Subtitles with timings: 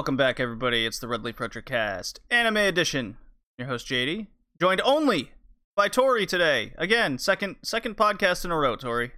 [0.00, 0.86] Welcome back, everybody.
[0.86, 3.18] It's the Red Leaf Retro Cast Anime Edition.
[3.58, 5.32] Your host JD, joined only
[5.76, 6.72] by Tori today.
[6.78, 9.12] Again, second second podcast in a row, Tori.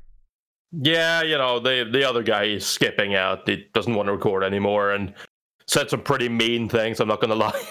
[0.72, 3.48] Yeah, you know, the the other guy is skipping out.
[3.48, 5.14] He doesn't want to record anymore and
[5.68, 7.64] said some pretty mean things, I'm not gonna lie.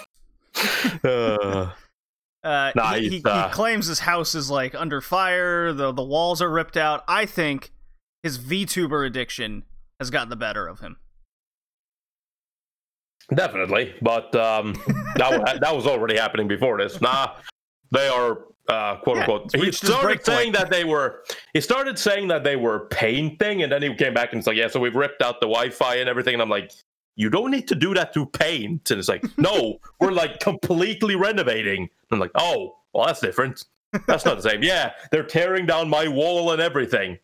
[1.04, 1.72] uh,
[2.46, 5.74] Uh, Nah, he, he, uh, he claims his house is like under fire.
[5.74, 7.04] The the walls are ripped out.
[7.10, 7.74] I think
[8.24, 9.64] his VTuber addiction
[10.00, 10.96] has gotten the better of him.
[13.34, 14.74] Definitely, but um,
[15.16, 17.02] that that was already happening before this.
[17.02, 17.36] Nah,
[17.92, 19.56] they are uh, quote Yeah, unquote.
[19.56, 21.24] He started saying that they were.
[21.54, 24.58] He started saying that they were painting, and then he came back and it's like,
[24.58, 26.34] yeah, so we've ripped out the Wi-Fi and everything.
[26.34, 26.72] And I'm like,
[27.16, 28.90] you don't need to do that to paint.
[28.92, 31.82] And it's like, no, we're like completely renovating.
[31.82, 33.66] And I'm like, oh, well, that's different.
[34.08, 34.64] That's not the same.
[34.64, 37.20] Yeah, they're tearing down my wall and everything.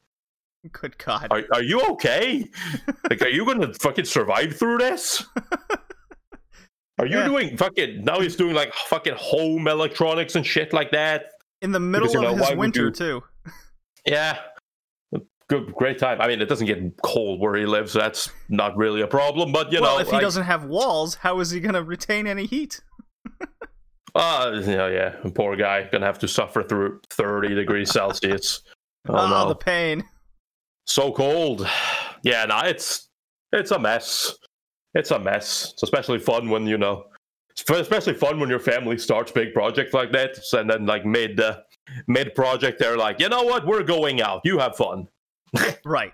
[0.73, 1.27] Good God.
[1.31, 2.45] Are, are you okay?
[3.09, 5.25] like, are you going to fucking survive through this?
[6.99, 7.25] Are you Yeah.
[7.27, 8.19] doing fucking now?
[8.19, 11.25] He's doing like fucking home electronics and shit like that.
[11.61, 13.23] In the middle because, you know, of his winter you- too.
[14.05, 14.39] Yeah,
[15.49, 16.21] good, great time.
[16.21, 17.91] I mean, it doesn't get cold where he lives.
[17.91, 19.51] So that's not really a problem.
[19.51, 21.83] But you well, know, if he like, doesn't have walls, how is he going to
[21.83, 22.79] retain any heat?
[24.15, 28.61] uh, yeah, yeah, poor guy gonna have to suffer through thirty degrees Celsius.
[29.09, 30.03] Oh Ah, no, the pain.
[30.85, 31.67] so cold.
[32.23, 33.07] Yeah, nah, it's
[33.53, 34.35] it's a mess.
[34.93, 35.71] It's a mess.
[35.73, 37.05] It's especially fun when you know,
[37.51, 41.39] it's especially fun when your family starts big projects like that, and then like mid
[41.39, 41.59] uh,
[42.07, 44.41] mid project, they're like, you know what, we're going out.
[44.43, 45.07] You have fun.
[45.85, 46.13] Right.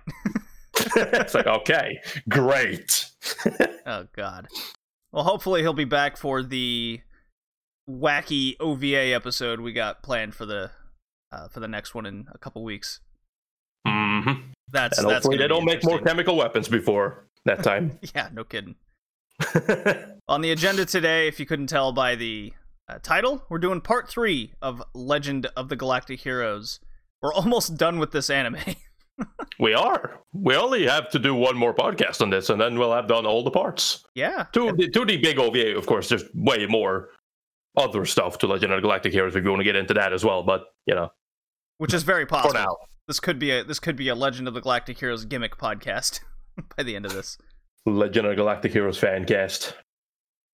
[0.95, 3.05] it's like okay, great.
[3.85, 4.47] Oh God.
[5.11, 7.01] Well, hopefully he'll be back for the
[7.89, 10.71] wacky OVA episode we got planned for the
[11.31, 13.01] uh, for the next one in a couple weeks.
[13.85, 14.31] hmm
[14.71, 17.99] That's And that's hopefully they don't make more chemical weapons before that time.
[18.15, 18.75] Yeah, no kidding.
[20.27, 22.53] On the agenda today, if you couldn't tell by the
[22.89, 26.79] uh, title, we're doing part three of Legend of the Galactic Heroes.
[27.21, 28.57] We're almost done with this anime.
[29.59, 30.19] we are.
[30.33, 33.25] We only have to do one more podcast on this, and then we'll have done
[33.25, 34.03] all the parts.
[34.15, 34.45] yeah.
[34.53, 37.09] To the, to the big OVA, of course, there's way more
[37.77, 40.13] other stuff to Legend of the Galactic Heroes if you want to get into that
[40.13, 40.43] as well.
[40.43, 41.09] But you know,
[41.79, 42.53] Which is very possible.
[42.53, 42.77] for now,
[43.07, 46.19] This could be a this could be a Legend of the Galactic Heroes gimmick podcast
[46.77, 47.37] by the end of this.
[47.85, 49.75] Legend of Galactic Heroes fan cast.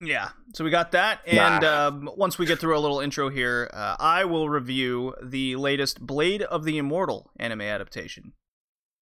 [0.02, 1.88] Yeah, so we got that, and Nah.
[1.88, 6.00] um, once we get through a little intro here, uh, I will review the latest
[6.00, 8.32] Blade of the Immortal anime adaptation,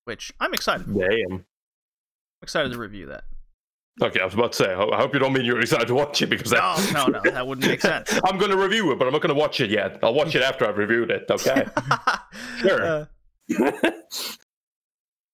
[0.07, 0.87] which I'm excited.
[0.87, 0.93] For.
[1.05, 1.45] I'm Damn.
[2.43, 3.25] excited to review that.
[4.03, 4.73] Okay, I was about to say.
[4.75, 7.31] I hope you don't mean you're excited to watch it because No, that, no, no,
[7.31, 8.19] that wouldn't make sense.
[8.25, 9.99] I'm going to review it, but I'm not going to watch it yet.
[10.03, 11.27] I'll watch it after I've reviewed it.
[11.31, 11.65] Okay.
[12.61, 12.85] Sure.
[12.85, 13.81] Uh,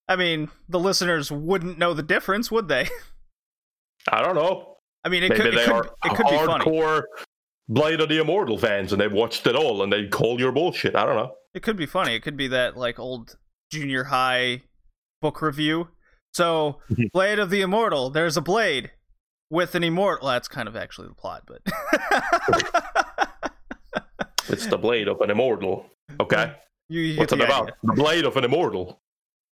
[0.09, 2.89] I mean, the listeners wouldn't know the difference, would they?
[4.11, 4.77] I don't know.
[5.05, 6.65] I mean, it Maybe could, it could, it could be funny.
[6.65, 7.03] hardcore
[7.69, 10.95] Blade of the Immortal fans and they've watched it all and they call your bullshit.
[10.95, 11.35] I don't know.
[11.55, 12.15] It could be funny.
[12.15, 13.37] It could be that like old
[13.71, 14.63] junior high
[15.23, 15.89] book review.
[16.33, 16.81] So,
[17.13, 18.91] Blade of the Immortal, there's a blade
[19.51, 20.27] with an immortal.
[20.27, 21.63] Well, that's kind of actually the plot, but
[24.49, 25.87] It's the blade of an immortal.
[26.21, 26.53] Okay.
[26.89, 27.63] you, you What's it about?
[27.63, 27.75] idea.
[27.83, 29.01] The blade of an immortal.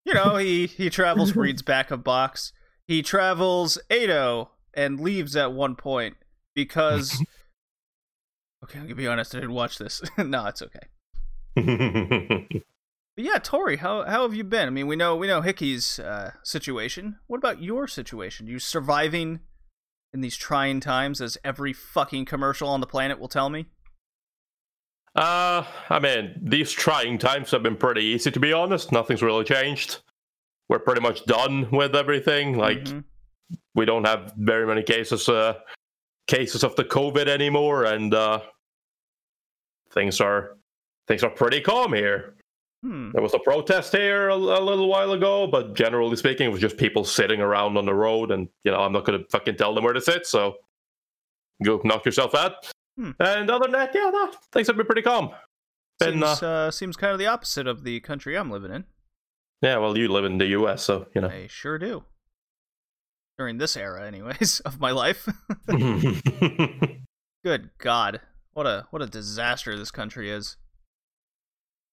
[0.06, 2.53] You know, he he travels, reads back of box.
[2.88, 6.18] He travels Edo and leaves at one point
[6.56, 7.24] because.
[8.63, 9.33] Okay, I'm gonna be honest.
[9.33, 10.03] I didn't watch this.
[10.19, 10.81] no, it's okay.
[13.15, 14.68] But yeah, Tori, how how have you been?
[14.68, 17.18] I mean, we know we know Hickey's uh, situation.
[17.27, 18.47] What about your situation?
[18.47, 19.42] You surviving
[20.13, 23.68] in these trying times, as every fucking commercial on the planet will tell me.
[25.15, 28.91] Uh, I mean, these trying times have been pretty easy, to be honest.
[28.91, 29.99] Nothing's really changed.
[30.69, 32.57] We're pretty much done with everything.
[32.57, 33.03] Like, Mhm.
[33.75, 35.59] we don't have very many cases uh,
[36.27, 38.39] cases of the COVID anymore, and uh,
[39.91, 40.57] things are
[41.07, 42.35] things are pretty calm here.
[42.83, 43.11] hmm.
[43.11, 46.61] There was a protest here a, a little while ago, but generally speaking, it was
[46.61, 49.75] just people sitting around on the road, and you know I'm not gonna fucking tell
[49.75, 50.55] them where to sit, so
[51.63, 52.71] go knock yourself out.
[53.01, 53.12] Hmm.
[53.19, 55.31] And other than that, yeah, no, things have been pretty calm.
[56.00, 58.86] Been, seems uh, seems kind of the opposite of the country I'm living in.
[59.63, 61.27] Yeah, well, you live in the U.S., so you know.
[61.27, 62.03] I sure do.
[63.39, 65.27] During this era, anyways, of my life.
[67.44, 68.21] Good God,
[68.53, 70.57] what a what a disaster this country is.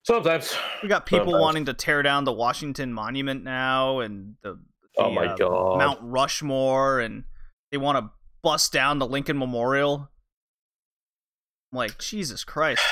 [0.04, 0.54] Sometimes.
[0.82, 1.42] We got people Sometimes.
[1.42, 4.58] wanting to tear down the Washington Monument now, and the,
[4.98, 5.78] Oh my uh, God.
[5.78, 7.24] Mount Rushmore, and
[7.70, 8.10] they want to
[8.42, 10.10] bust down the Lincoln Memorial.
[11.72, 12.82] I'm like Jesus Christ!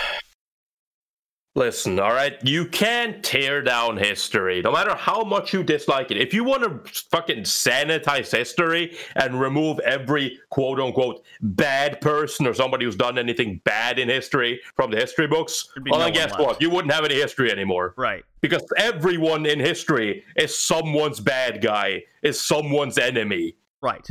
[1.56, 6.18] Listen, all right, you can't tear down history, no matter how much you dislike it.
[6.18, 12.52] If you want to fucking sanitize history and remove every quote unquote bad person or
[12.52, 16.32] somebody who's done anything bad in history from the history books, well, no then guess
[16.32, 16.42] left.
[16.42, 16.60] what?
[16.60, 17.94] You wouldn't have any history anymore.
[17.96, 18.22] Right.
[18.42, 23.56] Because everyone in history is someone's bad guy, is someone's enemy.
[23.80, 24.06] Right.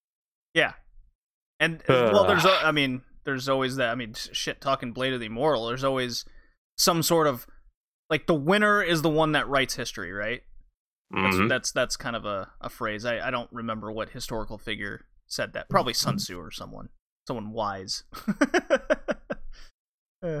[0.54, 0.72] yeah.
[1.60, 3.90] And well, there's a, I mean, there's always that.
[3.90, 4.58] I mean, shit.
[4.62, 6.24] Talking Blade of the Immortal, there's always
[6.78, 7.46] some sort of
[8.08, 10.40] like the winner is the one that writes history, right?
[11.10, 11.48] That's Mhm.
[11.50, 13.04] that's, that's kind of a, a phrase.
[13.04, 15.68] I, I don't remember what historical figure said that.
[15.68, 16.88] Probably Sun Tzu or someone,
[17.26, 18.04] someone wise.
[20.24, 20.40] Eh.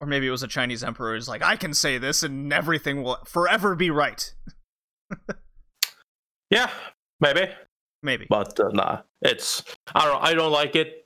[0.00, 3.02] or maybe it was a Chinese emperor who's like, I can say this and everything
[3.02, 4.32] will forever be right.
[6.50, 6.70] Yeah,
[7.20, 7.48] maybe.
[8.02, 8.26] Maybe.
[8.28, 9.62] but uh, nah, it's
[9.94, 10.99] I don't I don't like it.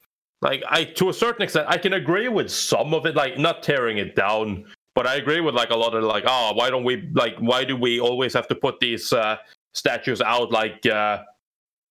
[0.44, 3.62] Like I to a certain extent, I can agree with some of it, like not
[3.62, 6.84] tearing it down, but I agree with like a lot of like, oh, why don't
[6.84, 9.38] we like why do we always have to put these uh,
[9.72, 11.22] statues out like uh,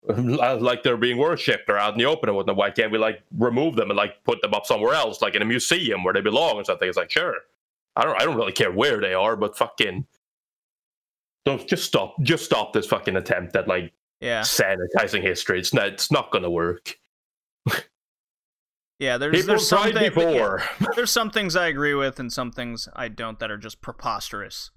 [0.19, 2.57] like they're being worshipped or out in the open and whatnot?
[2.57, 5.41] Why can't we like remove them and like put them up somewhere else, like in
[5.41, 6.87] a museum where they belong or something?
[6.87, 7.37] It's like sure,
[7.97, 10.07] I don't I don't really care where they are, but fucking.
[11.45, 12.15] Don't just stop.
[12.23, 14.43] Just stop this fucking attempt at like Yeah.
[14.43, 15.59] sanitizing history.
[15.59, 15.87] It's not.
[15.89, 16.97] It's not going to work.
[19.03, 20.63] Yeah, there's People there's tried something before.
[20.95, 24.71] there's some things I agree with and some things I don't that are just preposterous.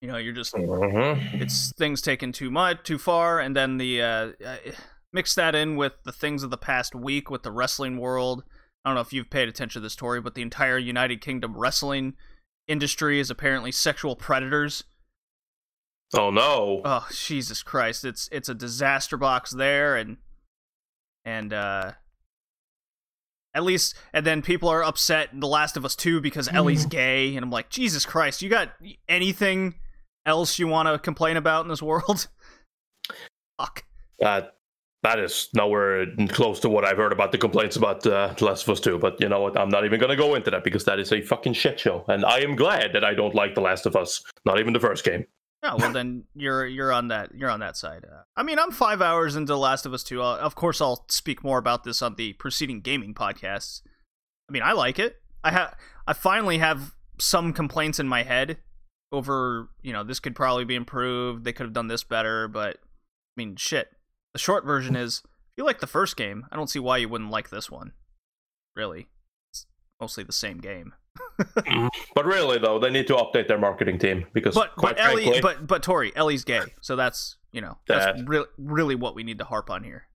[0.00, 1.40] You know, you're just Mhm.
[1.40, 4.56] it's things taken too much, too far, and then the uh, uh,
[5.12, 8.42] mix that in with the things of the past week with the wrestling world.
[8.84, 11.56] I don't know if you've paid attention to this story, but the entire United Kingdom
[11.56, 12.16] wrestling
[12.66, 14.82] industry is apparently sexual predators.
[16.14, 16.82] Oh no!
[16.84, 18.04] Oh Jesus Christ!
[18.04, 20.16] It's it's a disaster box there, and
[21.24, 21.92] and uh,
[23.56, 26.84] at least and then people are upset in The Last of Us Two because Ellie's
[26.84, 28.42] gay, and I'm like, Jesus Christ!
[28.42, 28.72] You got
[29.08, 29.74] anything
[30.26, 32.28] else you want to complain about in this world?
[33.58, 33.84] Fuck.
[34.18, 34.52] That
[35.02, 38.64] that is nowhere close to what I've heard about the complaints about uh, The Last
[38.64, 38.98] of Us 2.
[38.98, 39.56] But you know what?
[39.56, 42.04] I'm not even going to go into that because that is a fucking shit show,
[42.08, 44.22] and I am glad that I don't like The Last of Us.
[44.44, 45.24] Not even the first game.
[45.68, 48.04] Oh well, then you're you're on that you're on that side.
[48.04, 50.22] Uh, I mean, I'm five hours into Last of Us Two.
[50.22, 53.82] Uh, of course, I'll speak more about this on the preceding gaming podcasts.
[54.48, 55.16] I mean, I like it.
[55.42, 55.76] I have
[56.06, 58.58] I finally have some complaints in my head
[59.12, 61.44] over you know this could probably be improved.
[61.44, 63.88] They could have done this better, but I mean, shit.
[64.34, 67.08] The short version is if you like the first game, I don't see why you
[67.08, 67.92] wouldn't like this one.
[68.76, 69.08] Really,
[69.50, 69.66] it's
[70.00, 70.92] mostly the same game.
[72.14, 75.24] But really, though, they need to update their marketing team because, But quite but Ellie,
[75.24, 78.24] frankly, but but Tori, Ellie's gay, so that's you know that's Yeah.
[78.26, 80.06] really really what we need to harp on here.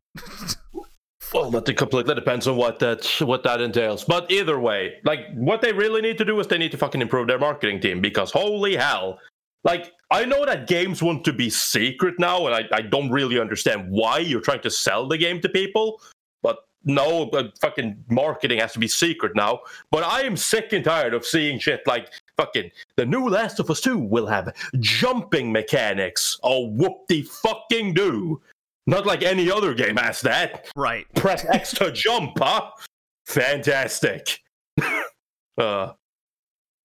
[1.34, 4.04] Well, that completely depends on what that what that entails.
[4.04, 7.02] But either way, like what they really need to do is they need to fucking
[7.02, 9.20] improve their marketing team because holy hell.
[9.64, 13.40] Like I know that games want to be secret now, and I, I don't really
[13.40, 16.02] understand why you're trying to sell the game to people.
[16.84, 19.60] No, but fucking marketing has to be secret now.
[19.92, 23.70] But I am sick and tired of seeing shit like fucking the new Last of
[23.70, 26.40] Us 2 will have jumping mechanics.
[26.44, 28.42] Oh whoop de fucking do.
[28.88, 31.06] Not like any other game has that right.
[31.14, 32.72] press X to jump, huh?
[33.28, 34.40] Fantastic.
[35.58, 35.94] uh,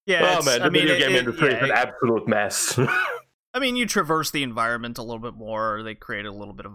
[0.05, 0.37] Yeah.
[0.39, 2.79] oh man, the I mean, video game it- industry yeah, is an absolute mess.
[3.55, 5.83] I mean, you traverse the environment a little bit more.
[5.83, 6.75] They create a little bit of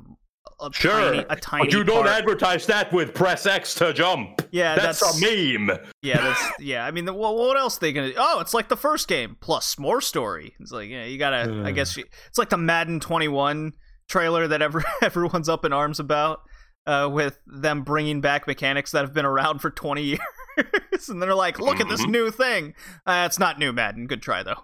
[0.61, 1.65] a sure, tiny, a tiny.
[1.65, 2.17] but you don't part.
[2.17, 4.41] advertise that with press X to jump.
[4.51, 5.77] Yeah, that's, that's, a meme.
[6.01, 6.85] Yeah, that's yeah.
[6.85, 8.11] I mean, the, well, what else they gonna?
[8.17, 10.55] Oh, it's like the first game plus more story.
[10.59, 11.37] It's like yeah, you gotta.
[11.65, 11.73] I Hmm.
[11.75, 13.73] guess you, it's like the Madden 21
[14.09, 16.41] trailer that ever everyone's up in arms about,
[16.85, 20.03] uh, with them bringing back mechanics that have been around for 20
[20.57, 22.09] years, and they're like, look at this Mhm.
[22.11, 22.73] new thing.
[23.05, 24.07] Uh, it's not new, Madden.
[24.07, 24.61] Good try though.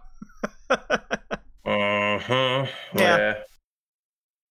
[1.65, 2.65] Uh-huh.
[2.95, 3.33] Yeah.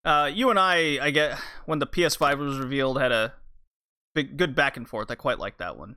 [0.07, 1.37] Uh, you and I, I get
[1.67, 3.35] when the PS5 was revealed, had a
[4.15, 5.11] big good back and forth.
[5.11, 5.97] I quite like that one.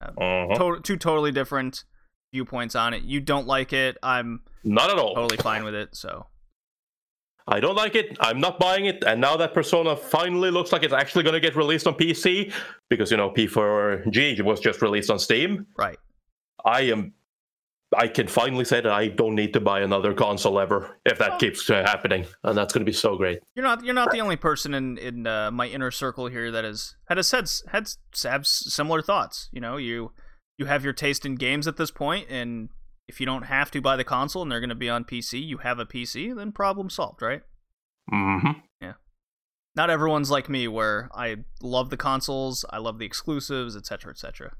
[0.00, 0.54] Uh-huh.
[0.76, 1.82] To- two totally different
[2.32, 3.02] viewpoints on it.
[3.02, 3.98] You don't like it.
[4.02, 5.14] I'm Not at all.
[5.16, 5.96] totally fine with it.
[5.96, 6.26] So
[7.48, 8.16] I don't like it.
[8.20, 9.02] I'm not buying it.
[9.04, 12.52] And now that Persona finally looks like it's actually going to get released on PC,
[12.90, 15.66] because you know P4G was just released on Steam.
[15.76, 15.98] right.
[16.64, 17.14] I am.
[17.96, 21.32] I can finally say that I don't need to buy another console ever if that
[21.32, 21.38] Oh.
[21.38, 23.38] keeps uh, happening, and that's going to be so great.
[23.54, 26.64] You're not you're not the only person in in uh, my inner circle here that
[26.64, 27.88] has had a had had
[28.24, 29.48] have similar thoughts.
[29.52, 30.12] You know, you
[30.58, 32.68] you have your taste in games at this point, and
[33.08, 35.42] if you don't have to buy the console and they're going to be on PC,
[35.42, 37.40] you have a PC, then problem solved, right?
[38.12, 38.50] Mm hmm
[38.82, 38.92] Yeah.
[39.74, 44.56] Not everyone's like me, where I love the consoles, I love the exclusives, etc., etc.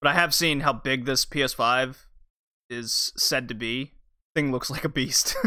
[0.00, 1.96] But I have seen how big this PS5
[2.68, 3.92] is said to be.
[4.34, 5.34] Thing looks like a beast.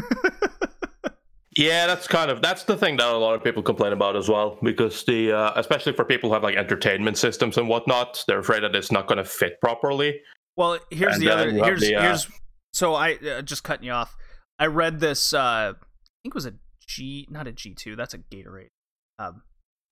[1.60, 4.30] Yeah, that's kind of that's the thing that a lot of people complain about as
[4.30, 8.40] well, because the uh, especially for people who have like entertainment systems and whatnot, they're
[8.40, 10.22] afraid that it's not going to fit properly.
[10.56, 11.52] Well, here's And the other.
[11.52, 12.28] Here's the, uh, here's.
[12.72, 14.16] So I uh, just cutting you off.
[14.58, 15.34] I read this.
[15.34, 16.54] uh I think it was a
[16.88, 17.98] G, not a G two.
[17.98, 18.70] That's a Gatorade.
[19.18, 19.42] Um,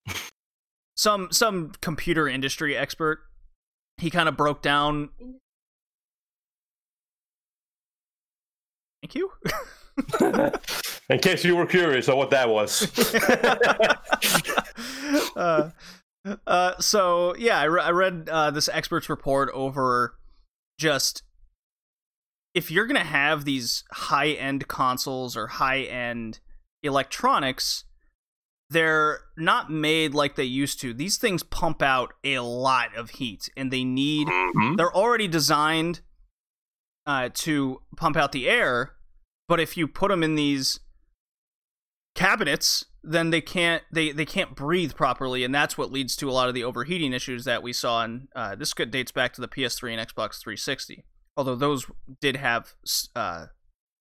[0.95, 3.19] some some computer industry expert.
[3.97, 5.09] He kind of broke down.
[9.01, 9.31] Thank you.
[11.09, 12.83] In case you were curious on what that was.
[15.35, 15.71] uh,
[16.45, 20.17] uh, so yeah, I, re- I read uh, this expert's report over
[20.77, 21.23] just
[22.53, 26.39] if you're gonna have these high end consoles or high end
[26.83, 27.85] electronics,
[28.69, 30.93] they're not made like they used to.
[30.93, 34.75] These things pump out a lot of heat, and they need Mhm.
[34.77, 36.01] they're already designed
[37.05, 38.95] uh, to pump out the air,
[39.47, 40.81] but if you put them in these
[42.15, 46.33] cabinets, then they can't they they can't breathe properly, and that's what leads to a
[46.33, 48.03] lot of the overheating issues that we saw.
[48.03, 51.05] In uh, this dates back to the PS3 and Xbox 360,
[51.37, 51.85] although those
[52.19, 52.73] did have
[53.15, 53.45] uh,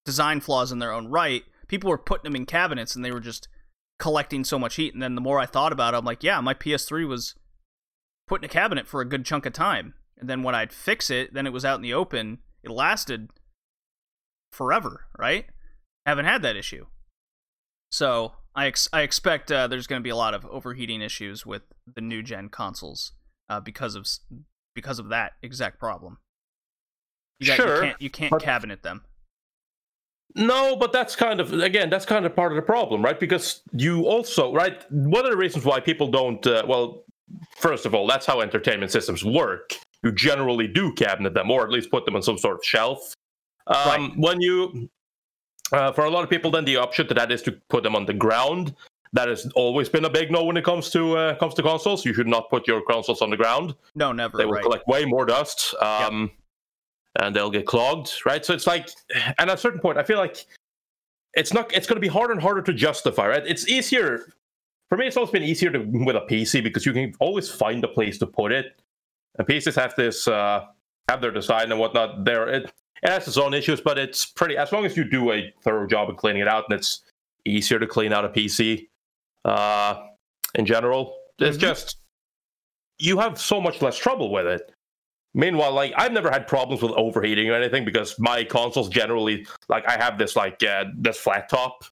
[0.04, 1.44] design flaws in their own right.
[1.68, 3.48] People were putting them in cabinets, and they were just
[3.98, 4.92] collecting so much heat.
[4.94, 7.34] And then the more I thought about it, I'm like, yeah, my PS3 was
[8.26, 9.94] put in a cabinet for a good chunk of time.
[10.18, 12.38] And then when I'd fix it, then it was out in the open.
[12.62, 13.28] It lasted
[14.52, 15.46] forever, right?
[16.06, 16.86] Haven't had that issue.
[17.90, 21.44] So I ex- I expect uh, there's going to be a lot of overheating issues
[21.46, 21.62] with
[21.94, 23.12] the new gen consoles
[23.48, 24.06] uh, because of
[24.74, 26.18] because of that exact problem.
[27.38, 29.04] You, got- Sure, you can't you can't but- cabinet them.
[30.34, 33.18] No, but that's kind of again, that's kind of part of the problem, right?
[33.18, 34.84] Because you also, right?
[34.90, 37.04] One of the reasons why people don't, uh, well,
[37.56, 39.74] first of all, that's how entertainment systems work.
[40.02, 43.14] You generally do cabinet them, or at least put them on some sort of shelf.
[43.66, 44.10] Um, Right.
[44.16, 44.88] When you,
[45.72, 47.96] uh, for a lot of people, then the option to that is to put them
[47.96, 48.74] on the ground.
[49.12, 52.04] That has always been a big no when it comes to uh, comes to consoles.
[52.04, 54.36] You should not put your consoles on the ground No, never.
[54.36, 54.62] they will right.
[54.62, 56.30] collect way more dust um,
[57.20, 58.44] and they'll get clogged right?
[58.44, 58.90] So it's like
[59.38, 60.46] and at a certain point i feel like
[61.34, 63.46] it's not it's going to be harder and harder to justify right?
[63.46, 64.32] It's easier
[64.88, 67.82] for me it's always been easier to with a pc because you can always find
[67.84, 68.80] a place to put it.
[69.38, 70.66] And pcs have this uh
[71.08, 72.48] have their design and whatnot there.
[72.48, 75.52] It, it has its own issues but it's pretty as long as you do a
[75.62, 77.02] thorough job of cleaning it out and it's
[77.44, 78.88] easier to clean out a pc
[79.44, 80.02] uh
[80.54, 81.60] in general it's Mhm.
[81.60, 81.98] just
[82.98, 84.72] you have so much less trouble with it
[85.36, 89.86] Meanwhile, like I've never had problems with overheating or anything because my consoles generally like
[89.86, 91.84] I have this like uh, this flat top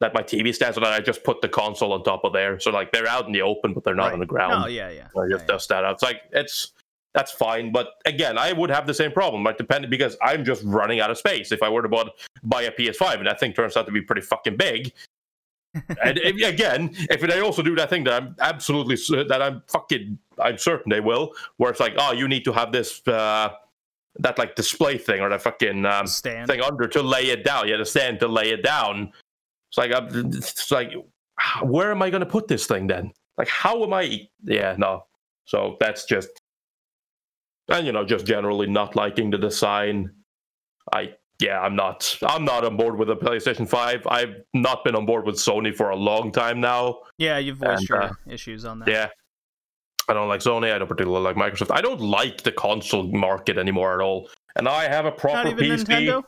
[0.00, 2.58] that my TV stands on, and I just put the console on top of there.
[2.58, 4.14] So like they're out in the open, but they're not Right.
[4.14, 4.64] on the ground.
[4.64, 5.06] Oh yeah, yeah.
[5.16, 5.94] I just yeah, dust that out.
[5.94, 6.72] It's like it's
[7.14, 10.64] that's fine, but again, I would have the same problem, like depending because I'm just
[10.64, 11.52] running out of space.
[11.52, 12.02] If I were to buy,
[12.42, 14.92] buy a PS5, and that thing turns out to be pretty fucking big,
[16.04, 20.18] and if, again, if they also do that thing that I'm absolutely that I'm fucking
[20.38, 23.50] I'm certain they will, where it's like, oh, you need to have this uh,
[24.16, 26.48] that like display thing or that fucking um, Stand.
[26.48, 27.68] thing under to lay it down.
[27.68, 29.12] You understand to lay it down.
[29.70, 30.92] It's like I'm, it's like
[31.62, 33.12] where am I going to put this thing then?
[33.36, 34.28] Like how am I?
[34.44, 35.06] Yeah, no.
[35.46, 36.30] So that's just
[37.68, 40.12] and you know just generally not liking the design.
[40.92, 44.06] I yeah, I'm not I'm not on board with the PlayStation 5.
[44.06, 47.00] I've not been on board with Sony for a long time now.
[47.18, 48.88] Yeah, you've voiced And, your uh, issues on that.
[48.88, 49.08] Yeah.
[50.08, 50.72] I don't like Sony.
[50.72, 51.70] I don't particularly like Microsoft.
[51.74, 54.28] I don't like the console market anymore at all.
[54.56, 55.84] And I have a proper Not even PC.
[55.86, 56.22] Nintendo.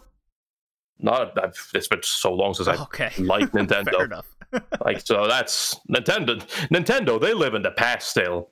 [0.99, 3.13] Not I've, it's been so long since I Okay.
[3.19, 3.91] like Nintendo.
[3.93, 4.27] Fair enough.
[4.85, 6.39] like so that's Nintendo.
[6.69, 8.51] Nintendo they live in the past still.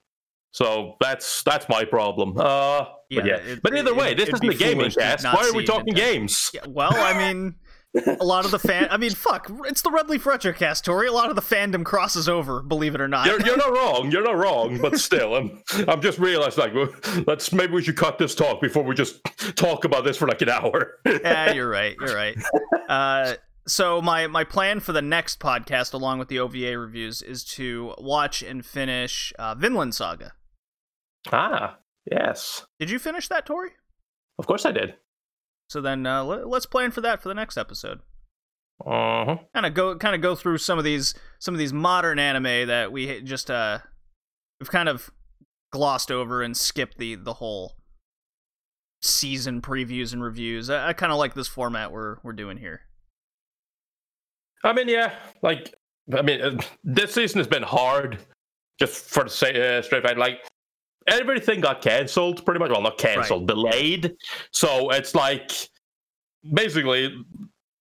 [0.55, 2.39] So that's that's my problem.
[2.39, 3.37] Uh, Yeah, but yeah.
[3.39, 5.25] it- but either it- way, this isn't the gaming cast.
[5.25, 6.51] Why are we talking games?
[6.55, 7.57] Yeah, well, I mean,
[8.21, 8.87] a lot of the fan.
[8.89, 11.09] I mean, fuck, it's the Red Leaf Retrocast, Tori.
[11.09, 13.27] A lot of the fandom crosses over, believe it or not.
[13.27, 14.13] You're, you're not wrong.
[14.13, 14.79] You're not wrong.
[14.81, 16.73] But still, I'm I'm just realized like
[17.27, 19.25] let's maybe we should cut this talk before we just
[19.57, 20.99] talk about this for like an hour.
[21.05, 21.97] yeah, you're right.
[22.01, 22.37] You're right.
[22.89, 23.35] Uh,
[23.67, 27.93] so my my plan for the next podcast, along with the OVA reviews, is to
[27.99, 30.33] watch and finish uh, Vinland Saga.
[31.33, 31.79] Ah,
[32.11, 33.71] yes, Did you finish that, Tori?
[34.39, 34.95] of course I did.
[35.71, 38.01] So then uh, let, let's plan for that for the next episode.
[38.85, 39.37] Uh huh.
[39.55, 42.67] Kind of go kind of go through some of these some of these modern anime
[42.67, 43.79] that we just uh
[44.61, 45.11] we've kind of
[45.73, 47.77] glossed over and skipped the the whole
[49.01, 50.69] season previews and reviews.
[50.71, 52.81] I, I kind of like this format we're we're doing here.
[54.65, 55.75] I mean, yeah, like
[56.13, 58.19] I mean, uh, this season has been hard,
[58.79, 60.19] just for the say uh, straight fact.
[60.19, 60.45] Like,
[61.09, 62.71] everything got canceled pretty much.
[62.71, 64.17] Well, not canceled, delayed.
[64.51, 65.51] So it's like
[66.53, 67.25] basically,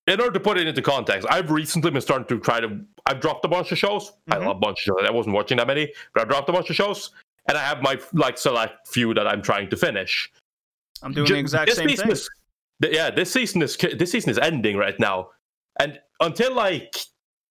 [0.08, 2.80] in order to put it into context, I've recently been starting to try to.
[3.06, 4.14] I've dropped a bunch of shows.
[4.30, 4.46] I Mhm.
[4.48, 5.08] love a bunch of shows.
[5.08, 7.12] I wasn't watching that many, but I dropped a bunch of shows,
[7.48, 10.32] and I have my like select few that I'm trying to finish.
[11.02, 12.12] I'm doing Ju- the exact this same thing.
[12.12, 12.30] is-
[12.82, 15.30] yeah, this season is this season is ending right now,
[15.80, 16.96] and until like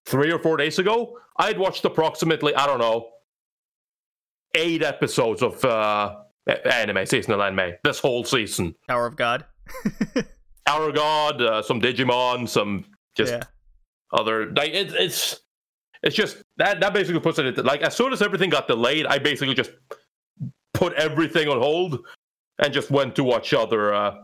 [0.06, 3.11] three or four days ago, I'd watched approximately I don't know
[4.54, 6.16] eight episodes of uh,
[6.46, 8.74] anime, seasonal anime, this whole season.
[8.88, 9.44] Tower of God.
[10.66, 13.42] Our God, uh, some Digimon, some just yeah.
[14.12, 15.40] other like it, it's
[16.02, 19.06] it's just that that basically puts it into, like as soon as everything got delayed,
[19.06, 19.72] I basically just
[20.74, 22.04] put everything on hold
[22.58, 24.14] and just went to watch other uh,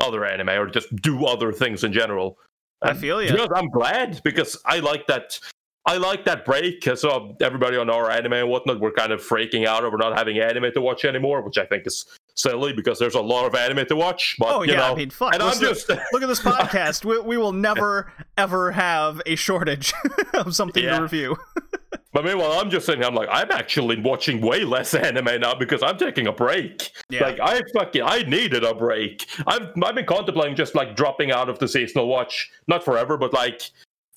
[0.00, 2.38] other anime or just do other things in general.
[2.82, 3.28] I feel you.
[3.28, 3.34] ya.
[3.34, 5.38] be honest, I'm glad because I like that.
[5.86, 6.86] I like that break.
[6.86, 9.96] Uh, I saw everybody on our anime and whatnot we're kind of freaking out over
[9.96, 13.46] not having anime to watch anymore, which I think is silly because there's a lot
[13.46, 14.36] of anime to watch.
[14.38, 15.32] But Oh you yeah, know, I mean, fuck.
[15.34, 17.04] and I'm just look at this podcast.
[17.04, 19.92] We, we will never ever have a shortage
[20.34, 20.96] of something Yeah.
[20.98, 21.36] to review.
[22.12, 23.02] But meanwhile, I'm just sitting.
[23.02, 26.90] here, I'm like, I'm actually watching way less anime now because I'm taking a break.
[27.08, 27.22] Yeah.
[27.22, 29.26] Like I fucking, I needed a break.
[29.46, 33.32] I've I've been contemplating just like dropping out of the seasonal watch, not forever, but
[33.32, 33.62] like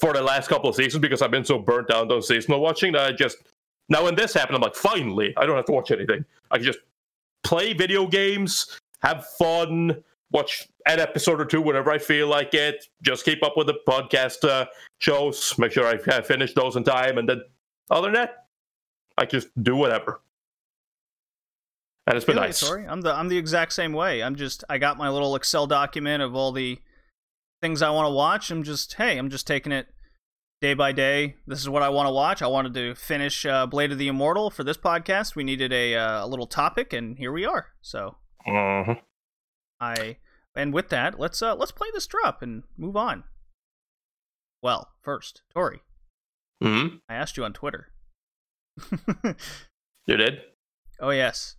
[0.04, 2.92] for the last couple of seasons because I've been so burnt out on seasonal watching
[2.92, 3.38] that I just
[3.88, 6.26] now when this happened, I'm like, finally, I don't have to watch anything.
[6.52, 6.80] I can just
[7.44, 12.86] play video games, have fun, watch an episode or two whenever I feel like it.
[13.02, 14.66] Just keep up with the podcast uh,
[15.00, 17.42] shows, make sure I have finished those in time, and then
[17.90, 18.48] other than that,
[19.18, 20.20] I just do whatever.
[22.08, 22.58] And it's been Really, nice.
[22.58, 24.22] Sorry, I'm the I'm the exact same way.
[24.22, 26.82] I'm just I got my little Excel document of all the
[27.64, 28.52] things I want to watch.
[28.52, 29.88] I'm just hey, I'm just taking it
[30.62, 31.36] day by day.
[31.48, 32.42] This is what I want to watch.
[32.42, 35.34] I wanted to finish uh, Blade of the Immortal for this podcast.
[35.36, 37.68] We needed a uh, a little topic, and here we are.
[37.82, 39.00] So Mhm.
[39.80, 40.18] I
[40.54, 43.24] and with that, let's uh let's play this drop and move on.
[44.62, 45.82] Well, first, Tori,
[46.62, 47.00] Mhm.
[47.08, 47.94] I asked you on Twitter.
[50.06, 50.42] You did?
[51.00, 51.56] oh yes.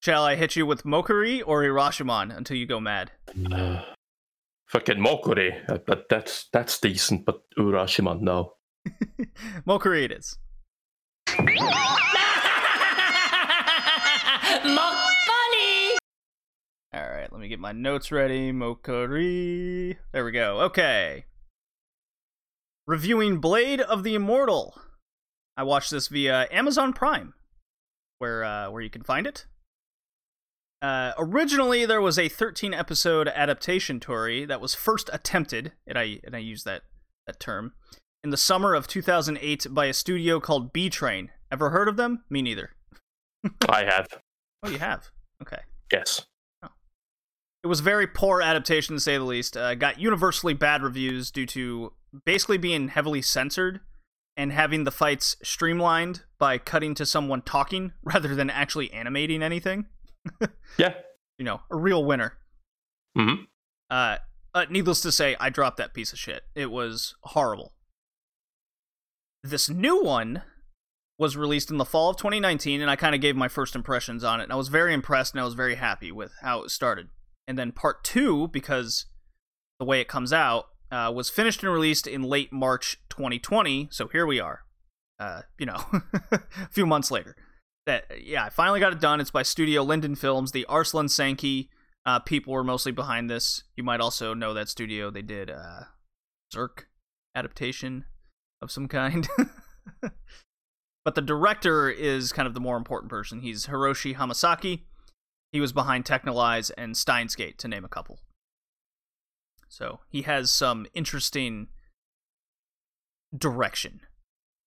[0.00, 3.10] Shall I hit you with Mokuri or Urashiman until you go mad?
[3.52, 3.82] Uh,
[4.68, 5.68] fucking Mokuri.
[5.68, 8.54] Uh, But that's that's decent, but Urashiman, no.
[9.66, 10.38] Mokuri it is.
[16.94, 18.50] All right, let me get my notes ready.
[18.50, 19.96] Mokuri.
[20.12, 20.60] There we go.
[20.62, 21.26] Okay.
[22.86, 24.74] Reviewing Blade of the Immortal.
[25.56, 27.34] I watched this via Amazon Prime,
[28.18, 29.44] where uh, where you can find it.
[30.80, 36.20] Uh, originally, there was a 13 episode adaptation Tori that was first attempted, and I
[36.24, 36.82] and I use that
[37.26, 37.72] that term
[38.22, 41.30] in the summer of 2008 by a studio called Bee Train.
[41.50, 42.24] Ever heard of them?
[42.30, 42.70] Me neither.
[43.68, 44.06] I have.
[44.62, 45.10] Oh, you have.
[45.42, 45.62] Okay.
[45.92, 46.26] Yes.
[47.64, 49.56] It was very poor adaptation, to say the least.
[49.56, 51.92] Uh, got universally bad reviews due to
[52.24, 53.80] basically being heavily censored
[54.36, 59.86] and having the fights streamlined by cutting to someone talking rather than actually animating anything.
[60.78, 60.94] Yeah.
[61.38, 62.34] You know, a real winner.
[63.16, 63.44] Mm-hmm.
[63.90, 64.18] Uh,
[64.54, 66.44] uh, needless to say, I dropped that piece of shit.
[66.54, 67.74] It was horrible.
[69.42, 70.42] This new one
[71.18, 74.22] was released in the fall of 2019, and I kind of gave my first impressions
[74.22, 74.44] on it.
[74.44, 77.08] And I was very impressed, and I was very happy with how it started.
[77.46, 79.06] And then part two, because
[79.78, 83.88] the way it comes out, uh, was finished and released in late March 2020.
[83.90, 84.60] So here we are.
[85.18, 85.84] Uh, you know,
[86.30, 87.34] a few months later.
[87.88, 89.18] That yeah, I finally got it done.
[89.18, 90.52] It's by Studio Liden Films.
[90.52, 91.68] The Arslan Senki
[92.04, 93.64] uh, people were mostly behind this.
[93.76, 95.10] You might also know that studio.
[95.10, 95.84] They did uh,
[96.54, 96.84] Zerk
[97.34, 98.04] adaptation
[98.60, 99.26] of some kind.
[100.02, 103.40] but the director is kind of the more important person.
[103.40, 104.82] He's Hiroshi Hamasaki.
[105.50, 108.20] He was behind Texhnolyze and Steins Gate, to name a couple.
[109.68, 111.68] So he has some interesting
[113.34, 114.00] direction,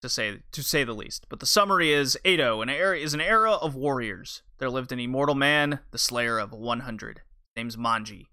[0.03, 1.27] to say to say the least.
[1.29, 4.43] But the summary is Edo, an era is an era of warriors.
[4.59, 7.21] There lived an immortal man, the slayer of 100.
[7.57, 8.27] Name's Manji.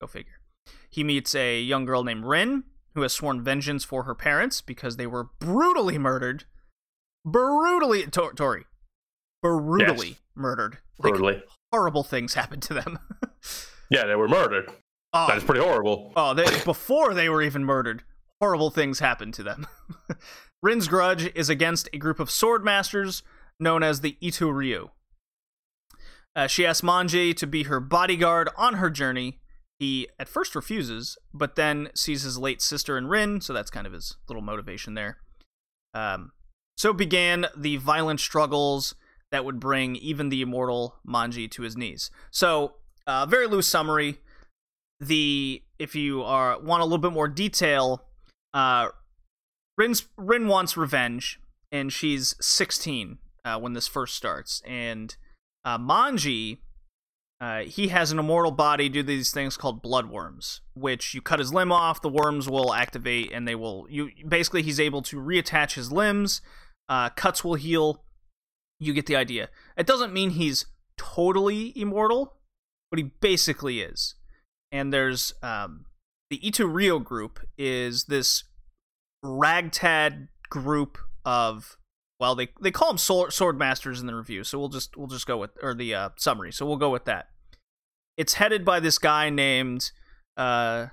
[0.00, 0.40] Go figure.
[0.90, 4.96] He meets a young girl named Rin, who has sworn vengeance for her parents because
[4.96, 6.44] they were brutally murdered.
[7.24, 8.64] Brutally, Tor- Tori.
[9.42, 10.16] Brutally Yes.
[10.34, 10.78] murdered.
[10.98, 11.42] Like, Brutally.
[11.72, 12.98] horrible things happened to them.
[13.90, 14.70] Yeah, they were murdered.
[15.12, 16.14] oh, That is pretty horrible.
[16.16, 18.04] Oh, they, before they were even murdered,
[18.40, 19.66] horrible things happened to them.
[20.62, 23.22] Rin's grudge is against a group of sword masters
[23.58, 24.90] known as the Itto-Ryu.
[26.34, 29.40] Uh, she asks Manji to be her bodyguard on her journey.
[29.78, 33.86] He at first refuses, but then sees his late sister in Rin, so that's kind
[33.86, 35.18] of his little motivation there.
[35.94, 36.32] Um,
[36.76, 38.94] so began the violent struggles
[39.30, 42.10] that would bring even the immortal Manji to his knees.
[42.30, 42.74] So,
[43.06, 44.18] uh, very loose summary.
[45.00, 48.04] The if you are want a little bit more detail,
[48.54, 48.88] uh,
[49.82, 51.40] Rin's, Rin wants revenge,
[51.72, 54.62] and she's 16 uh, when this first starts.
[54.64, 55.16] And
[55.64, 56.58] uh, Manji,
[57.40, 61.52] uh, he has an immortal body to these things called bloodworms, which you cut his
[61.52, 63.88] limb off, the worms will activate, and they will.
[63.90, 66.42] You basically he's able to reattach his limbs.
[66.88, 68.04] Uh, cuts will heal.
[68.78, 69.48] You get the idea.
[69.76, 70.66] It doesn't mean he's
[70.96, 72.36] totally immortal,
[72.88, 74.14] but he basically is.
[74.70, 75.86] And there's um,
[76.30, 78.44] the Itto-Ryu group is this
[79.22, 81.76] ragtag group of
[82.18, 85.06] well they they call them sword, sword masters in the review so we'll just we'll
[85.06, 87.28] just go with or the uh, summary so we'll go with that.
[88.16, 89.90] It's headed by this guy named
[90.36, 90.88] uh,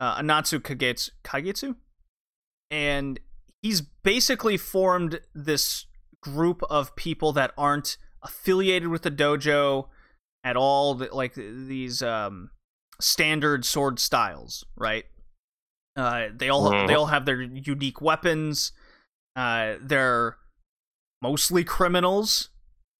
[0.00, 1.76] uh Anatsu Kagetsu Kagetsu?
[2.70, 3.20] And
[3.62, 5.86] he's basically formed this
[6.22, 9.88] group of people that aren't affiliated with the dojo
[10.44, 12.50] at all like these um
[13.00, 15.04] standard sword styles right
[15.98, 16.86] uh, they all mm.
[16.86, 18.70] they all have their unique weapons.
[19.34, 20.36] Uh, they're
[21.20, 22.50] mostly criminals,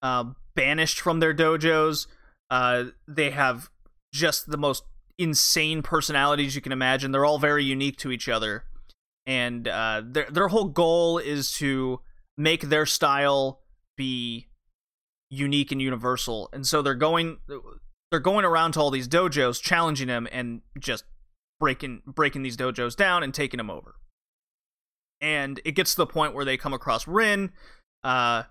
[0.03, 0.25] uh,
[0.57, 2.09] banished from their dojos.
[2.51, 3.71] Uh, they have
[4.13, 4.83] just the most
[5.17, 7.13] insane personalities you can imagine.
[7.13, 8.65] They're all very unique to each other,
[9.27, 12.01] and uh, their their whole goal is to
[12.37, 13.61] make their style
[13.97, 14.49] be
[15.31, 16.49] unique and universal.
[16.53, 17.39] And so they're going
[18.11, 21.05] they're going around to all these dojos, challenging them, and just
[21.59, 23.97] breaking breaking these dojos down and taking them over.
[25.21, 27.51] And it gets to the point where they come across Rin,
[28.05, 28.45] uh,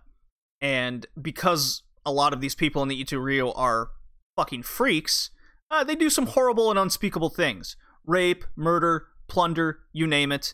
[0.60, 3.90] and because a lot of these people in the Itto-Ryu are
[4.36, 5.30] fucking freaks,
[5.72, 10.54] uh, they do some horrible and unspeakable things: rape, murder, plunder, you name it.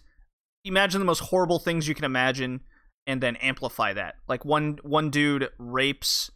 [0.63, 2.61] Imagine the most horrible things you can imagine,
[3.07, 4.15] and then amplify that.
[4.27, 6.31] Like one one dude rapes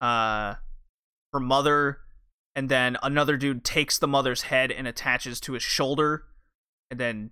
[0.00, 0.54] uh
[1.32, 1.98] her mother
[2.56, 6.24] and then another dude takes the mother's head and attaches to his shoulder
[6.90, 7.30] and then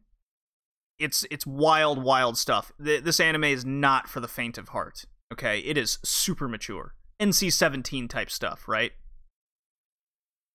[0.99, 2.73] it's it's wild wild stuff.
[2.79, 5.61] This anime is not for the faint of heart okay?
[5.61, 6.95] It is super mature.
[7.21, 8.93] Nc-17 type stuff right?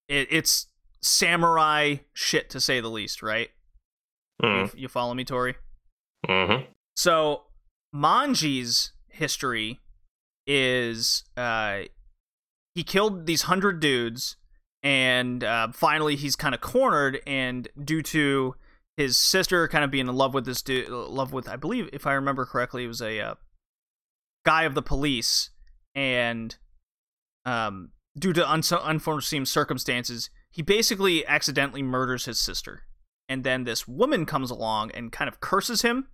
[0.07, 0.67] It, it's
[1.01, 3.49] samurai shit to say the least right?
[4.41, 4.73] Mm.
[4.73, 5.55] you, you, follow me tori?
[6.27, 6.65] Mm-hmm.
[6.95, 7.43] so
[7.95, 9.79] manji's history
[10.47, 11.83] is uh
[12.73, 14.35] he killed these hundred dudes
[14.83, 18.55] and uh, finally he's kind of cornered and due to
[18.95, 22.07] his sister kind of being in love with this dude love with i believe if
[22.07, 23.35] i remember correctly it was a uh,
[24.47, 25.49] guy of the police.
[25.93, 26.55] And
[27.45, 32.83] um, due to un- unforeseen circumstances he basically accidentally murders his sister.
[33.27, 36.07] And then this woman comes along and kind of curses him.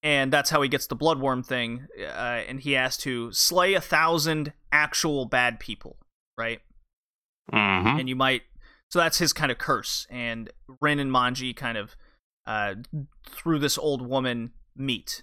[0.00, 3.80] And that's how he gets the bloodworm thing uh, and he has to slay a
[3.80, 5.96] thousand actual bad people
[6.38, 6.60] right
[7.52, 8.00] Mm-hmm.
[8.00, 8.42] And you might.
[8.90, 10.06] So that's his kind of curse.
[10.10, 11.96] And Rin and Manji kind of,
[12.46, 12.76] uh,
[13.28, 15.22] through this old woman, meet.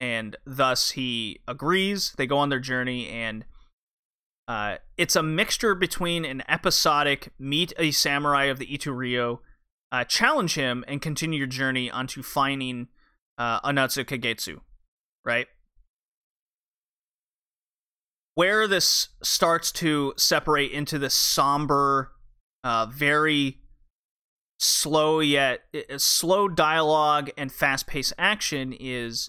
[0.00, 2.14] And thus he agrees.
[2.16, 3.44] They go on their journey, and
[4.48, 9.38] uh, it's a mixture between an episodic meet a samurai of the Itto-Ryu,
[9.90, 12.88] uh, challenge him, and continue your journey onto finding
[13.38, 14.60] uh, Anatsu Kagetsu,
[15.24, 15.48] right?
[18.36, 22.12] Where this starts to separate into this somber,
[22.62, 23.58] uh, very
[24.58, 25.64] slow yet
[25.98, 29.28] slow dialogue and fast-paced action is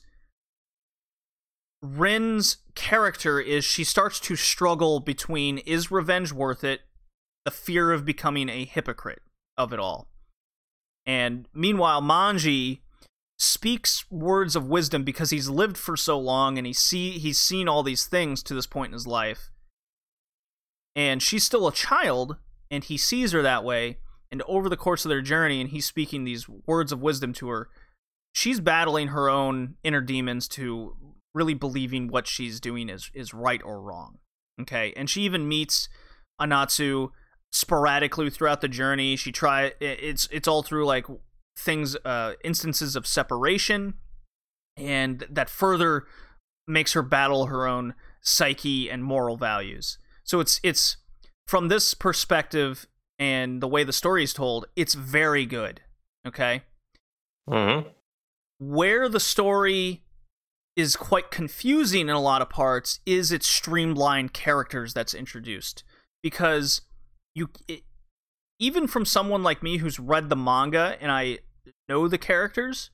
[1.82, 6.82] Rin's character is she starts to struggle between is revenge worth it,
[7.46, 9.22] the fear of becoming a hypocrite
[9.58, 10.10] of it all.
[11.06, 12.80] And meanwhile, Manji
[13.38, 17.68] speaks words of wisdom because he's lived for so long and he see he's seen
[17.68, 19.52] all these things to this point in his life.
[20.96, 22.38] And she's still a child
[22.72, 23.98] and he sees her that way
[24.32, 27.48] and over the course of their journey and he's speaking these words of wisdom to
[27.50, 27.70] her,
[28.34, 30.96] she's battling her own inner demons to
[31.34, 34.18] really believing what she's doing is is right or wrong.
[34.60, 34.94] Okay?
[34.98, 35.88] And she even meets
[36.42, 37.12] Anatsu
[37.52, 39.16] sporadically throughout the journey.
[39.16, 41.06] She try it's it's all through like
[41.58, 43.96] things uh instances of separation
[44.78, 46.06] and that further
[46.68, 49.98] makes her battle her own psyche and moral values.
[50.24, 50.98] So it's it's
[51.48, 52.86] from this perspective
[53.18, 55.82] and the way the story is told it's very good
[56.28, 56.64] okay?
[57.50, 57.88] Mm-hmm.
[58.60, 60.04] where the story
[60.76, 65.84] is quite confusing in a lot of parts is its streamlined characters that's introduced.
[66.22, 66.82] Because
[67.34, 67.84] you it,
[68.60, 71.40] even from someone like me who's read the manga and I
[71.90, 72.90] know the characters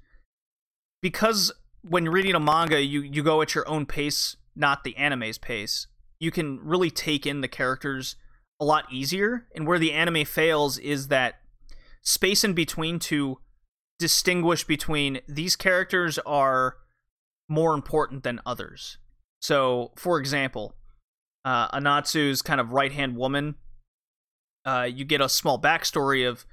[1.01, 5.37] because when reading a manga you you go at your own pace not the anime's
[5.37, 5.87] pace,
[6.19, 8.15] you can really take in the characters
[8.59, 9.47] a lot easier.
[9.55, 11.35] And where the anime fails is that
[12.01, 13.39] space in between to
[13.99, 16.77] distinguish between these characters are
[17.49, 18.97] more important than others.
[19.41, 20.75] So, for example,
[21.45, 23.55] uh, Anatsu's kind of right hand woman,
[24.65, 26.45] uh, you get a small backstory of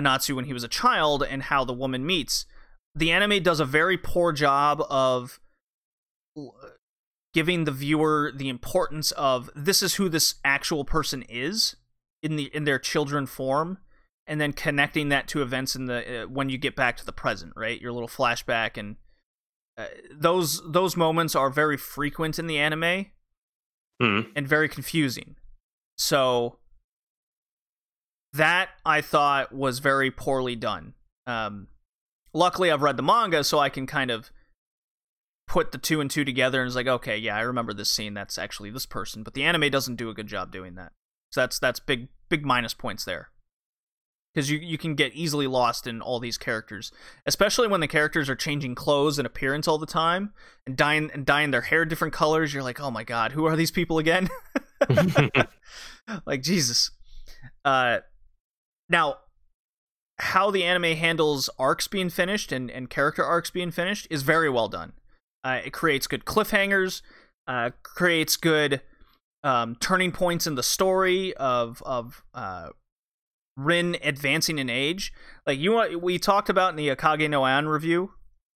[0.00, 2.46] Anatsu when he was a child and how the woman meets.
[2.94, 5.38] The anime does a very poor job of
[7.34, 11.76] giving the viewer the importance of this is who this actual person is
[12.22, 13.78] in the in their children form
[14.26, 17.12] and then connecting that to events in the uh, when you get back to the
[17.12, 18.96] present right your little flashback and
[19.78, 23.06] uh, those those moments are very frequent in the anime
[24.02, 24.32] Mhm.
[24.34, 25.36] and very confusing
[25.98, 26.58] so
[28.32, 30.94] that i thought was very poorly done.
[31.26, 31.68] Um
[32.32, 34.30] luckily i've read the manga so i can kind of
[35.48, 38.14] put the two and two together and it's like okay yeah i remember this scene.
[38.14, 40.92] That's actually this person but the anime doesn't do a good job doing that.
[41.32, 43.30] So that's that's big big minus points there.
[44.32, 46.92] Because you, you can get easily lost in all these characters
[47.26, 50.32] especially when the characters are changing clothes and appearance all the time
[50.68, 52.54] and dyeing and dyeing their hair different colors.
[52.54, 54.28] You're like oh my god who are these people again?
[56.26, 56.92] Like jesus.
[57.64, 57.98] Uh
[58.90, 59.16] now
[60.18, 64.50] how the anime handles arcs being finished and, and character arcs being finished is very
[64.50, 64.92] well done
[65.44, 67.00] uh, it creates good cliffhangers
[67.46, 68.82] uh, creates good
[69.42, 72.68] um, turning points in the story of of uh,
[73.56, 75.12] Rin advancing in age.
[75.46, 78.12] Like you, want- we talked about in the Akage no An review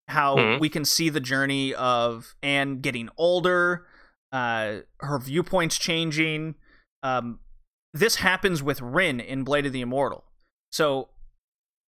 [0.08, 0.60] how Mhm.
[0.60, 3.86] we can see the journey of Anne getting older,
[4.32, 6.54] uh, her viewpoints changing.
[7.02, 7.40] Um,
[7.94, 10.24] this happens with Rin in Blade of the Immortal,
[10.70, 11.08] so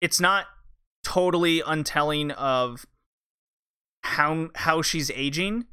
[0.01, 0.47] it's not
[1.03, 2.87] totally untelling of
[4.03, 5.67] how how she's aging.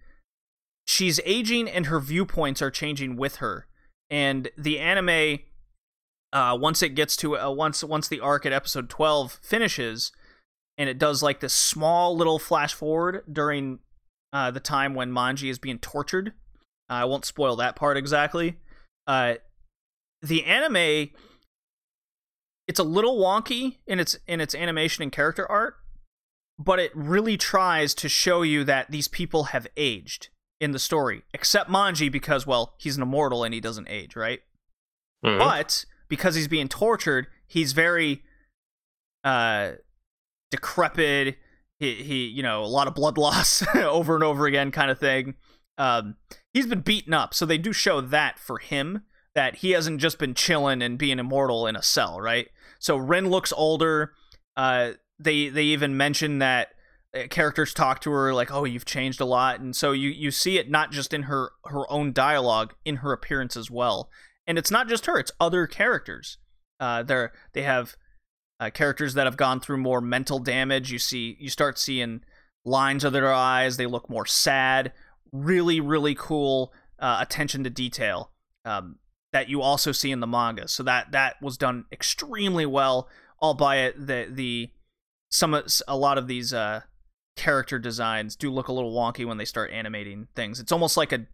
[0.85, 3.67] She's aging and her viewpoints are changing with her.
[4.09, 5.39] And the anime
[6.33, 10.11] uh once it gets to uh, once once the arc at episode 12 finishes
[10.77, 13.79] and it does like this small little flash forward during
[14.33, 16.33] uh the time when Manji is being tortured.
[16.89, 18.57] I won't spoil that part exactly.
[19.07, 19.35] Uh
[20.23, 21.09] the anime
[22.67, 25.75] it's a little wonky in its in its animation and character art,
[26.57, 30.29] but it really tries to show you that these people have aged
[30.61, 34.39] in the story, except Manji because well, he's an immortal and he doesn't age, right?
[35.25, 35.39] Mhm.
[35.39, 38.23] But because he's being tortured, he's very
[39.25, 39.73] uh
[40.51, 41.37] decrepit.
[41.79, 44.99] He he, you know, a lot of blood loss over and over again kind of
[44.99, 45.35] thing.
[45.77, 46.15] Um
[46.53, 49.03] he's been beaten up, so they do show that for him
[49.35, 52.47] that he hasn't just been chilling and being immortal in a cell, right?
[52.79, 54.13] So Ren looks older.
[54.55, 56.69] Uh they they even mention that
[57.15, 60.31] uh, characters talk to her like, "Oh, you've changed a lot." And so you you
[60.31, 64.09] see it not just in her her own dialogue, in her appearance as well
[64.45, 66.37] and it's not just her; it's other characters.
[66.79, 67.95] Uh, they're they have
[68.59, 70.91] uh, characters that have gone through more mental damage.
[70.91, 72.21] You see, you start seeing
[72.65, 73.77] lines under their eyes.
[73.77, 74.93] They look more sad.
[75.31, 78.31] Really, really cool uh, attention to detail
[78.65, 78.97] um,
[79.33, 80.67] that you also see in the manga.
[80.69, 83.09] So that that was done extremely well.
[83.39, 84.71] All by it, the the
[85.29, 86.81] some of- a lot of these uh,
[87.35, 90.59] character designs do look a little wonky when they start animating things.
[90.59, 91.25] It's almost like a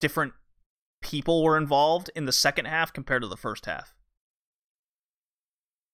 [0.00, 0.32] different
[1.02, 3.94] people were involved in the second half compared to the first half.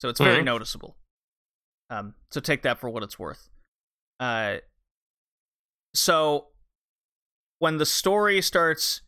[0.00, 0.44] So it's very Mhm.
[0.44, 0.96] noticeable.
[1.90, 3.48] Um, so take that for what it's worth.
[4.20, 4.58] Uh,
[5.94, 6.48] so
[7.58, 9.00] when the story starts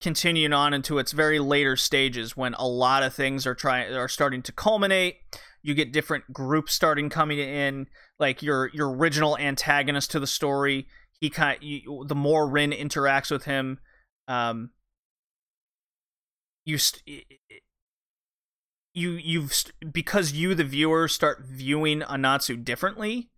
[0.00, 4.08] continuing on into its very later stages, when a lot of things are trying are
[4.08, 5.16] starting to culminate,
[5.62, 7.86] you get different groups starting coming in,
[8.18, 10.86] like your your original antagonist to the story.
[11.20, 13.78] He kind of, you, the more Rin interacts with him,
[14.26, 14.70] um,
[16.64, 17.24] you st-
[18.94, 23.30] you you've st- because you the viewer start viewing Anatsu differently.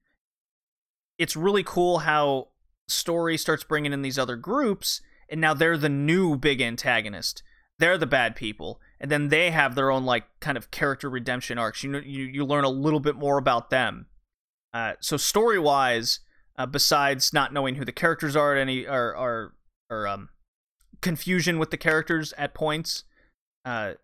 [1.18, 2.48] It's really cool how
[2.88, 5.00] story starts bringing in these other groups,
[5.32, 7.42] and now they're the new big antagonist.
[7.78, 11.58] They're the bad people, and then they have their own like kind of character redemption
[11.58, 11.82] arcs.
[11.82, 14.06] You you you learn a little bit more about them.
[14.74, 16.20] Uh, so story wise,
[16.56, 19.54] uh, besides not knowing who the characters are at any or or
[19.90, 20.28] or um
[21.00, 23.04] confusion with the characters at points,
[23.64, 23.94] uh,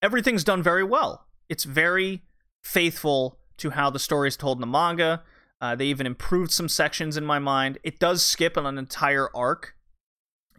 [0.00, 1.26] everything's done very well.
[1.48, 2.22] It's very
[2.62, 5.24] faithful to how the story is told in the manga.
[5.60, 7.78] Uh, they even improved some sections in my mind.
[7.82, 9.74] It does skip an entire arc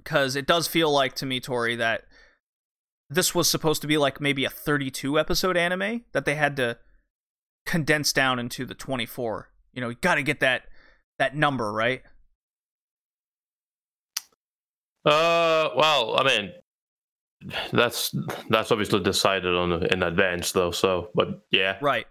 [0.04, 2.04] because it does feel like to me, Tori, that
[3.10, 6.78] this was supposed to be like maybe a 32 episode anime that they had to
[7.66, 9.50] condense down into the 24.
[9.74, 10.64] You know, you got to get that
[11.20, 12.02] that number right.
[15.06, 16.52] Uh, well, I mean,
[17.72, 18.16] that's
[18.50, 20.72] that's obviously decided on in advance, though.
[20.72, 22.08] So, but yeah, right.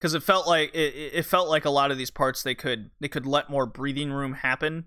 [0.00, 2.90] Because it felt like it, it felt like a lot of these parts they could
[3.00, 4.86] they could let more breathing room happen,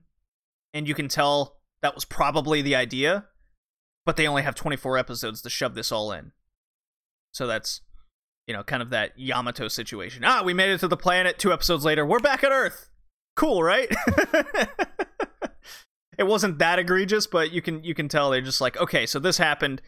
[0.74, 3.26] and you can tell that was probably the idea,
[4.06, 6.32] but they only have 24 episodes to shove this all in.
[7.32, 7.82] So that's
[8.48, 10.24] you know kind of that Yamato situation.
[10.26, 11.38] Ah, we made it to the planet.
[11.38, 12.90] Two episodes later, we're back at Earth.
[13.36, 13.90] Cool, right?
[16.18, 19.20] it wasn't that egregious, but you can you can tell they're just like, okay, so
[19.20, 19.82] this happened.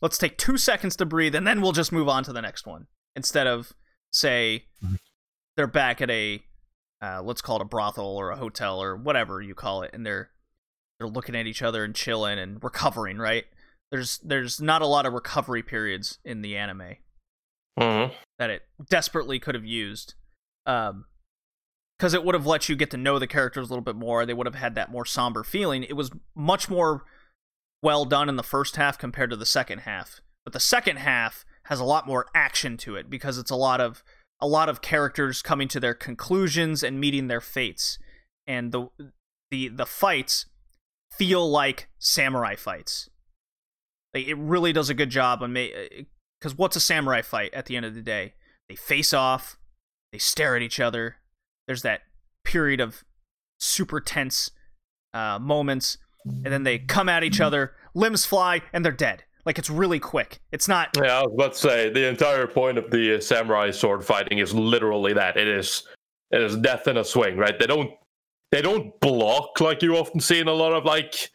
[0.00, 2.66] Let's take two seconds to breathe, and then we'll just move on to the next
[2.66, 2.86] one.
[3.14, 3.72] Instead of
[4.12, 4.66] say
[5.56, 6.42] they're back at a
[7.02, 10.06] uh, let's call it a brothel or a hotel or whatever you call it, and
[10.06, 10.30] they're
[10.98, 13.18] they're looking at each other and chilling and recovering.
[13.18, 13.44] Right?
[13.90, 16.96] There's there's not a lot of recovery periods in the anime
[17.78, 18.06] hmm
[18.38, 20.14] that it desperately could have used.
[20.66, 21.06] Um,
[21.98, 24.26] because it would have let you get to know the characters a little bit more.
[24.26, 25.82] They would have had that more somber feeling.
[25.82, 27.04] It was much more
[27.82, 30.20] well done in the first half compared to the second half.
[30.44, 33.80] But the second half has a lot more action to it because it's a lot
[33.80, 34.04] of
[34.40, 37.98] a lot of characters coming to their conclusions and meeting their fates.
[38.46, 38.88] And the
[39.50, 40.46] the the fights
[41.18, 43.08] feel like samurai fights.
[44.14, 46.06] Like, it really does a good job on me
[46.40, 48.34] because what's a samurai fight at the end of the day?
[48.68, 49.58] They face off,
[50.12, 51.16] they stare at each other.
[51.66, 52.02] There's that
[52.44, 53.04] period of
[53.58, 54.50] super tense
[55.14, 59.24] uh, moments, and then they come at each other, limbs fly, and they're dead.
[59.44, 60.40] Like it's really quick.
[60.50, 60.90] It's not.
[60.96, 64.38] Yeah, I was about to say the entire point of the uh, samurai sword fighting
[64.38, 65.36] is literally that.
[65.36, 65.84] It is
[66.32, 67.56] it is death in a swing, right?
[67.58, 67.90] They don't
[68.56, 71.30] they don't block like you often see in a lot of like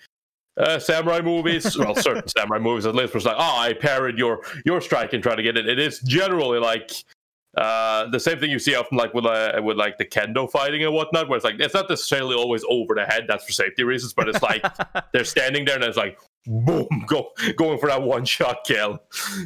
[0.57, 1.77] uh, samurai movies.
[1.77, 5.13] well, certain samurai movies at least, where it's like, oh, I parried your your strike
[5.13, 5.69] and try to get it.
[5.69, 6.91] It is generally like
[7.57, 10.83] uh, the same thing you see often like with uh, with like the kendo fighting
[10.83, 13.25] and whatnot, where it's like it's not necessarily always over the head.
[13.27, 14.65] That's for safety reasons, but it's like
[15.13, 18.99] they're standing there and it's like boom, go going for that one shot kill.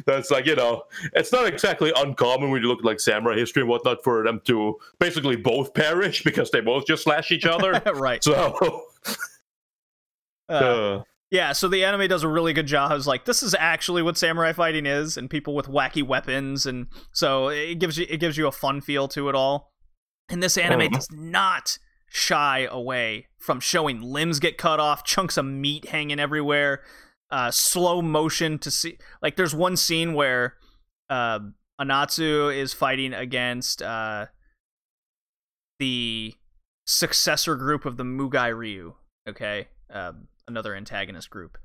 [0.06, 3.62] That's like you know, it's not exactly uncommon when you look at like samurai history
[3.62, 7.80] and whatnot for them to basically both perish because they both just slash each other.
[7.94, 8.22] right.
[8.22, 8.82] So.
[10.48, 12.92] Uh, uh, yeah, so the anime does a really good job.
[12.92, 16.86] It's like this is actually what samurai fighting is, and people with wacky weapons, and
[17.12, 19.72] so it gives you it gives you a fun feel to it all.
[20.28, 20.92] And this anime Mhm.
[20.92, 26.82] does not shy away from showing limbs get cut off, chunks of meat hanging everywhere,
[27.30, 28.98] uh, slow motion to see.
[29.22, 30.54] Like there's one scene where
[31.10, 31.40] uh,
[31.80, 34.26] Anotsu is fighting against uh,
[35.78, 36.34] the
[36.86, 38.94] successor group of the Mugai Ryu.
[39.28, 41.58] Okay, um, another antagonist group.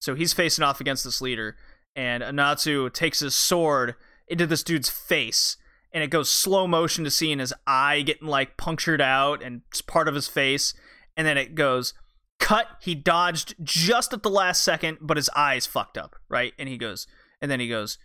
[0.00, 1.56] So he's facing off against this leader,
[1.94, 3.94] and Anotsu takes his sword
[4.28, 5.56] into this dude's face,
[5.96, 9.80] and it goes slow motion to seeing his eye getting like punctured out and it's
[9.80, 10.74] part of his face,
[11.16, 11.94] and then it goes
[12.38, 12.66] cut.
[12.82, 16.52] He dodged just at the last second, but his eyes fucked up, right?
[16.58, 17.06] And he goes,
[17.40, 17.96] and then he goes,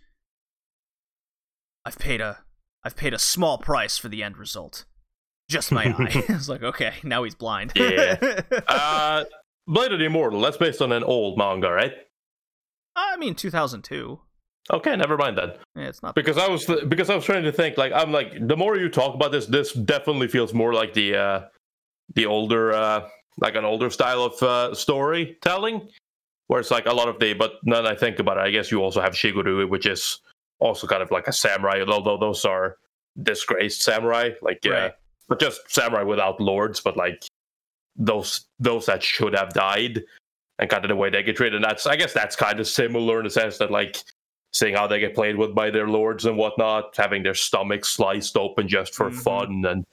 [1.84, 2.38] "I've paid a,
[2.82, 4.86] I've paid a small price for the end result."
[5.50, 6.24] Just my eye.
[6.30, 7.72] it's like okay, now he's blind.
[7.76, 8.16] Yeah.
[8.68, 9.24] uh,
[9.66, 10.40] Blade of the Immortal.
[10.40, 11.92] That's based on an old manga, right?
[12.96, 14.18] I mean, 2002.
[14.70, 15.52] Okay, never mind then.
[15.74, 16.14] Yeah, it's not.
[16.14, 18.88] Because I was because I was trying to think like I'm like the more you
[18.88, 21.40] talk about this, this definitely feels more like the uh
[22.14, 23.08] the older uh
[23.38, 25.88] like an older style of uh, storytelling,
[26.46, 27.32] where it's like a lot of the.
[27.32, 30.18] But then I think about it, I guess you also have Shigurui, which is
[30.60, 32.76] also kind of like a samurai, although those are
[33.22, 34.92] disgraced samurai, like yeah, Right.
[35.28, 37.24] but just samurai without lords, but like
[37.96, 40.02] those those that should have died,
[40.58, 41.56] and kind of the way they get treated.
[41.56, 43.96] And that's I guess that's kind of similar in the sense that like
[44.52, 48.36] seeing how they get played with by their lords and whatnot, having their stomachs sliced
[48.36, 49.22] open just for Mhm.
[49.22, 49.84] fun, and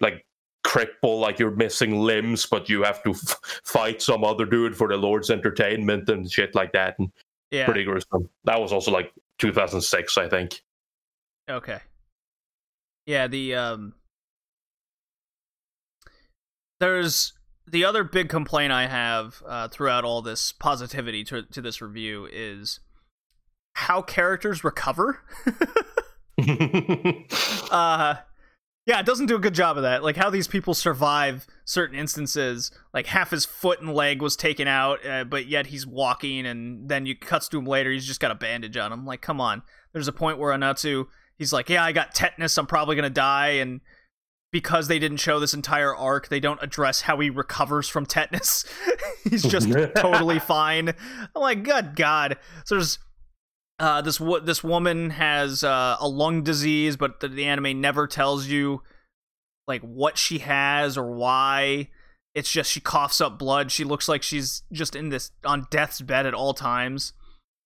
[0.00, 0.24] like
[0.66, 4.88] cripple like you're missing limbs, but you have to f- fight some other dude for
[4.88, 6.98] the lord's entertainment and shit like that.
[6.98, 7.10] And
[7.50, 7.64] Yeah.
[7.64, 8.28] pretty gruesome.
[8.44, 10.62] That was also like 2006, I think.
[11.48, 11.80] Okay.
[13.06, 13.94] Yeah, the um
[16.80, 17.32] there's
[17.66, 22.28] the other big complaint I have uh, throughout all this positivity to to this review
[22.30, 22.80] is
[23.78, 25.22] how characters recover.
[27.70, 28.16] uh
[28.86, 30.02] yeah, it doesn't do a good job of that.
[30.02, 32.72] Like how these people survive certain instances.
[32.92, 36.88] Like half his foot and leg was taken out, uh, but yet he's walking, and
[36.88, 37.92] then you cuts to him later.
[37.92, 39.04] He's just got a bandage on him.
[39.04, 39.62] Like, come on.
[39.92, 41.06] There's a point where Anotsu,
[41.36, 42.56] he's like, "Yeah, I got tetanus.
[42.56, 43.82] I'm probably gonna die." And
[44.50, 48.64] because they didn't show this entire arc, they don't address how he recovers from tetanus.
[49.28, 50.88] he's just totally fine.
[50.88, 52.38] I'm like, good God.
[52.64, 52.98] So there's
[53.78, 58.06] uh, this wo- this woman has uh, a lung disease, but the, the anime never
[58.06, 58.82] tells you
[59.66, 61.88] like what she has or why.
[62.34, 63.72] it's just she coughs up blood.
[63.72, 67.12] She looks like she's just in this on death's bed at all times.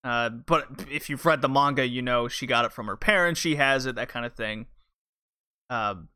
[0.05, 3.39] Uh, but if you've read the manga, you know she got it from her parents.
[3.41, 4.67] She has it, that kind of thing.
[5.71, 6.09] Um,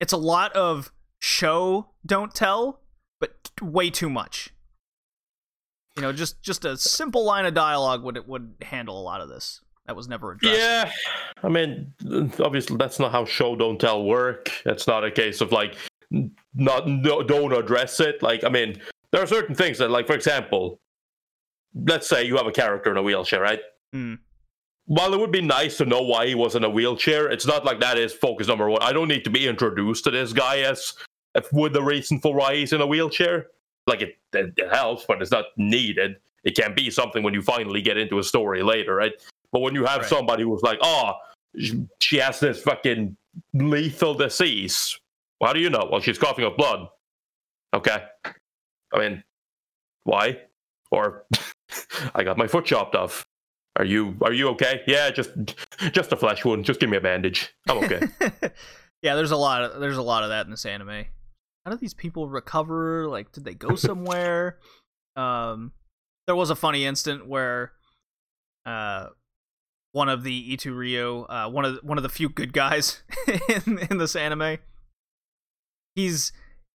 [0.00, 2.80] it's a lot of show, don't tell,
[3.20, 4.50] but way too much.
[5.96, 9.20] You know, just just a simple line of dialogue would it would handle a lot
[9.20, 9.60] of this.
[9.86, 10.58] That was never addressed.
[10.58, 10.90] Yeah,
[11.42, 11.92] I mean,
[12.38, 14.50] obviously that's not how show don't tell work.
[14.64, 15.76] It's not a case of like
[16.54, 18.22] not no, don't address it.
[18.22, 18.80] Like, I mean,
[19.10, 20.80] there are certain things that, like, for example,
[21.74, 23.60] let's say you have a character in a wheelchair, right?
[23.92, 24.14] Hmm.
[24.86, 27.64] While it would be nice to know why he was in a wheelchair, it's not
[27.64, 28.82] like that is focus number one.
[28.82, 30.94] I don't need to be introduced to this guy as
[31.52, 33.46] with the reason for why he's in a wheelchair.
[33.86, 36.16] Like it, it, it helps, but it's not needed.
[36.44, 39.12] It can be something when you finally get into a story later, right?
[39.52, 40.08] But when you have Right.
[40.08, 41.12] somebody who's like, oh,
[42.00, 43.16] she has this fucking
[43.54, 44.98] lethal disease.
[45.40, 45.88] Well, how do you know?
[45.90, 46.88] Well, she's coughing up blood.
[47.74, 48.02] Okay.
[48.92, 49.22] I mean,
[50.04, 50.38] why?
[50.90, 51.24] Or
[52.14, 53.26] I got my foot chopped off.
[53.76, 54.82] Are you are you okay?
[54.86, 55.30] Yeah, just
[55.92, 56.66] just a flesh wound.
[56.66, 57.54] Just give me a bandage.
[57.68, 58.02] I'm okay.
[59.02, 61.06] yeah, there's a lot of there's a lot of that in this anime.
[61.64, 63.08] How do these people recover?
[63.08, 64.58] Like, did they go somewhere?
[65.16, 65.72] um,
[66.26, 67.72] there was a funny instant where,
[68.66, 69.08] uh,
[69.92, 73.02] one of the Itto-Ryu, uh, one of the, one of the few good guys
[73.66, 74.58] in in this anime,
[75.94, 76.32] he's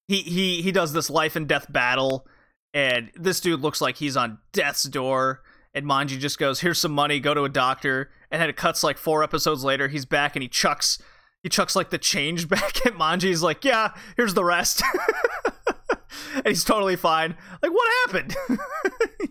[0.06, 2.26] he he he does this life and death battle,
[2.74, 5.42] and this dude looks like he's on death's door.
[5.74, 7.20] And Manji just goes, "Here's some money.
[7.20, 9.88] Go to a doctor." And then it cuts like four episodes later.
[9.88, 10.98] He's back and he chucks
[11.42, 13.24] he chucks like the change back at Manji.
[13.24, 14.82] He's like, "Yeah, here's the rest."
[16.34, 17.36] and he's totally fine.
[17.62, 18.34] Like, what happened?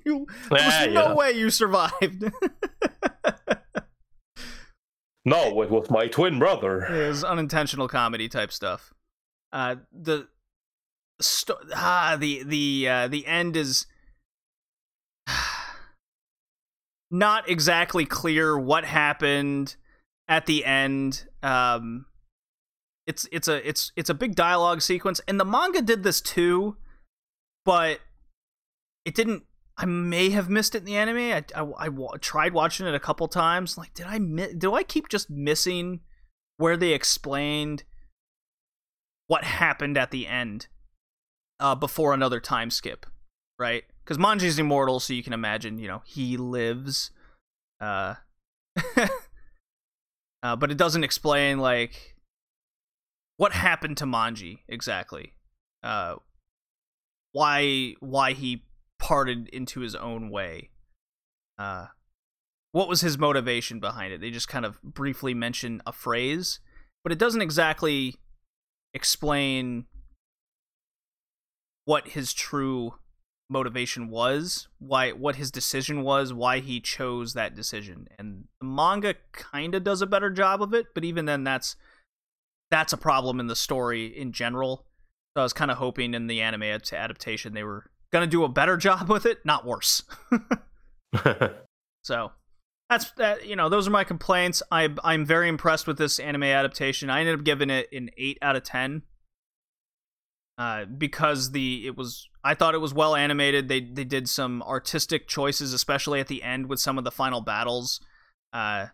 [0.05, 2.23] you, there was Ah, no way you survived.
[5.25, 6.81] no, it was my twin brother.
[6.85, 8.93] it was unintentional comedy type stuff.
[9.51, 10.27] Uh, the
[11.21, 13.85] sto- ah the the uh, the end is
[17.11, 19.75] not exactly clear what happened
[20.27, 21.27] at the end.
[21.43, 22.05] Um,
[23.07, 26.77] it's it's a it's it's a big dialogue sequence, and the manga did this too,
[27.63, 27.99] but
[29.05, 29.43] it didn't.
[29.77, 31.43] I may have missed it in the anime.
[31.53, 31.89] I,
[32.21, 33.77] tried watching it a couple times.
[33.77, 35.99] Like, did I mi- do I keep just missing
[36.55, 37.83] where they explained
[39.27, 40.67] what happened at the end
[41.59, 43.05] uh, before another time skip,
[43.59, 43.83] right?
[44.03, 47.11] Because Manji's immortal, so you can imagine, you know, he lives.
[47.81, 48.15] Uh,
[50.43, 52.15] uh, but it doesn't explain like
[53.37, 55.33] what happened to Manji exactly.
[55.83, 56.15] Uh,
[57.31, 58.63] why why he
[58.99, 60.69] parted into his own way.
[61.59, 61.87] Uh,
[62.71, 64.21] what was his motivation behind it?
[64.21, 66.59] They just kind of briefly mention a phrase,
[67.03, 68.15] but it doesn't exactly
[68.93, 69.85] explain
[71.85, 72.95] what his true
[73.49, 78.07] motivation was, why what his decision was, why he chose that decision.
[78.17, 81.75] And the manga kind of does a better job of it, but even then that's
[82.71, 84.85] that's a problem in the story in general.
[85.35, 88.43] So I was kind of hoping in the anime adaptation they were going to do
[88.43, 90.03] a better job with it, not worse.
[92.05, 92.31] So
[92.87, 93.47] that's that.
[93.47, 94.61] You know, those are my complaints.
[94.71, 97.09] I I'm very impressed with this anime adaptation.
[97.09, 99.01] I ended up giving it an eight out of ten.
[100.57, 103.67] Uh, because the it was I thought it was well animated.
[103.67, 107.41] They they did some artistic choices, especially at the end with some of the final
[107.41, 107.99] battles.
[108.53, 108.87] Uh,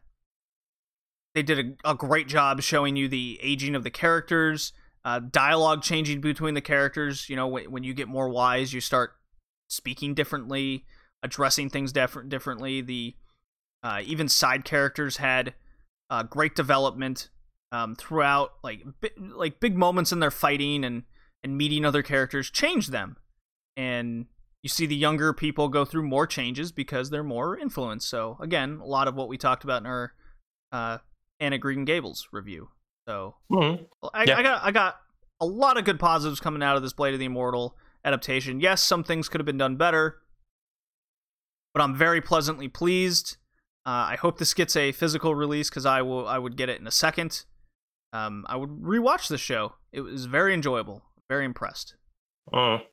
[1.36, 4.72] they did a, a great job showing you the aging of the characters,
[5.04, 7.30] uh, dialogue changing between the characters.
[7.30, 9.16] You know, when, when you get more wise, you start
[9.70, 10.86] speaking differently,
[11.22, 12.80] addressing things different differently.
[12.80, 13.16] The
[13.84, 15.56] uh, even side characters had
[16.10, 17.30] uh, great development
[17.74, 21.04] um, throughout, like bi- like big moments in their fighting and
[21.44, 23.18] and meeting other characters changed them,
[23.78, 24.26] and
[24.64, 28.08] you see the younger people go through more changes because they're more influenced.
[28.10, 30.14] So again, a lot of what we talked about in our
[30.72, 31.00] uh,
[31.40, 32.70] Anne of Green Gables review.
[33.08, 33.88] So Mhm.
[34.14, 34.38] I, Yeah.
[34.38, 35.02] I got I got
[35.40, 38.60] a lot of good positives coming out of this Blade of the Immortal adaptation.
[38.60, 40.22] Yes, some things could have been done better,
[41.74, 43.38] but I'm very pleasantly pleased.
[43.86, 46.80] Uh, I hope this gets a physical release because I will I would get it
[46.80, 47.46] in a second.
[48.14, 49.74] Um, I would rewatch the show.
[49.92, 51.04] It was very enjoyable.
[51.30, 51.96] Very impressed.
[52.54, 52.86] Mm.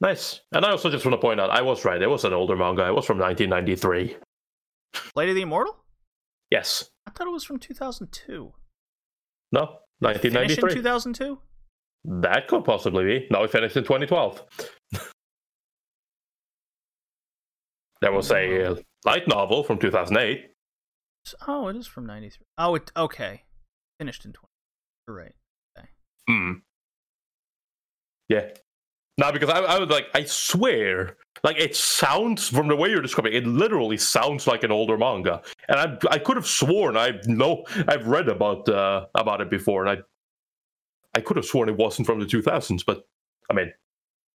[0.00, 0.40] Nice.
[0.52, 2.00] And I also just want to point out, I was right.
[2.00, 2.86] It was an older manga.
[2.86, 4.16] It was from 1993.
[5.14, 5.76] Blade of the Immortal?
[6.50, 6.90] Yes.
[7.06, 8.52] I thought it was from 2002.
[9.52, 9.60] No.
[10.00, 10.74] Finished in 1993.
[10.74, 11.38] 2002?
[12.22, 13.26] That could possibly be.
[13.30, 14.42] No, it finished in 2012.
[18.00, 20.46] there was a light novel from 2008.
[21.46, 22.46] Oh, it is from 93.
[22.56, 23.44] Oh, it okay.
[23.98, 24.48] Finished in 20.
[25.06, 25.34] You're right.
[26.26, 26.52] Hmm.
[28.28, 28.48] Yeah.
[29.20, 33.02] Now, because I, I was like, I swear, like it sounds from the way you're
[33.02, 37.20] describing, it literally sounds like an older manga, and I I could have sworn I
[37.26, 41.76] know I've read about uh, about it before, and I I could have sworn it
[41.76, 43.06] wasn't from the 2000s, but
[43.50, 43.70] I mean,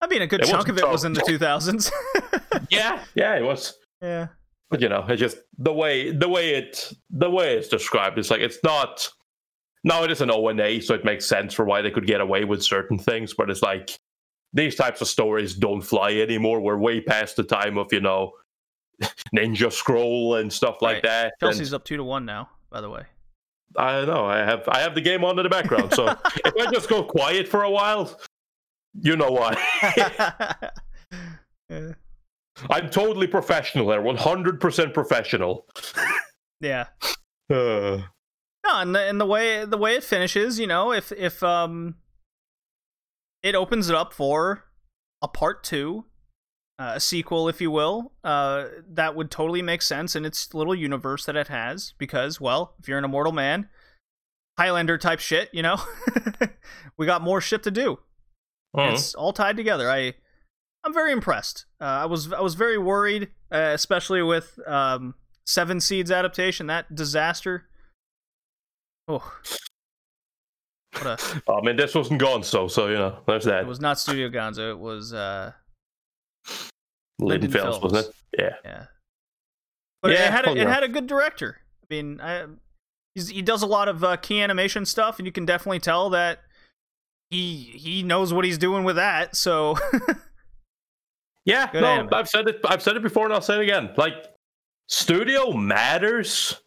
[0.01, 1.91] I mean, a good chunk of it was in the 2000s.
[2.69, 3.73] yeah, yeah, it was.
[4.03, 4.27] yeah.
[4.69, 8.19] But you know, it's just the way the way it the way it's described.
[8.19, 9.09] It's like it's not.
[9.83, 12.43] Now it is an ONA, so it makes sense for why they could get away
[12.43, 13.33] with certain things.
[13.33, 13.99] But it's like
[14.55, 16.59] these types of stories don't fly anymore.
[16.61, 18.31] We're way past the time of you know
[19.35, 21.03] Ninja Scroll and stuff like Right.
[21.03, 21.23] that.
[21.25, 22.49] and- Chelsea's up two to one now.
[22.71, 23.03] By the way.
[23.77, 24.25] I know.
[24.25, 26.07] I have I have the game on in the background, so
[26.45, 28.17] if I just go quiet for a while,
[29.01, 29.53] you know why.
[31.69, 31.91] yeah.
[32.69, 35.65] I'm totally professional there, 100% professional.
[36.61, 36.85] yeah.
[37.49, 37.99] Uh,
[38.65, 41.95] No, and the and the way the way it finishes, you know, if if um,
[43.45, 44.65] it opens it up for
[45.21, 46.05] a part two,
[46.79, 50.73] uh, a sequel, if you will, uh, that would totally make sense in its little
[50.73, 51.93] universe that it has.
[51.99, 53.69] Because, well, if you're an immortal man,
[54.57, 55.77] Highlander type shit, you know,
[56.97, 57.99] we got more shit to do.
[58.75, 58.93] mhm.
[58.93, 59.89] It's all tied together.
[59.91, 60.15] I
[60.83, 61.65] I'm very impressed.
[61.79, 65.13] Uh, I was I was very worried, uh, especially with um,
[65.45, 66.67] Seven Seeds adaptation.
[66.67, 67.67] That disaster.
[69.07, 69.33] Oh,
[71.01, 71.43] what a!
[71.51, 73.61] I mean, this wasn't gone, so you know, there's that.
[73.61, 74.71] It was not Studio Gonzo.
[74.71, 75.51] It was uh,
[77.21, 78.15] Liden Liden Films, wasn't it?
[78.37, 78.55] Yeah.
[78.63, 78.85] yeah.
[80.01, 81.61] But Yeah, it had a, it had a good director.
[81.83, 82.45] I mean, I,
[83.13, 86.09] he's, he does a lot of uh, key animation stuff, and you can definitely tell
[86.11, 86.39] that
[87.29, 89.35] he he knows what he's doing with that.
[89.35, 89.77] So
[91.45, 92.09] Yeah, Good no, anime.
[92.11, 92.59] I've said it.
[92.65, 93.91] I've said it before, and I'll say it again.
[93.97, 94.13] Like,
[94.89, 96.59] studio matters,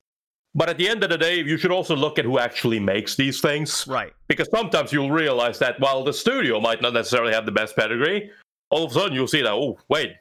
[0.55, 3.15] but at the end of the day, you should also look at who actually makes
[3.17, 3.87] these things.
[3.87, 7.77] right, Because sometimes you'll realize that while the studio might not necessarily have the best
[7.77, 8.31] pedigree,
[8.71, 10.13] all of a sudden you'll see that oh wait,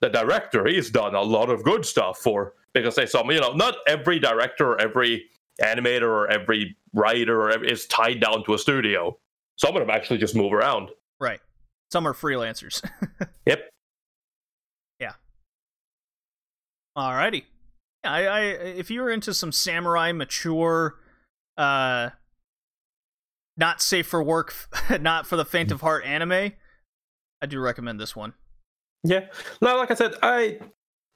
[0.00, 3.52] the director he's done a lot of good stuff for because they some you know
[3.52, 5.24] not every director or every
[5.62, 9.16] animator or every writer or every, is tied down to a studio.
[9.56, 10.90] Some of them actually just move around.
[11.18, 11.40] right.
[11.92, 12.82] Some are freelancers.
[13.46, 13.68] Yep.
[15.00, 15.12] Yeah.
[16.96, 17.44] Alrighty.
[18.04, 20.96] I, I if you're into some samurai mature
[21.56, 22.10] uh
[23.56, 24.54] not safe for work
[25.00, 26.52] not for the faint of heart anime,
[27.42, 28.34] I do recommend this one.
[29.04, 29.26] Yeah.
[29.60, 30.58] No, like I said, I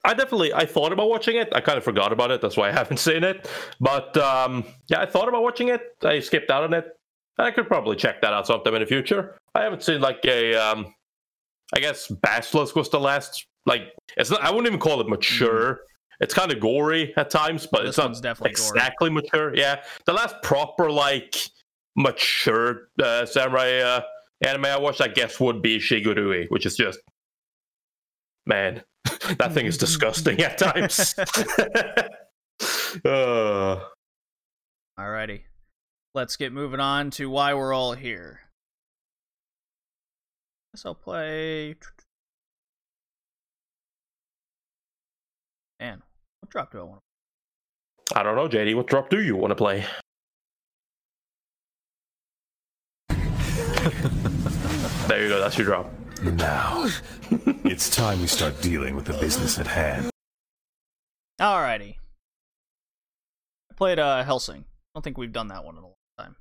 [0.05, 1.49] I definitely I thought about watching it.
[1.55, 2.41] I kind of forgot about it.
[2.41, 3.49] That's why I haven't seen it.
[3.80, 5.82] But um yeah, I thought about watching it.
[6.03, 6.87] I skipped out on it.
[7.39, 9.39] I could probably check that out sometime in the future.
[9.55, 10.95] I haven't seen like a um
[11.74, 13.82] I guess Basilisk was the last like
[14.16, 15.80] it's not I wouldn't even call it mature.
[16.20, 18.68] It's kind of gory at times, but This it's not definitely gory.
[18.68, 19.54] exactly mature.
[19.56, 19.82] Yeah.
[20.06, 21.36] The last proper like
[21.96, 24.00] mature uh, samurai uh,
[24.44, 27.00] anime I watched, I guess, would be Shigurui, which is just
[28.46, 28.82] man,
[29.38, 31.14] that thing is disgusting at times.
[33.04, 33.80] uh,
[34.98, 35.42] Alrighty.
[36.14, 38.40] Let's get moving on to why we're all here.
[40.72, 41.74] Guess I'll play.
[45.81, 46.03] Man,
[46.41, 47.01] what drop do I want
[48.14, 48.75] I don't know, JD.
[48.77, 49.85] What drop do you want to play?
[55.09, 55.41] there you go.
[55.41, 55.91] That's your drop.
[56.22, 56.89] Now,
[57.64, 60.11] it's time we start dealing with the business at hand.
[61.39, 61.45] to?
[61.45, 61.97] Alrighty.
[63.70, 64.61] I played uh, Helsing.
[64.61, 64.64] I
[64.95, 66.37] don't think we've done that one in a long time.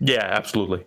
[0.00, 0.84] Yeah, absolutely.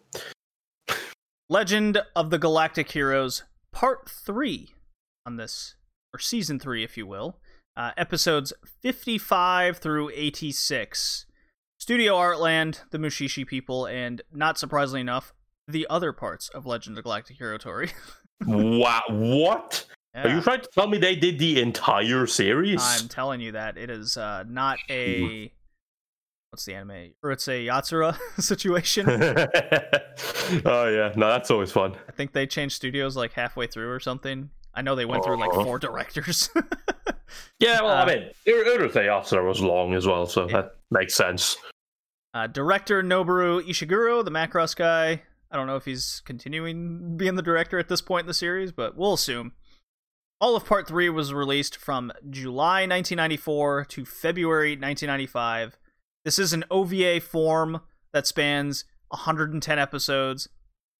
[1.49, 4.69] Legend of the Galactic Heroes, Part 3
[5.25, 5.75] on this,
[6.15, 7.37] or Season 3, if you will.
[7.75, 11.25] Uh, episodes 55 through 86.
[11.77, 15.33] Studio Artland, the Mushishi people, and not surprisingly enough,
[15.67, 17.91] the other parts of Legend of Galactic Hero Tori.
[18.47, 19.01] wow.
[19.09, 19.85] What?
[20.15, 22.79] Are you trying to tell me they did the entire series?
[22.81, 25.51] I'm telling you that it is uh, not a
[26.51, 27.11] what's the anime?
[27.21, 29.09] Urusei Yatsura situation.
[30.65, 31.97] oh yeah, no, that's always fun.
[32.07, 34.51] I think they changed studios like halfway through or something.
[34.75, 35.63] I know they went through like Uh-huh.
[35.63, 36.49] four directors.
[37.59, 40.61] Yeah, well, Uh, I mean, Ur- Urusei Yatsura was long as well, so Yeah.
[40.61, 41.57] that makes sense.
[42.33, 45.23] uh, director Noboru Ishiguro, the Macross guy.
[45.51, 48.71] I don't know if he's continuing being the director at this point in the series,
[48.73, 49.53] but we'll assume.
[50.41, 55.77] All of Part 3 was released from July 1994 to February 1995.
[56.25, 57.81] This is an OVA form
[58.13, 60.49] that spans 110 episodes.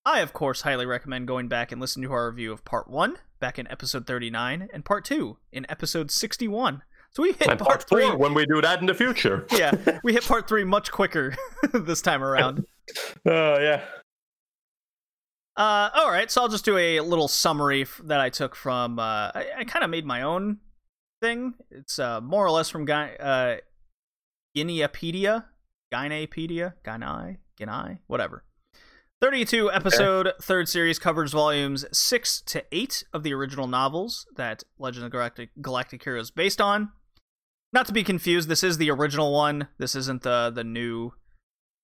[0.06, 3.18] I, of course, highly recommend going back and listening to our review of Part 1
[3.46, 6.82] back in episode 39 and Part 2 in episode 61.
[7.12, 9.46] So we hit Part, part 3 four, when we do that in the future.
[9.52, 11.36] yeah, we hit part three much quicker
[11.72, 12.66] this time around.
[13.24, 13.84] Oh, yeah.
[15.56, 18.98] Uh, all right, so I'll just do a little summary f- that I took from.
[18.98, 20.58] Uh, I, I kind of made my own
[21.22, 21.54] thing.
[21.70, 23.58] It's uh, more or less from Guy, uh,
[24.58, 25.46] Guineapedia,
[25.93, 28.43] Guineapedia, Guinea, Guinea, whatever.
[29.22, 35.05] 32 episode third series covers volumes 6 to 8 of the original novels that Legend
[35.05, 36.91] of Galactic, Galactic Heroes based on.
[37.74, 39.68] Not to be confused, this is the original one.
[39.78, 41.11] This isn't the the new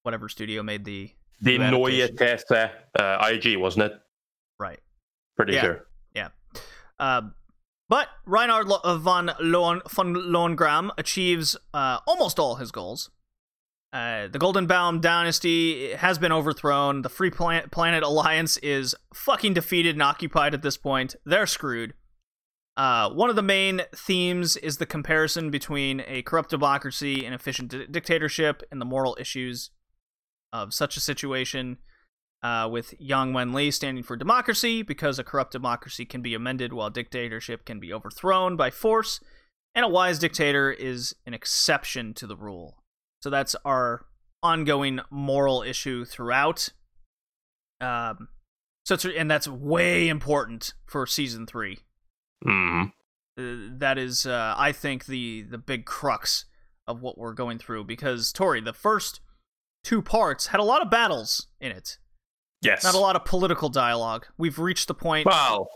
[0.03, 1.11] whatever studio made the
[1.41, 2.69] The Neue adaptation.
[2.97, 3.93] Uh, IG, wasn't it?
[4.59, 4.79] right.
[5.36, 5.61] Pretty Yeah.
[5.61, 5.88] sure.
[6.13, 6.27] Yeah.
[6.99, 7.21] Uh,
[7.89, 13.09] but Reinhard uh, von, Lohen- von Lohengramm achieves uh, almost all his goals.
[13.94, 17.02] Uh, the Goldenbaum dynasty has been overthrown.
[17.02, 21.16] The Free Plan- Planet Alliance is fucking defeated and occupied at this point.
[21.26, 21.94] They're screwed.
[22.78, 27.70] Uh, one of the main themes is the comparison between a corrupt democracy and efficient
[27.70, 29.72] di- dictatorship and the moral issues
[30.54, 31.78] of such a situation
[32.42, 36.72] uh, with Yang Wen Li standing for democracy because a corrupt democracy can be amended
[36.72, 39.20] while dictatorship can be overthrown by force,
[39.76, 42.80] and a wise dictator is an exception to the rule.
[43.22, 44.05] So that's our
[44.43, 46.69] ongoing moral issue throughout.
[47.80, 48.28] Um,
[48.86, 51.80] so it's, and that's way important for season three.
[52.43, 52.84] hmm
[53.38, 56.45] Uh, that is, uh, I think, the the big crux
[56.88, 59.22] of what we're going through because Tori, the first
[59.84, 61.97] two parts had a lot of battles in it
[62.61, 62.84] Yes.
[62.84, 64.28] not a lot of political dialogue.
[64.38, 65.26] We've reached the point.
[65.26, 65.67] Well,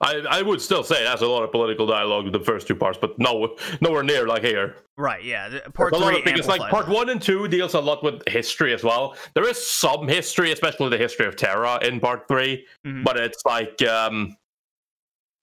[0.00, 2.76] I, I would still say that's a lot of political dialogue with the first two
[2.76, 4.76] parts, but no, nowhere near like here.
[4.96, 5.22] right?
[5.24, 5.58] Yeah.
[5.74, 8.22] Part a lot three of, because like part one and two deals a lot with
[8.28, 9.16] history as well.
[9.34, 13.02] There is some history, especially the history of Terra in part 3 Mhm.
[13.04, 14.36] but it's like um,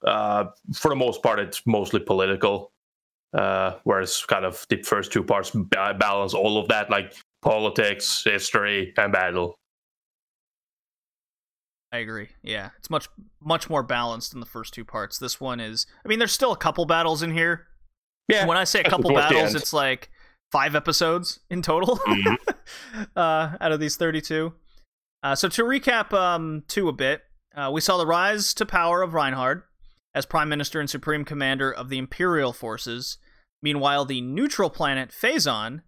[0.05, 2.71] uh, for the most part, it's mostly political.
[3.33, 8.21] Uh, whereas kind of the first two parts ba- balance all of that, like politics,
[8.23, 9.59] history, and battle.
[11.91, 12.29] I agree.
[12.43, 13.07] Yeah, it's much
[13.41, 15.17] much more balanced in the first two parts.
[15.17, 15.85] This one is.
[16.03, 17.67] I mean, there's still a couple battles in here.
[18.27, 20.09] Yeah, When I say a couple battles, it's like
[20.51, 22.37] five episodes in total Mhm.
[23.15, 24.53] uh, out of these 32.
[25.21, 27.21] Uh, so to recap, um, two a bit,
[27.55, 29.61] uh, we saw the rise to power of Reinhard
[30.15, 33.17] as Prime Minister and Supreme Commander of the Imperial forces.
[33.61, 35.81] Meanwhile, the neutral planet Phezzan,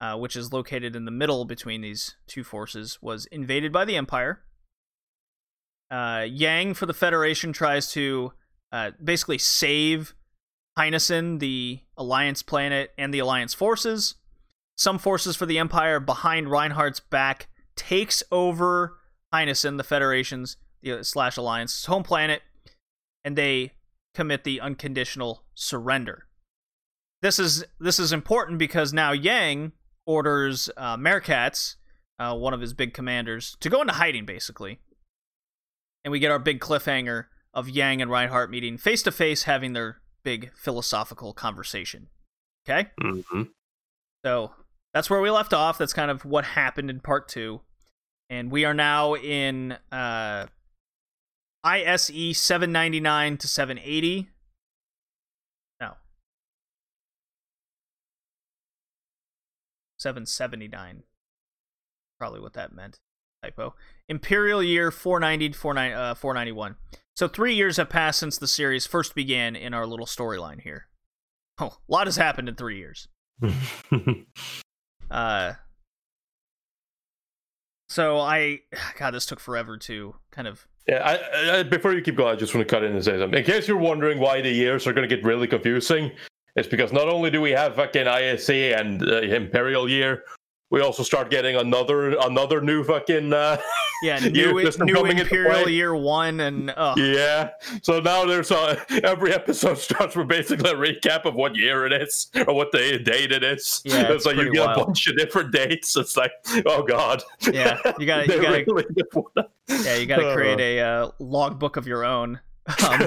[0.00, 3.96] uh, which is located in the middle between these two forces, was invaded by the
[3.96, 4.42] Empire.
[5.90, 8.32] Uh, Yang for the Federation tries to
[8.72, 10.14] uh, basically save
[10.78, 14.16] Heinessen, the Alliance planet, and the Alliance forces.
[14.76, 18.98] Some forces for the Empire behind Reinhard's back takes over
[19.34, 20.56] Heinessen, the Federation's
[21.02, 22.42] slash Alliance's home planet,
[23.24, 23.72] and they
[24.14, 26.26] commit the unconditional surrender.
[27.22, 29.72] This is this is important because now Yang
[30.06, 30.96] orders uh,
[32.18, 34.78] uh, one of his big commanders, to go into hiding, basically.
[36.08, 39.74] And we get our big cliffhanger of Yang and Reinhard meeting face to face, having
[39.74, 42.08] their big philosophical conversation.
[42.66, 42.88] Okay?
[42.98, 43.50] Mhm.
[44.24, 44.54] So
[44.94, 45.76] that's where we left off.
[45.76, 47.60] That's kind of what happened in part two.
[48.30, 50.46] And we are now in uh,
[51.62, 54.30] ISE 799 to 780.
[55.78, 55.96] No.
[59.98, 61.02] 779.
[62.18, 62.98] Probably what that meant.
[63.48, 63.74] Typo.
[64.08, 66.76] Imperial year 490 49 uh, 491.
[67.16, 70.86] So three years have passed since the series first began in our little storyline here.
[71.60, 73.08] Oh, a lot has happened in three years.
[75.10, 75.54] Uh,
[77.88, 78.60] so I,
[78.98, 80.66] God, this took forever to kind of.
[80.86, 83.18] Yeah, I, I, before you keep going, I just want to cut in and say
[83.18, 83.38] something.
[83.38, 86.12] In case you're wondering why the years are going to get really confusing,
[86.56, 90.24] it's because not only do we have fucking ISC and uh, Imperial year,
[90.70, 93.58] we also start getting another another new fucking uh,
[94.02, 95.68] Yeah, new, new Imperial.
[95.68, 97.50] Year One, and uh, Yeah.
[97.82, 101.92] So now there's a, every episode starts with basically a recap of what year it
[101.92, 103.80] is or what the date it is.
[103.84, 104.80] Yeah, it's so you get wild.
[104.80, 105.96] a bunch of different dates.
[105.96, 106.32] It's like,
[106.66, 107.22] oh god.
[107.52, 111.86] Yeah, you gotta- you gotta- really yeah, you got to create a uh, logbook of
[111.86, 112.40] your own.
[112.82, 113.06] Um,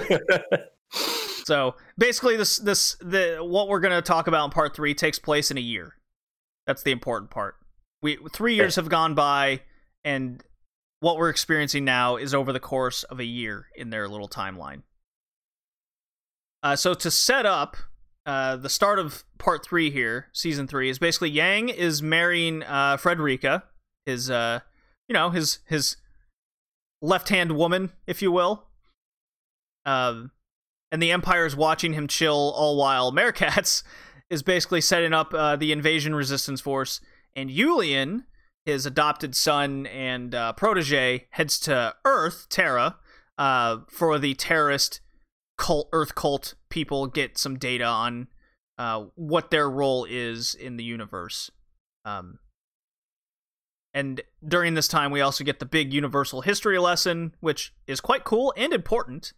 [1.43, 5.51] so basically, this this the what we're gonna talk about in part three takes place
[5.51, 5.95] in a year.
[6.68, 7.55] That's the important part.
[8.01, 9.62] We three years have gone by,
[10.03, 10.43] and
[10.99, 14.84] what we're experiencing now is over the course of a year in their little timeline.
[16.64, 17.76] Uh, so to set up
[18.26, 22.97] uh, the start of part three here, season three is basically Yang is marrying uh,
[22.97, 23.64] Frederica,
[24.05, 24.59] his uh,
[25.07, 25.97] you know his his
[27.01, 28.68] left hand woman, if you will.
[29.86, 30.32] Um,
[30.91, 33.84] and the Empire is watching him chill all while Merkatz
[34.32, 36.99] is basically setting up uh, the invasion resistance force,
[37.36, 38.23] and Yulian
[38.65, 42.97] his adopted son and uh, protege, heads to Earth, Terra,
[43.38, 45.01] uh, for the terrorist
[45.57, 48.27] cult, Earth cult people get some data on
[48.77, 51.49] uh, what their role is in the universe.
[52.05, 52.39] Um,
[53.93, 58.23] and during this time, we also get the big universal history lesson, which is quite
[58.23, 59.34] cool and important.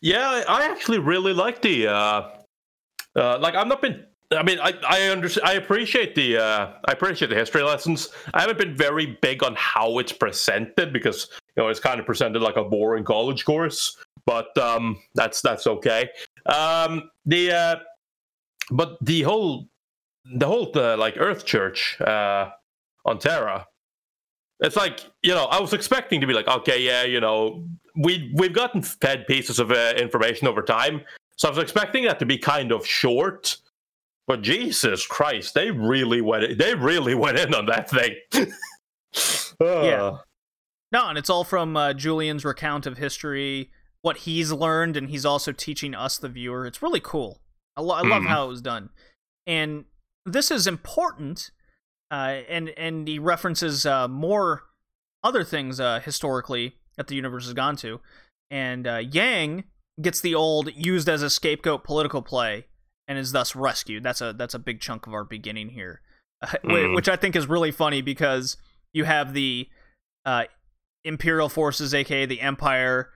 [0.00, 1.88] Yeah, I actually really like the.
[1.88, 2.28] Uh,
[3.16, 4.04] uh, like, I've not been.
[4.30, 5.48] I mean, I I understand.
[5.48, 6.38] I appreciate the.
[6.38, 8.10] Uh, I appreciate the history lessons.
[8.34, 12.04] I haven't been very big on how it's presented because you know it's kind of
[12.04, 13.96] presented like a boring college course.
[14.26, 16.10] But um, that's that's okay.
[16.44, 17.76] Um, the uh,
[18.70, 19.68] but the whole
[20.36, 22.50] the whole uh, like Earth Church uh,
[23.04, 23.66] on Terra.
[24.60, 27.64] It's like you know, I was expecting to be like, okay, yeah, you know,
[27.96, 31.02] we we've gotten fed pieces of uh, information over time,
[31.38, 33.56] so I was expecting that to be kind of short.
[34.26, 38.16] But Jesus Christ, they really went they really went in on that thing.
[39.60, 39.66] Yeah.
[39.66, 40.18] Uh,
[40.92, 43.70] No, and it's all from uh, Julian's recount of history,
[44.02, 46.66] what he's learned, and he's also teaching us, the viewer.
[46.66, 47.40] It's really cool.
[47.76, 48.28] I, lo- I love Mhm.
[48.28, 48.90] how it was done,
[49.46, 49.84] and
[50.24, 51.50] this is important.
[52.10, 54.62] Uh, and and he references uh, more
[55.24, 58.00] other things uh, historically that the universe has gone to,
[58.50, 59.64] and uh, Yang
[60.00, 62.66] gets the old used as a scapegoat political play
[63.06, 64.02] and is thus rescued.
[64.02, 66.00] That's a that's a big chunk of our beginning here,
[66.42, 66.94] uh, wh- Mm.
[66.94, 68.56] which I think is really funny because
[68.92, 69.68] you have the
[70.24, 70.44] uh,
[71.04, 73.10] imperial forces, aka the Empire,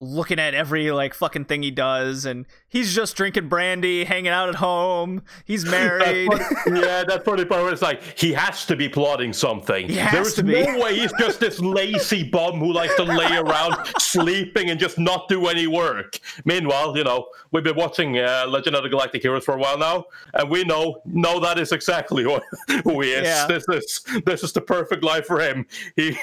[0.00, 4.48] looking at every like fucking thing he does, and he's just drinking brandy, hanging out
[4.48, 5.22] at home.
[5.44, 6.30] He's married.
[6.30, 9.88] That's funny- yeah, that's funny part where it's like he has to be plotting something.
[9.88, 14.70] There is no way he's just this lazy bum who likes to lay around sleeping
[14.70, 16.18] and just not do any work.
[16.44, 19.78] Meanwhile, you know, we've been watching uh, Legend of the Galactic Heroes for a while
[19.78, 22.42] now, and we know no, that is exactly what,
[22.84, 23.24] who he is.
[23.24, 23.46] Yeah.
[23.46, 25.66] This is this is the perfect life for him.
[25.96, 26.16] He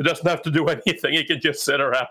[0.00, 1.14] doesn't have to do anything.
[1.14, 2.06] He can just sit around.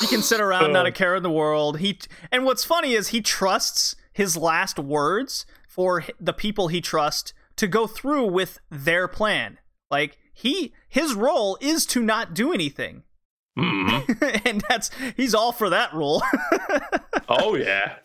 [0.00, 1.78] He can sit around, not a care in the world.
[1.78, 1.98] He
[2.30, 7.66] and what's funny is he trusts his last words for the people he trusts to
[7.66, 9.58] go through with their plan.
[9.90, 13.04] Like he, his role is to not do anything,
[13.58, 14.42] Mhm.
[14.46, 16.22] and that's he's all for that rule.
[17.28, 17.96] Oh yeah.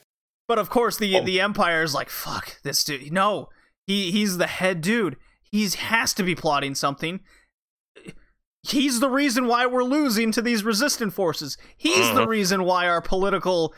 [0.47, 1.23] but of course, the Oh.
[1.23, 3.11] the Empire's like, fuck this dude.
[3.11, 3.49] No,
[3.85, 5.17] he he's the head dude.
[5.43, 7.19] He's has to be plotting something.
[8.63, 11.57] He's the reason why we're losing to these resistant forces.
[11.75, 12.27] He's the Mhm.
[12.27, 13.73] reason why our political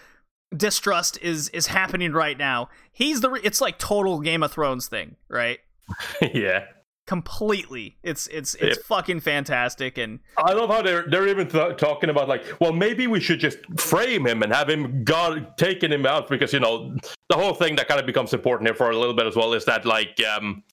[0.56, 2.70] distrust is is happening right now.
[2.92, 5.60] He's the re- it's like total Game of Thrones thing, right?
[6.34, 6.66] yeah.
[7.08, 7.98] Completely.
[8.04, 8.86] It's it's it's Yep.
[8.86, 13.08] fucking fantastic and I love how they're they're even th- talking about like, well, maybe
[13.08, 16.96] we should just frame him and have him got taking him out because you know
[17.30, 19.54] the whole thing that kind of becomes important here for a little bit as well
[19.54, 20.64] is that like um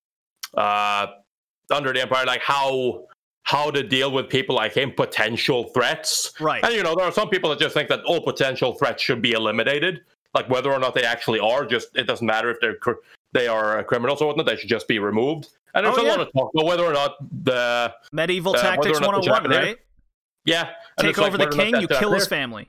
[0.56, 1.06] uh
[1.70, 3.04] under the empire like how
[3.50, 6.62] how to deal with people like him potential threats right.
[6.64, 9.20] and you know there are some people that just think that all potential threats should
[9.20, 10.00] be eliminated
[10.34, 13.00] like whether or not they actually are just it doesn't matter if they're cr-
[13.32, 16.10] they are criminals or whatnot they should just be removed and there's Oh, a yeah.
[16.10, 19.78] lot of talk about whether or not the Medieval uh, tactics not the 101, right?
[20.44, 22.68] yeah and Take it's like over the whether or not king, you kill his family.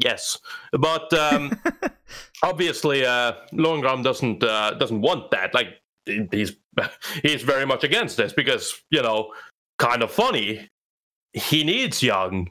[0.00, 0.38] Yes,
[0.72, 1.58] but um,
[2.44, 5.52] obviously, uh, Lohengramm doesn't uh, doesn't want that.
[5.54, 5.80] Like
[6.30, 6.52] he's
[7.22, 9.32] he's very much against this because you know,
[9.78, 10.68] kind of funny.
[11.32, 12.50] He needs Young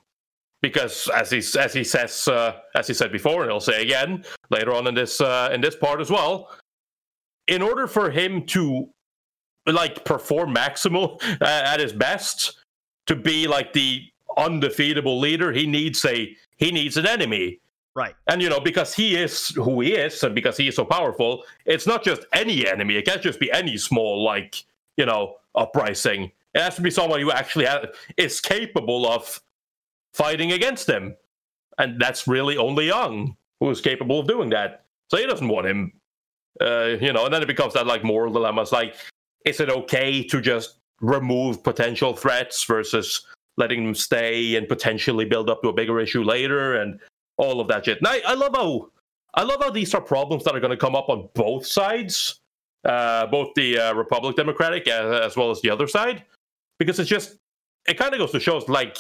[0.62, 4.24] because, as he as he says uh, as he said before, and he'll say again
[4.50, 6.50] later on in this uh, in this part as well.
[7.48, 8.90] In order for him to
[9.66, 12.58] like perform maximal uh, at his best,
[13.06, 14.04] to be like the
[14.38, 17.60] undefeatable leader, he needs a he needs an enemy.
[17.96, 18.14] Right.
[18.28, 21.44] And you know, because he is who he is, and because he is so powerful,
[21.66, 22.96] it's not just any enemy.
[22.96, 24.64] It can't just be any small, like
[24.98, 26.32] you know, uprising.
[26.58, 27.68] It has to be someone who actually
[28.18, 29.40] is capable of
[30.14, 31.16] fighting against him,
[31.78, 34.86] and that's really only Young who is capable of doing that.
[35.10, 35.94] So he doesn't want him.
[36.60, 38.64] Uh, you know, and then it becomes that like moral dilemma.
[38.64, 38.96] It's like,
[39.46, 43.28] is it okay to just remove potential threats versus
[43.58, 47.00] letting them stay and potentially build up to a bigger issue later and
[47.38, 48.00] all of that shit.
[48.00, 48.90] And I, I love how
[49.36, 52.40] I love how these are problems that are going to come up on both sides,
[52.84, 56.24] uh, both the uh, Republic Democratic uh, as well as the other side,
[56.80, 57.38] because it's just
[57.88, 58.98] it kind of goes to show like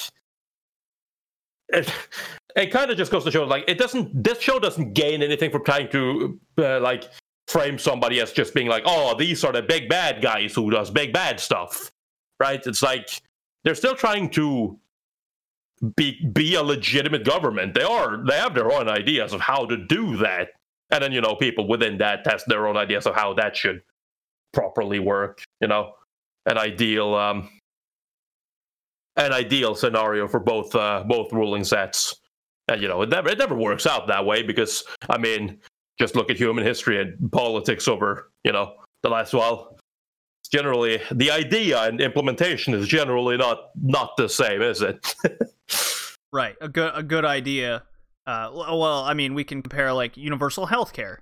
[1.69, 1.91] it,
[2.55, 5.51] it kind of just goes to show like it doesn't this show doesn't gain anything
[5.51, 7.05] from trying to uh, like
[7.47, 10.91] frame somebody as just being like oh these are the big bad guys who does
[10.91, 11.89] big bad stuff
[12.39, 13.21] right it's like
[13.63, 14.78] they're still trying to
[15.95, 17.73] be be a legitimate government.
[17.73, 20.49] They are they have their own ideas of how to do that.
[20.89, 23.82] And then, you know, people within that test their own ideas of how that should
[24.53, 25.91] properly work, you know.
[26.45, 27.49] an ideal um,
[29.18, 32.15] an ideal scenario for both uh, both ruling sets.
[32.70, 35.59] And you know, it never it never works out that way because I mean,
[35.99, 39.78] just look at human history and politics over you know the last while.
[40.41, 45.15] It's generally the idea and implementation is generally not not the same, is it?
[46.34, 47.84] right, a good a good idea.
[48.26, 51.22] Uh, well, I mean, we can compare like universal health care.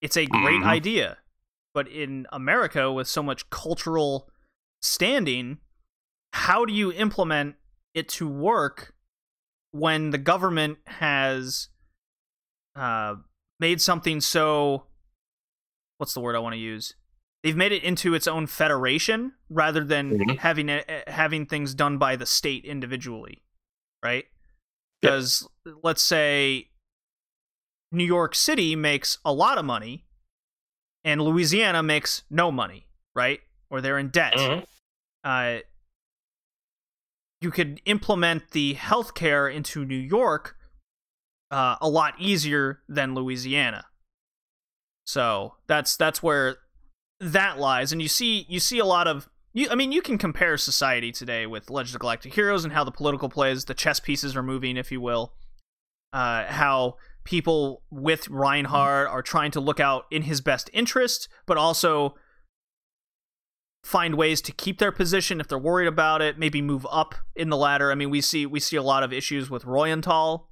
[0.00, 0.66] It's a great Mhm.
[0.66, 1.18] idea,
[1.74, 4.30] but in America, with so much cultural
[4.80, 5.58] standing,
[6.34, 7.54] how do you implement
[7.94, 8.92] it to work
[9.70, 11.68] when the government has
[12.74, 13.14] uh,
[13.60, 14.86] made something so
[15.98, 16.96] what's the word I want to use?
[17.44, 20.38] They've made it into its own federation rather than Mhm.
[20.38, 23.44] having it, eh, having things done by the state individually,
[24.02, 24.24] right?
[25.00, 25.46] Because
[25.84, 26.70] let's say
[27.92, 30.04] New York City makes a lot of money
[31.04, 33.40] and Louisiana makes no money, right?
[33.70, 34.66] Or they're in debt Mhm.
[35.22, 35.60] uh,
[37.44, 40.56] you could implement the healthcare into New York
[41.50, 43.84] uh, a lot easier than Louisiana.
[45.04, 46.56] So that's that's where
[47.20, 49.28] that lies, and you see you see a lot of.
[49.52, 52.82] You, I mean, you can compare society today with Legend of Galactic Heroes and how
[52.82, 55.34] the political plays, the chess pieces are moving, if you will.
[56.12, 61.56] Uh, how people with Reinhard are trying to look out in his best interest, but
[61.56, 62.16] also
[63.84, 66.38] find ways to keep their position if they're worried about it.
[66.38, 67.92] Maybe move up in the ladder.
[67.92, 70.46] I mean, we see we see a lot of issues with Reuenthal.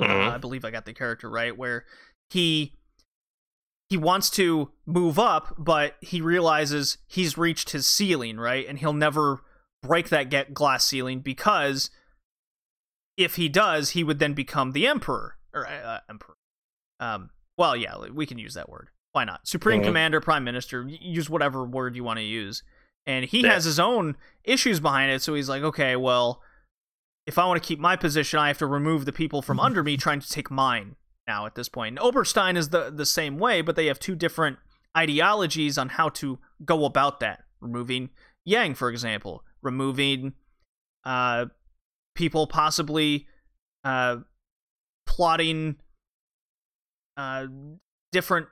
[0.00, 0.32] Uh, Mhm.
[0.32, 1.84] I believe I got the character right, where
[2.30, 2.74] he
[3.88, 8.92] he wants to move up, but he realizes he's reached his ceiling, right, and he'll
[8.92, 9.40] never
[9.82, 11.90] break that get glass ceiling because
[13.16, 16.36] if he does, he would then become the emperor or uh, emperor.
[17.00, 18.90] Um, well, yeah, we can use that word.
[19.12, 19.46] Why not?
[19.46, 19.84] Supreme Mhm.
[19.86, 22.62] Commander, Prime Minister, use whatever word you want to use.
[23.06, 23.54] And he Yeah.
[23.54, 26.42] has his own issues behind it, so he's like, okay, well,
[27.26, 29.82] if I want to keep my position, I have to remove the people from under
[29.82, 30.96] me trying to take mine
[31.26, 31.98] now at this point.
[31.98, 34.58] And Oberstein is the the same way, but they have two different
[34.96, 37.44] ideologies on how to go about that.
[37.60, 38.10] Removing
[38.44, 40.34] Yang, for example, removing
[41.04, 41.46] uh,
[42.14, 43.26] people possibly
[43.84, 44.18] uh,
[45.06, 45.76] plotting
[47.16, 47.46] uh,
[48.12, 48.48] different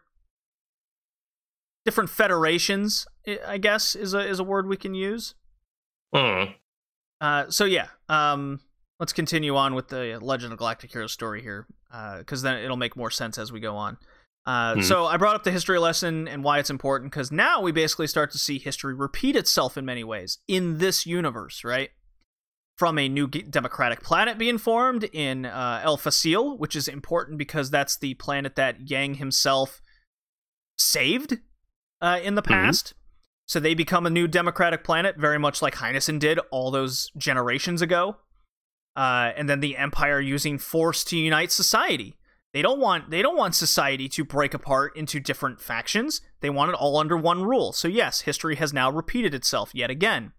[1.89, 3.07] different federations.
[3.47, 5.34] I- guess is a is a word we can use.
[6.14, 6.55] Mhm.
[7.20, 8.61] Uh, so yeah, um,
[9.01, 11.66] let's continue on with the Legend of Galactic Heroes story here,
[12.18, 13.97] because then it'll make more sense as we go on.
[14.45, 14.82] Uh, Hmm.
[14.82, 18.07] So I brought up the history lesson and why it's important, because now we basically
[18.07, 21.91] start to see history repeat itself in many ways in this universe, right?
[22.76, 27.70] From a new democratic planet being formed in uh, El Facil, which is important because
[27.70, 29.80] that's the planet that Yang himself
[30.78, 31.39] saved
[32.01, 32.94] uh, in the past.
[33.46, 37.80] So they become a new democratic planet, very much like Heinessen did all those generations
[37.80, 38.16] ago.
[38.94, 42.18] Uh, and then the Empire using force to unite society.
[42.53, 46.20] They don't want they don't want society to break apart into different factions.
[46.40, 47.72] They want it all under one rule.
[47.72, 50.32] So yes, history has now repeated itself yet again.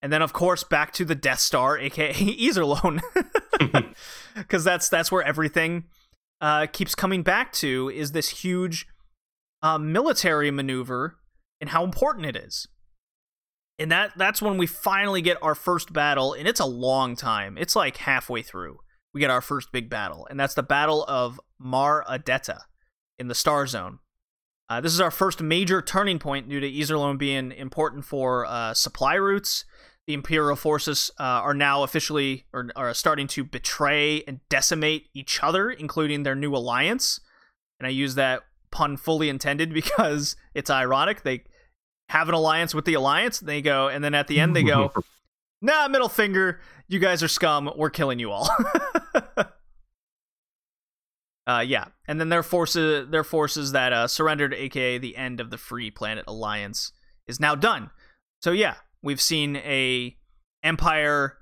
[0.00, 3.00] And then of course back to the Death Star, aka Iserlohn,
[4.36, 5.84] because that's that's where everything
[6.40, 8.86] uh, keeps coming back to is this huge
[9.64, 11.16] uh, military maneuver
[11.58, 12.68] and how important it is.
[13.78, 17.58] And that that's when we finally get our first battle, and it's a long time.
[17.58, 18.78] It's like halfway through.
[19.12, 22.60] We get our first big battle, and that's the Battle of Mar Adetta
[23.18, 23.98] in the Star Zone.
[24.68, 28.74] Uh, this is our first major turning point due to Iserlohn being important for uh,
[28.74, 29.64] supply routes.
[30.06, 35.42] The Imperial forces uh, are now officially or are starting to betray and decimate each
[35.42, 37.20] other, including their new alliance.
[37.80, 38.42] And I use that
[38.74, 41.22] pun fully intended because it's ironic.
[41.22, 41.44] They
[42.10, 43.40] have an alliance with the alliance.
[43.40, 44.92] They go, and then at the end they go,
[45.62, 46.60] "Nah, middle finger.
[46.86, 47.70] You guys are scum.
[47.74, 48.50] We're killing you all."
[51.46, 55.48] uh, yeah, and then their forces, their forces that uh, surrendered, aka the end of
[55.50, 56.92] the Free Planet Alliance,
[57.26, 57.90] is now done.
[58.42, 60.16] So yeah, we've seen a
[60.62, 61.38] empire.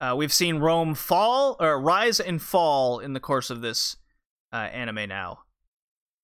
[0.00, 3.96] Uh, we've seen Rome fall or rise and fall in the course of this
[4.52, 5.08] uh, anime.
[5.08, 5.40] Now,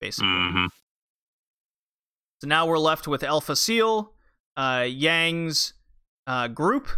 [0.03, 0.27] basically.
[0.29, 0.67] Mhm.
[2.41, 4.13] So now we're left with El Facile,
[4.57, 5.73] uh, Yang's
[6.27, 6.89] uh, group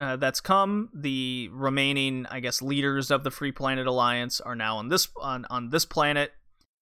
[0.00, 0.88] uh, that's come.
[0.94, 5.44] The remaining, I guess, leaders of the Free Planet Alliance are now on this on,
[5.50, 6.32] on this planet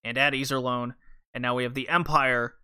[0.05, 0.95] and at Iserlohn,
[1.35, 2.55] and now we have the Empire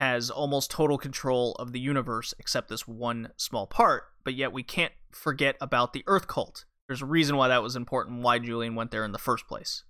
[0.00, 4.04] has almost total control of the universe except this one small part.
[4.24, 6.66] But yet we can't forget about the Earth Cult.
[6.86, 8.22] There's a reason why that was important.
[8.22, 9.84] Why Julian went there in the first place.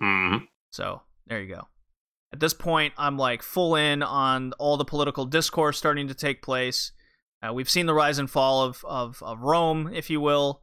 [0.00, 0.48] Mhm.
[0.70, 1.68] So there you go.
[2.34, 6.42] At this point, I'm like full in on all the political discourse starting to take
[6.42, 6.90] place.
[7.40, 10.60] Uh, we've seen the rise and fall of, of, of Rome, if you will,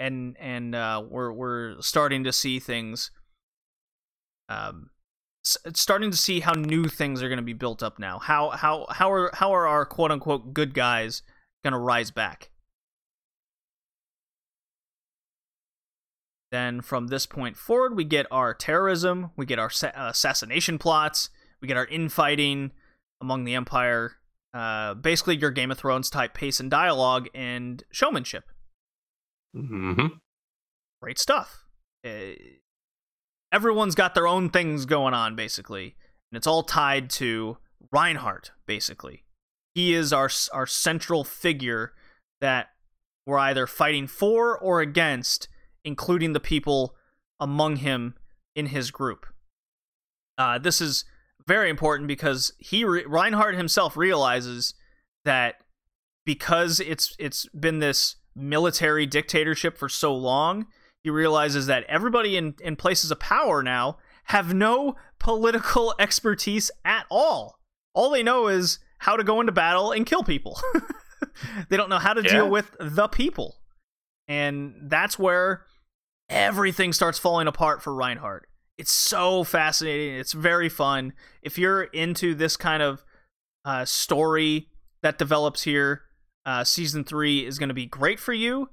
[0.00, 3.12] and and uh, we're we're starting to see things.
[4.48, 4.90] Um,
[5.46, 8.18] s- starting to see how new things are going to be built up now.
[8.18, 11.22] How how how are how are our quote unquote good guys
[11.62, 12.50] going to rise back?
[16.52, 21.30] Then from this point forward, we get our terrorism, we get our assassination plots,
[21.60, 22.72] we get our infighting
[23.20, 24.18] among the Empire.
[24.52, 28.44] Uh, basically, your Game of Thrones type pace and dialogue and showmanship.
[29.56, 30.06] hmm
[31.00, 31.64] Great stuff.
[32.06, 32.34] Uh,
[33.50, 35.96] everyone's got their own things going on, basically,
[36.30, 37.56] and it's all tied to
[37.90, 38.50] Reinhard.
[38.66, 39.24] Basically,
[39.74, 41.94] he is our our central figure
[42.42, 42.68] that
[43.26, 45.48] we're either fighting for or against,
[45.84, 46.94] including the people
[47.40, 48.14] among him
[48.54, 49.26] in his group.
[50.38, 51.04] Uh, this is
[51.46, 54.74] very important because he re- Reinhard himself realizes
[55.24, 55.56] that
[56.24, 60.66] because it's it's been this military dictatorship for so long,
[61.02, 67.04] he realizes that everybody in, in places of power now have no political expertise at
[67.10, 67.58] all.
[67.94, 70.58] All they know is how to go into battle and kill people.
[71.68, 72.30] they don't know how to Yeah.
[72.30, 73.56] deal with the people.
[74.28, 75.66] And that's where
[76.32, 78.46] everything starts falling apart for Reinhard.
[78.78, 80.18] It's so fascinating.
[80.18, 81.12] It's very fun.
[81.42, 83.04] If you're into this kind of
[83.64, 84.68] uh, story
[85.02, 86.02] that develops here,
[86.46, 88.70] uh, season three is going to be great for you.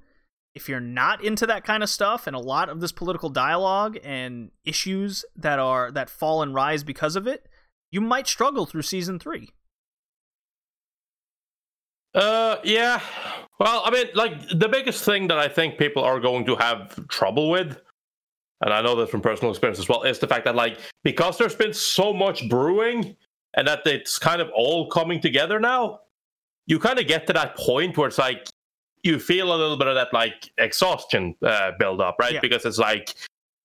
[0.54, 3.98] If you're not into that kind of stuff and a lot of this political dialogue
[4.02, 7.46] and issues that are that fall and rise because of it,
[7.92, 9.50] you might struggle through season three.
[12.14, 13.00] Uh, yeah.
[13.58, 17.06] Well, I mean, like the biggest thing that I think people are going to have
[17.08, 17.78] trouble with,
[18.62, 21.38] and I know this from personal experience as well, is the fact that like because
[21.38, 23.16] there's been so much brewing
[23.54, 26.00] and that it's kind of all coming together now,
[26.66, 28.48] you kind of get to that point where it's like
[29.02, 32.34] you feel a little bit of that like exhaustion uh, build up, right?
[32.34, 32.40] Yeah.
[32.40, 33.14] Because it's like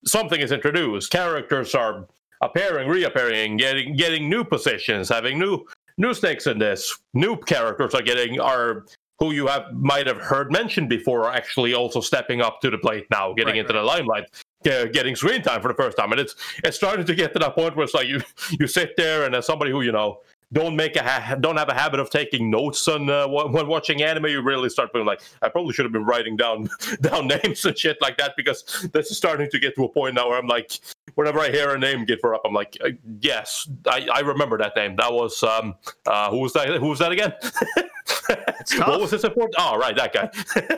[0.06, 2.08] something is introduced, characters are
[2.42, 5.66] appearing, reappearing, getting getting new positions, having new
[5.98, 6.98] new snakes in this.
[7.14, 8.86] New characters are getting are
[9.20, 12.78] who you have might have heard mentioned before are actually also stepping up to the
[12.78, 14.26] plate now, getting Right, into the limelight,
[14.66, 17.40] ge- getting screen time for the first time, and it's it's starting to get to
[17.40, 18.22] that point where it's like you
[18.60, 20.20] you sit there and as somebody who you know
[20.54, 23.68] don't make a ha- don't have a habit of taking notes on uh, when when
[23.68, 26.70] watching anime, you really start feeling like I probably should have been writing down
[27.02, 30.16] down names and shit like that because this is starting to get to a point
[30.16, 30.80] now where I'm like,
[31.16, 32.90] whenever I hear a name get brought up, I'm like, uh,
[33.20, 34.96] yes, I, I remember that name.
[34.96, 36.68] That was um uh who was that?
[36.70, 37.34] Who was that again?
[38.88, 39.52] what was his support?
[39.58, 40.30] Oh, right, that guy.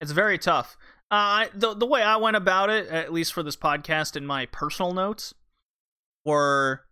[0.00, 0.76] It's very tough.
[1.10, 4.24] Uh, I- the the way I went about it, at least for this podcast, in
[4.26, 5.34] my personal notes,
[6.24, 6.82] were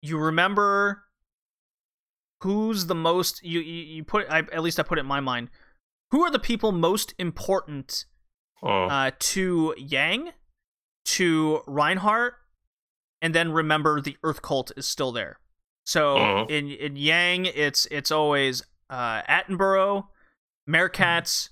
[0.00, 1.02] you remember
[2.42, 5.20] who's the most you you, you put I, at least I put it in my
[5.20, 5.50] mind.
[6.12, 8.06] Who are the people most important
[8.62, 8.84] Oh.
[8.86, 10.30] uh, to Yang,
[11.04, 12.34] to Reinhard,
[13.22, 15.38] and then remember the Earth Cult is still there.
[15.86, 16.50] So Mhm.
[16.50, 20.08] in in Yang, it's it's always uh, Attenborough,
[20.68, 21.50] Merkatz,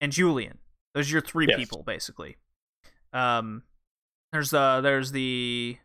[0.00, 0.58] and Julian.
[0.94, 1.58] Those are your three Yes.
[1.58, 2.36] people basically.
[3.12, 3.64] Um,
[4.32, 5.78] there's the there's the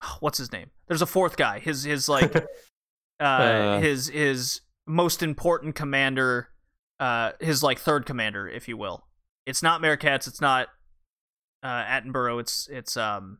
[0.20, 0.70] what's his name?
[0.86, 1.58] There's a fourth guy.
[1.58, 2.34] His his like
[3.20, 3.80] uh, Uh.
[3.80, 6.48] his his most important commander,
[7.00, 9.06] uh, his like third commander, if you will.
[9.46, 10.26] It's not Merkatz.
[10.26, 10.68] It's not
[11.62, 12.40] uh, Attenborough.
[12.40, 13.38] It's it's um,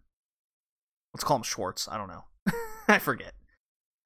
[1.15, 1.89] let's call him Schwartz.
[1.89, 2.25] I don't know.
[2.89, 3.33] I forget.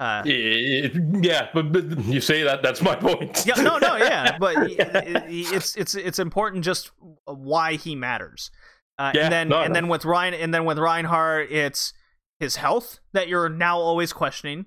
[0.01, 3.45] Uh, yeah, but, but you say that that's my point.
[3.47, 6.91] yeah, no, no, yeah, but it's it's it's important just
[7.25, 8.51] why he matters.
[8.99, 9.75] Uh, Yeah, and then no, and no.
[9.75, 11.93] then with Ryan and then with Reinhard, it's
[12.41, 14.67] his health that you're now always questioning.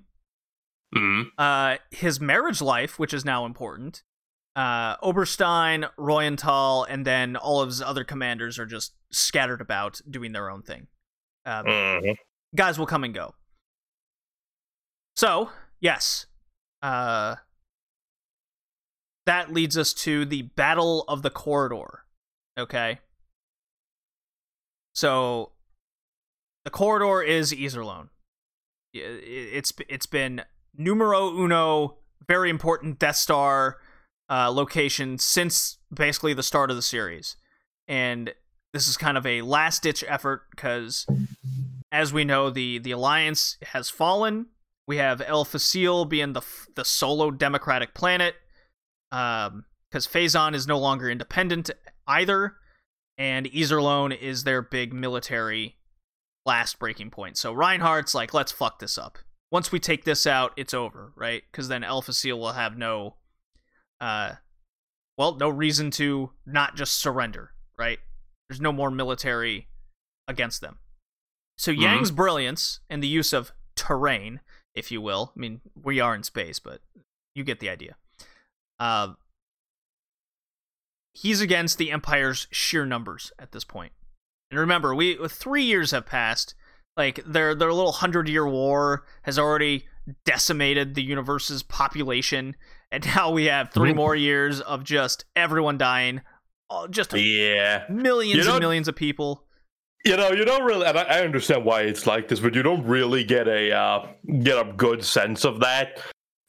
[0.94, 1.26] Mhm.
[1.36, 4.02] Uh, his marriage life, which is now important.
[4.54, 10.32] Uh, Oberstein, Reuenthal, and then all of his other commanders are just scattered about doing
[10.32, 10.88] their own thing.
[11.44, 12.16] Um, Mhm.
[12.54, 13.34] guys will come and go.
[15.16, 15.50] So,
[15.80, 16.26] yes.
[16.82, 17.36] Uh
[19.26, 22.04] that leads us to the Battle of the Corridor.
[22.56, 23.00] Okay?
[24.94, 25.52] So
[26.64, 28.08] the corridor is Iserlohn.
[28.92, 30.42] It's it's been
[30.74, 33.78] numero uno, very important Death Star
[34.30, 37.36] uh, location since basically the start of the series,
[37.86, 38.32] and
[38.72, 41.06] this is kind of a last ditch effort because
[41.92, 44.46] as we know, the the alliance has fallen.
[44.86, 45.44] We have El
[46.04, 46.42] being the
[46.74, 48.34] the solo democratic planet,
[49.12, 51.70] um, because Phezzan is no longer independent
[52.06, 52.56] either,
[53.18, 55.76] and Iserlohn is their big military
[56.44, 57.36] last breaking point.
[57.36, 59.18] So Reinhard's like, let's fuck this up.
[59.50, 61.42] once we take this out, it's over, right?
[61.50, 63.16] Because then Seal will have no,
[64.00, 64.32] uh,
[65.16, 67.98] well, no reason to not just surrender, right?
[68.48, 69.68] There's no more military
[70.28, 70.78] against them.
[71.58, 71.82] So Mm-hmm.
[71.82, 74.40] Yang's brilliance and the use of terrain,
[74.74, 75.32] if you will.
[75.36, 76.80] I mean, we are in space, but
[77.34, 77.96] you get the idea.
[78.78, 79.14] Uh,
[81.14, 83.92] he's against the Empire's sheer numbers at this point.
[84.50, 86.54] And remember, we three years have passed.
[86.96, 89.86] Like their their little hundred year war has already
[90.24, 92.56] decimated the universe's population,
[92.90, 93.96] and now we have 3 Mhm.
[93.96, 96.22] more years of just everyone dying,
[96.70, 97.84] oh, just Yeah.
[97.88, 99.44] millions You and millions of people.
[100.04, 102.62] You know, you don't really, and I, I understand why it's like this, but you
[102.62, 104.06] don't really get a uh,
[104.42, 106.00] get a good sense of that,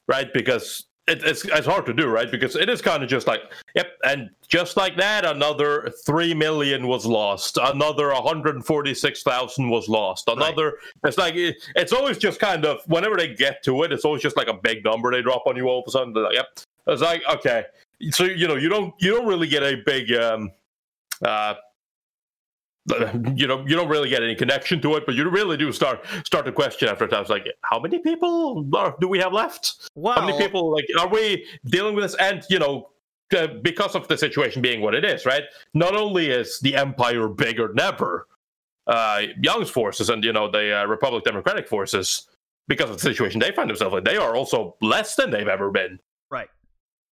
[0.06, 0.32] right?
[0.32, 2.30] Because it, it's it's hard to do, right?
[2.30, 3.40] Because it is kind of just like,
[3.74, 9.24] yep, and just like that, another three million was lost, another one hundred forty six
[9.24, 10.74] thousand was lost, another.
[11.04, 14.22] It's like it, it's always just kind of whenever they get to it, it's always
[14.22, 16.12] just like a big number they drop on you all of a sudden.
[16.12, 16.46] They're like, yep,
[16.86, 17.64] it's like okay,
[18.10, 20.50] so you know you don't you don't really get a big um
[21.24, 21.54] uh
[23.34, 26.04] you know you don't really get any connection to it but you really do start
[26.24, 29.32] start to question after a time it's like how many people are, do we have
[29.32, 30.14] left Wow.
[30.14, 32.88] how many people like are we dealing with this and you know
[33.36, 35.42] uh, because of the situation being what it is right
[35.74, 38.26] not only is the empire bigger than ever
[38.86, 42.28] uh yang's forces and you know the uh, republic democratic forces
[42.68, 45.70] because of the situation they find themselves in they are also less than they've ever
[45.70, 45.98] been.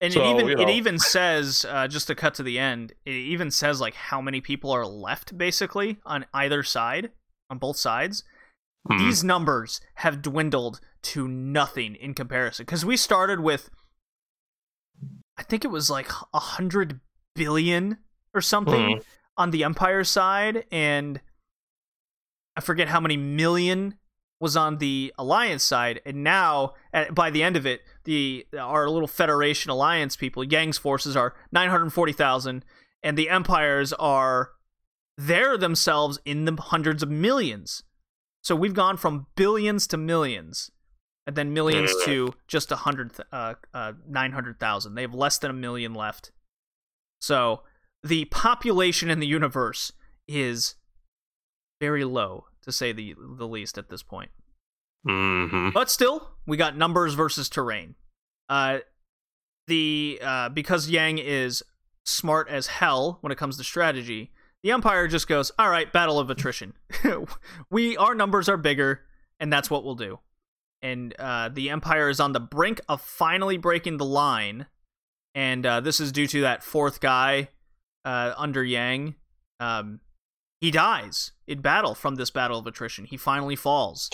[0.06, 2.94] And So, it even you it even says uh, just to cut to the end,
[3.06, 7.12] it even says like how many people are left basically on either side,
[7.50, 8.24] on both sides.
[8.88, 8.98] Hmm.
[8.98, 13.70] These numbers have dwindled to nothing in comparison because we started with
[15.38, 17.00] I think it was like a hundred
[17.36, 17.98] billion
[18.34, 19.02] or something
[19.38, 21.20] on the Empire side, and
[22.56, 23.96] I forget how many million
[24.40, 28.90] was on the Alliance side, and now at, by the end of it, the our
[28.90, 32.64] little Federation Alliance people, Yang's forces are nine hundred forty thousand,
[33.04, 34.52] and the Empires are
[35.18, 37.84] they're themselves in the hundreds of millions.
[38.42, 40.72] So we've gone from billions to millions,
[41.26, 44.96] and then millions to just a hundred, uh, uh, nine hundred thousand.
[44.96, 46.32] They have less than a million left.
[47.20, 47.64] So
[48.04, 49.92] the population in the universe
[50.28, 50.76] is
[51.82, 54.30] very low, to say the the least, at this point.
[55.08, 55.74] Mhm.
[55.74, 57.96] But still, we got numbers versus terrain.
[58.50, 58.80] Uh,
[59.68, 61.64] the uh, because Yang is
[62.06, 64.32] smart as hell when it comes to strategy,
[64.64, 66.74] the Empire just goes, "All right, battle of attrition.
[67.70, 69.02] we our numbers are bigger,
[69.40, 70.20] and that's what we'll do."
[70.82, 74.68] And uh, the Empire is on the brink of finally breaking the line,
[75.34, 77.50] and uh, this is due to that fourth guy
[78.04, 79.16] uh, under Yang.
[79.60, 80.02] Um,
[80.62, 83.06] he dies in battle from this battle of attrition.
[83.06, 84.10] He finally falls.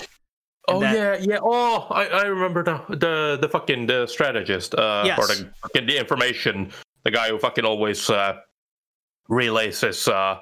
[0.67, 1.39] Oh that- yeah, yeah.
[1.41, 5.17] Oh, I, I remember the the the fucking the strategist, uh, Yes.
[5.19, 6.71] or the fucking the information,
[7.03, 8.37] the guy who fucking always uh,
[9.27, 10.37] relays his uh,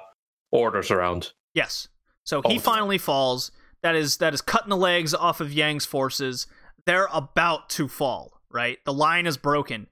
[0.50, 1.32] orders around.
[1.54, 1.88] Yes.
[2.24, 2.60] So he Oh.
[2.60, 3.50] finally falls.
[3.82, 6.46] That is that is cutting the legs off of Yang's forces.
[6.86, 8.78] They're about to fall, right?
[8.84, 9.86] The line is broken.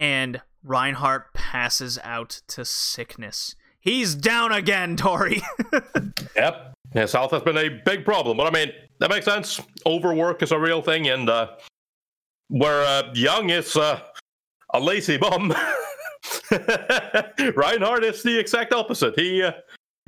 [0.00, 3.54] And Reinhard passes out to sickness.
[3.80, 5.42] He's down again, Tori.
[6.36, 6.74] Yep.
[6.94, 9.60] Yeah, South has been a big problem, but I mean that makes sense.
[9.86, 11.56] Overwork is a real thing, and uh,
[12.48, 14.00] where uh, Yang is uh,
[14.74, 15.54] a lazy bum,
[17.56, 19.18] Reinhard is the exact opposite.
[19.18, 19.52] He uh,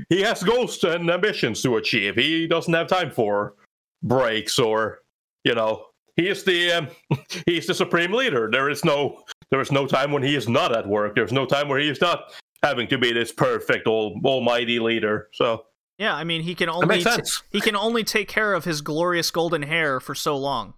[0.08, 2.16] he has goals and ambitions to achieve.
[2.16, 3.54] He doesn't have time for
[4.02, 5.00] breaks or
[5.44, 5.86] you know.
[6.16, 6.88] He is the um,
[7.46, 8.50] he is the supreme leader.
[8.50, 11.14] There is no there is no time when he is not at work.
[11.14, 15.28] There's no time where he is not having to be this perfect all almighty leader.
[15.32, 15.64] So
[16.01, 17.43] yeah, I mean he can only sense.
[17.52, 20.74] he can only take care of his glorious golden hair for so long.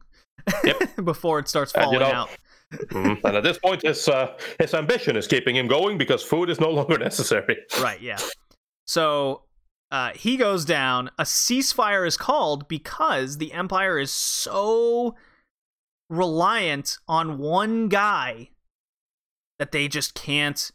[1.04, 2.28] before it starts And, falling you know, out.
[2.72, 3.20] Mhm.
[3.24, 6.58] And at this point, his uh, his ambition is keeping him going because food is
[6.60, 7.56] no longer necessary.
[7.80, 8.18] Right, yeah.
[8.86, 9.42] So
[9.90, 11.10] uh, he goes down.
[11.18, 15.14] A ceasefire is called because the Empire is so
[16.08, 18.48] reliant on one guy
[19.58, 20.72] that they just can't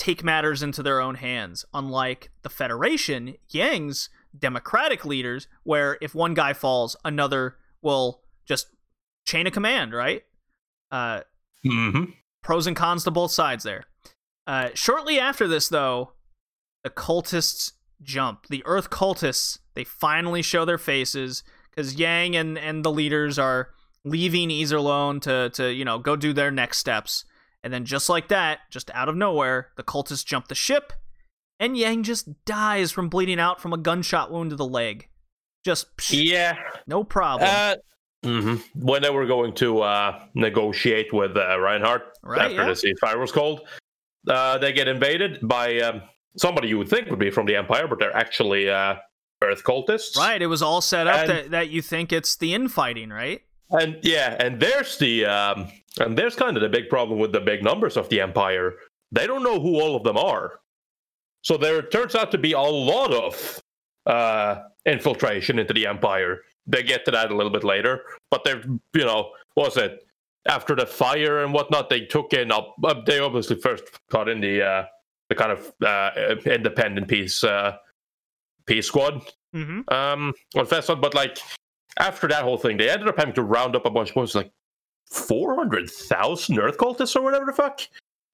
[0.00, 1.64] take matters into their own hands.
[1.74, 8.68] Unlike the Federation, Yang's democratic leaders, where if one guy falls, another will just
[9.26, 10.22] chain of command, right?
[10.90, 11.20] Uh,
[11.64, 12.12] Mm-hmm.
[12.42, 13.84] pros and cons to both sides there.
[14.46, 16.12] Uh, shortly after this, though,
[16.82, 18.46] the cultists jump.
[18.48, 23.68] The Earth cultists they finally show their faces because Yang and and the leaders are
[24.06, 27.26] leaving Iserlohn to to you know go do their next steps.
[27.62, 30.92] And then just like that, just out of nowhere, the cultists jump the ship,
[31.58, 35.08] and Yang just dies from bleeding out from a gunshot wound to the leg.
[35.64, 36.56] Just psh, Yeah.
[36.86, 37.50] no problem.
[37.52, 37.74] Uh,
[38.24, 42.64] hmm When they were going to uh, negotiate with uh, Reinhard Right, after yeah.
[42.66, 42.72] the
[43.04, 43.68] ceasefire was called,
[44.26, 46.02] uh, they get invaded by um,
[46.38, 48.94] somebody you would think would be from the Empire, but they're actually uh,
[49.42, 50.16] Earth cultists.
[50.16, 53.42] Right, it was all set up And- that, that you think it's the infighting, right?
[53.70, 55.68] And yeah, and there's the um,
[55.98, 58.74] and there's kind of the big problem with the big numbers of the Empire.
[59.12, 60.60] They don't know who all of them are.
[61.42, 63.60] So there turns out to be a lot of
[64.06, 66.42] uh, infiltration into the Empire.
[66.66, 68.62] They get to that a little bit later, but they're
[68.94, 70.06] you know what was it
[70.46, 71.88] after the fire and whatnot?
[71.90, 72.74] They took in up.
[72.82, 74.84] Uh, they obviously first got in the uh,
[75.28, 76.10] the kind of uh,
[76.44, 77.76] independent peace uh,
[78.66, 79.22] peace squad
[79.52, 79.92] Mm-hmm.
[79.92, 81.36] um on Phezzan, but like
[81.98, 84.36] after that whole thing, they ended up having to round up a bunch of was
[84.36, 84.52] like
[85.10, 87.80] four hundred thousand Earth cultists or whatever the fuck.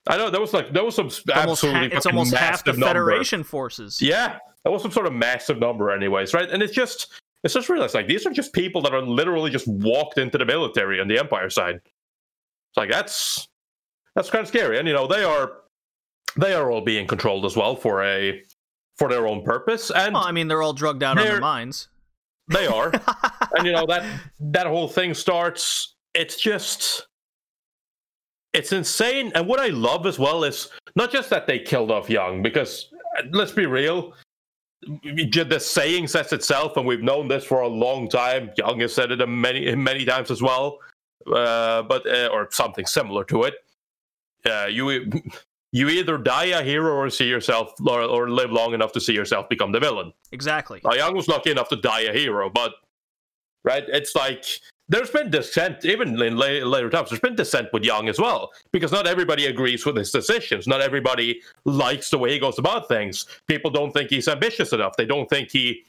[0.08, 2.86] I know that was like that was some ha- absolutely it's almost half the number.
[2.86, 4.00] Federation forces.
[4.00, 6.48] Yeah, that was some sort of massive number, anyways, right?
[6.48, 9.66] And it's just it's just realized like these are just people that are literally just
[9.66, 11.76] walked into the military on the Empire side.
[11.76, 13.48] It's like that's
[14.14, 15.52] that's kind of scary, and you know they are
[16.36, 18.42] they are all being controlled as well for a
[18.96, 21.88] for their own purpose, and Well, I mean, they're all drugged out on their minds.
[22.48, 22.92] they are.
[23.56, 24.04] and you know that
[24.38, 27.06] that whole thing starts it's just
[28.52, 29.32] it's insane.
[29.34, 32.93] And what i love as well is not just that they killed off yang because
[33.18, 34.14] uh, let's be real
[34.82, 38.51] the saying says itself and we've known this for a long time.
[38.56, 40.78] Yang has said it many many times as well
[41.34, 43.55] uh, but uh, or something similar to it.
[44.44, 45.10] Uh, you
[45.72, 49.12] you either die a hero or see yourself or, or live long enough to see
[49.12, 50.12] yourself become the villain.
[50.32, 50.80] Exactly.
[50.84, 52.74] now, Yang was lucky enough to die a hero, but
[53.64, 54.44] right, it's like
[54.88, 57.10] there's been dissent, even in later times.
[57.10, 60.66] There's been dissent with Yang as well, because not everybody agrees with his decisions.
[60.66, 63.26] Not everybody likes the way he goes about things.
[63.48, 64.96] People don't think he's ambitious enough.
[64.96, 65.84] They don't think he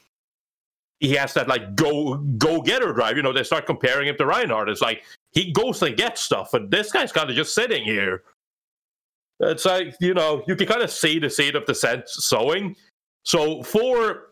[1.00, 3.16] he has that like go go getter drive.
[3.16, 4.68] You know, they start comparing him to Reinhard.
[4.68, 8.24] It's like he goes and gets stuff, and this guy's kind of just sitting here.
[9.40, 12.74] It's like you know you can kind of see the seed of dissent sowing.
[13.22, 14.27] So for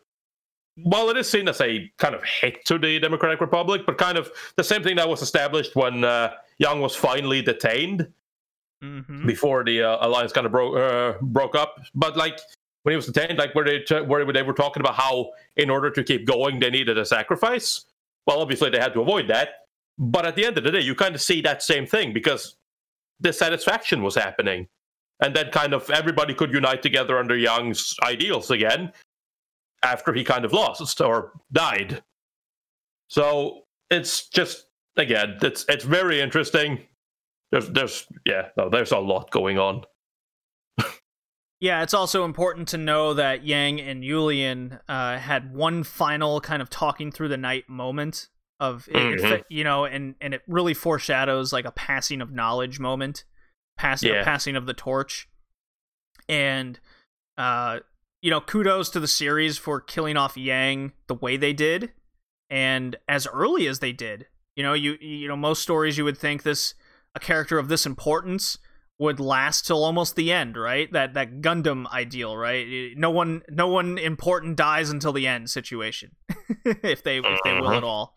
[0.82, 4.18] while it is seen as a kind of hit to the Democratic Republic, but kind
[4.18, 8.08] of the same thing that was established when uh, Yang was finally detained
[8.82, 11.80] hmm before the uh, alliance kind of broke uh, broke up.
[11.94, 12.38] But like
[12.82, 15.70] when he was detained, like where they t- where they were talking about how in
[15.70, 17.86] order to keep going they needed a sacrifice.
[18.26, 19.66] Well, obviously they had to avoid that.
[19.98, 22.56] But at the end of the day, you kind of see that same thing because
[23.22, 24.68] dissatisfaction was happening.
[25.20, 28.92] And then kind of everybody could unite together under Yang's ideals again
[29.82, 32.02] after he kind of lost or died.
[33.08, 34.66] So it's just
[34.96, 36.80] again, it's it's very interesting.
[37.52, 39.82] There's there's yeah, no, there's a lot going on.
[41.58, 46.60] Yeah, it's also important to know that Yang and Yulian uh, had one final kind
[46.60, 48.28] of talking through the night moment
[48.60, 52.78] of it, it you know, and and it really foreshadows like a passing of knowledge
[52.78, 53.24] moment,
[53.78, 54.22] passing Yeah.
[54.22, 55.28] passing of the torch,
[56.28, 56.78] and
[57.38, 57.80] uh,
[58.26, 61.92] you know, kudos to the series for killing off Yang the way they did,
[62.50, 64.26] and as early as they did.
[64.56, 66.74] You know, you you know, most stories you would think this
[67.14, 68.58] a character of this importance
[68.98, 70.90] would last till almost the end, right?
[70.92, 72.66] That that Gundam ideal, right?
[72.96, 76.16] No one no one important dies until the end situation,
[76.64, 77.76] if they if they will Mhm.
[77.76, 78.16] at all.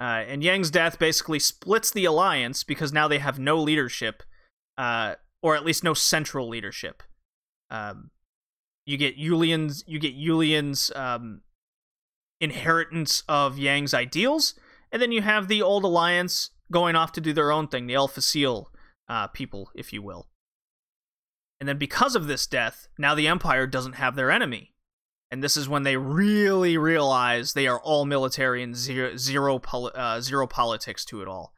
[0.00, 4.22] Uh, and Yang's death basically splits the alliance because now they have no leadership,
[4.78, 7.02] uh, or at least no central leadership.
[7.68, 8.10] Um,
[8.88, 11.42] you get Yulian's you get Yulian's um,
[12.40, 14.54] inheritance of Yang's ideals,
[14.90, 17.92] and then you have the old alliance going off to do their own thing, the
[17.92, 18.72] El Facile
[19.06, 20.30] uh, people, if you will.
[21.60, 24.72] And then because of this death, now the Empire doesn't have their enemy.
[25.30, 29.92] And this is when they really realize they are all military and zero, zero, poli-
[29.94, 31.52] uh, zero politics to it all.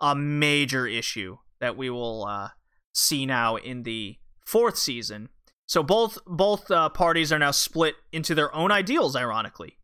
[0.00, 2.48] A major issue that we will uh,
[2.92, 5.28] see now in the fourth season.
[5.72, 9.78] So both both uh, parties are now split into their own ideals, ironically.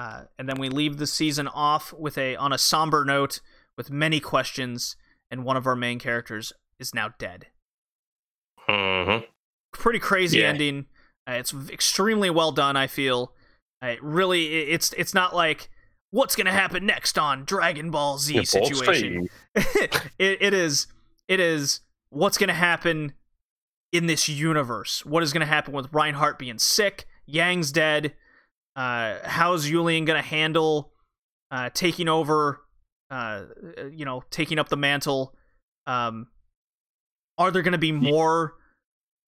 [0.00, 3.38] Uh, and then we leave the season off with a on a somber note
[3.76, 4.96] with many questions,
[5.30, 7.46] and one of our main characters is now dead.
[8.68, 9.26] Mm-hmm.
[9.70, 10.48] Pretty crazy Yeah.
[10.48, 10.86] ending.
[11.24, 12.76] Uh, it's extremely well done.
[12.76, 13.32] I feel.
[13.80, 15.70] Uh, it really, it's it's not like
[16.10, 19.28] what's gonna happen next on Dragon Ball Z situation.
[19.54, 20.88] it, it is
[21.28, 21.78] it is
[22.10, 23.12] what's going to happen
[23.94, 25.06] in this universe.
[25.06, 27.06] What is going to happen with Reinhard being sick?
[27.26, 28.14] Yang's dead.
[28.74, 30.92] Uh, how's Yulian going to handle
[31.52, 32.60] uh, taking over?
[33.08, 33.44] Uh,
[33.92, 35.36] you know, taking up the mantle.
[35.86, 36.26] Um,
[37.38, 38.54] are there going to be more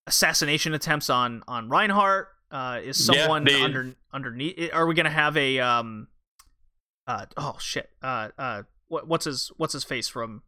[0.09, 2.27] assassination attempts on on Reinhard?
[2.51, 4.71] Uh, is someone they- under underneath?
[4.73, 6.09] Are we going to have a um
[7.07, 10.43] uh oh shit uh uh what what's his what's his face from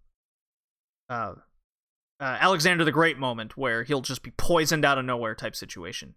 [2.20, 6.15] uh, Alexander the Great moment where he'll just be poisoned out of nowhere type situation.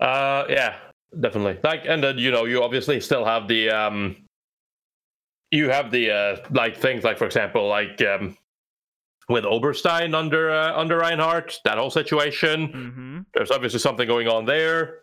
[0.00, 0.76] Uh, yeah,
[1.18, 1.58] definitely.
[1.62, 4.16] Like, and then you know, you obviously still have the um,
[5.50, 8.36] you have the uh, like things like, for example, like um,
[9.28, 12.68] with Oberstein under uh, under Reinhard, that whole situation.
[12.68, 13.18] Mm-hmm.
[13.34, 14.98] There's obviously something going on there.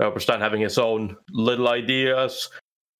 [0.00, 2.50] Oberstein having his own little ideas.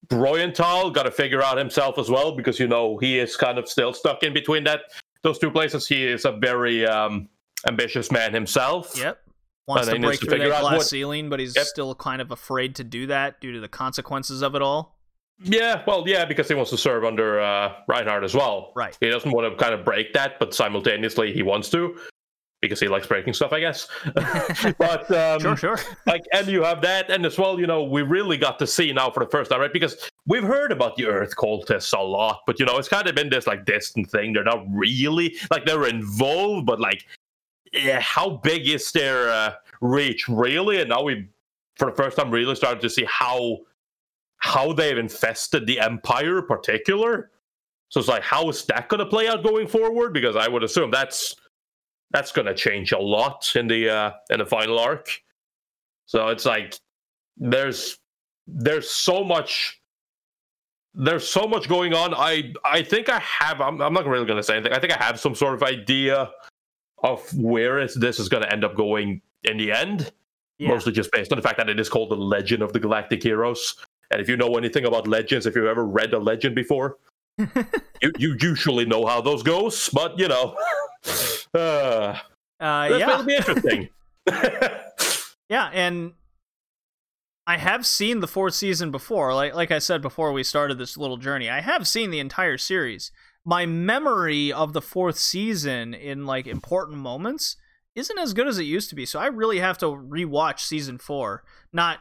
[0.08, 3.68] Reuenthal got to figure out himself as well because you know he is kind of
[3.68, 4.82] still stuck in between that
[5.22, 5.86] those two places.
[5.86, 7.28] He is a very um,
[7.66, 8.96] ambitious man himself.
[8.98, 9.20] Yep.
[9.66, 11.66] Wants to break through that glass what- ceiling, but he's Yep.
[11.66, 14.96] still kind of afraid to do that due to the consequences of it all.
[15.40, 18.72] Yeah, well, yeah, because he wants to serve under uh, Reinhard as well.
[18.74, 18.96] Right.
[19.00, 21.96] He doesn't want to kind of break that, but simultaneously he wants to
[22.60, 23.88] because he likes breaking stuff, I guess.
[24.78, 25.78] but um, Sure, sure.
[26.06, 28.92] like, and you have that, and as well, you know, we really got to see
[28.92, 29.72] now for the first time, right?
[29.72, 33.14] Because we've heard about the Earth cultists a lot, but you know, it's kind of
[33.14, 34.32] been this like distant thing.
[34.32, 37.06] They're not really like they're involved, but like,
[37.72, 40.80] yeah, how big is their uh, reach really?
[40.80, 41.28] And now we,
[41.76, 43.58] for the first time, really started to see how
[44.38, 47.30] how they've infested the Empire, in particular.
[47.90, 50.12] So it's like, how is that going to play out going forward?
[50.12, 51.34] Because I would assume that's
[52.10, 55.10] that's going to change a lot in the uh, in the final arc.
[56.06, 56.74] So it's like
[57.36, 57.98] there's
[58.46, 59.80] there's so much
[60.94, 62.14] there's so much going on.
[62.14, 63.60] I I think I have.
[63.60, 64.72] I'm, I'm not really going to say anything.
[64.72, 66.30] I think I have some sort of idea
[67.02, 70.12] of where is this is going to end up going in the end.
[70.58, 70.68] Yeah.
[70.68, 73.22] Mostly just based on the fact that it is called the Legend of the Galactic
[73.22, 73.76] Heroes.
[74.10, 76.96] And if you know anything about legends, if you've ever read a legend before,
[78.02, 79.88] you you usually know how those goes.
[79.92, 80.56] But you know,
[81.54, 82.18] uh,
[82.60, 83.22] Uh, yeah.
[83.22, 83.88] be interesting.
[85.50, 86.12] Yeah, and
[87.46, 89.34] I have seen the fourth season before.
[89.34, 92.58] Like like I said before we started this little journey, I have seen the entire
[92.58, 93.10] series.
[93.46, 97.56] My memory of the fourth season in like important moments
[97.94, 99.06] isn't as good as it used to be.
[99.06, 101.42] So I really have to rewatch season four,
[101.72, 102.00] not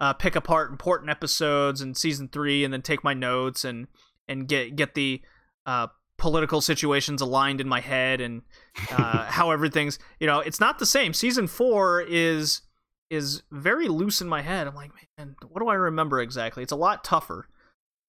[0.00, 3.86] uh, pick apart important episodes in season three and then take my notes and
[4.28, 5.22] and get get the
[5.66, 8.42] uh, political situations aligned in my head and
[8.90, 11.12] uh, how everything's you know it's not the same.
[11.12, 12.62] Season four is
[13.10, 14.66] is very loose in my head.
[14.66, 16.62] I'm like, man, what do I remember exactly?
[16.62, 17.48] It's a lot tougher.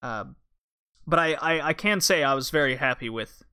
[0.01, 0.35] Um,
[1.07, 3.43] but I, I, I can say I was very happy with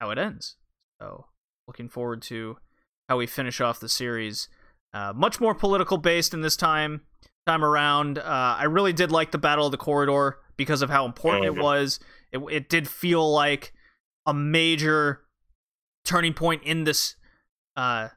[0.00, 0.56] how it ends.
[1.00, 1.26] So
[1.68, 2.58] looking forward to
[3.08, 4.48] how we finish off the series.
[4.92, 7.02] Uh, much more political based in this time
[7.46, 8.18] time around.
[8.18, 11.54] Uh, I really did like the Battle of the Corridor because of how important it
[11.54, 11.62] Mhm.
[11.62, 11.98] was.
[12.30, 13.72] It, it did feel like
[14.26, 15.24] a major
[16.04, 17.14] turning point in this
[17.76, 18.08] uh,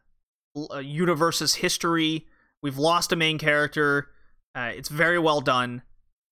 [0.74, 2.28] uh, universe's history.
[2.62, 4.10] We've lost a main character.
[4.54, 5.84] Uh, it's very well done.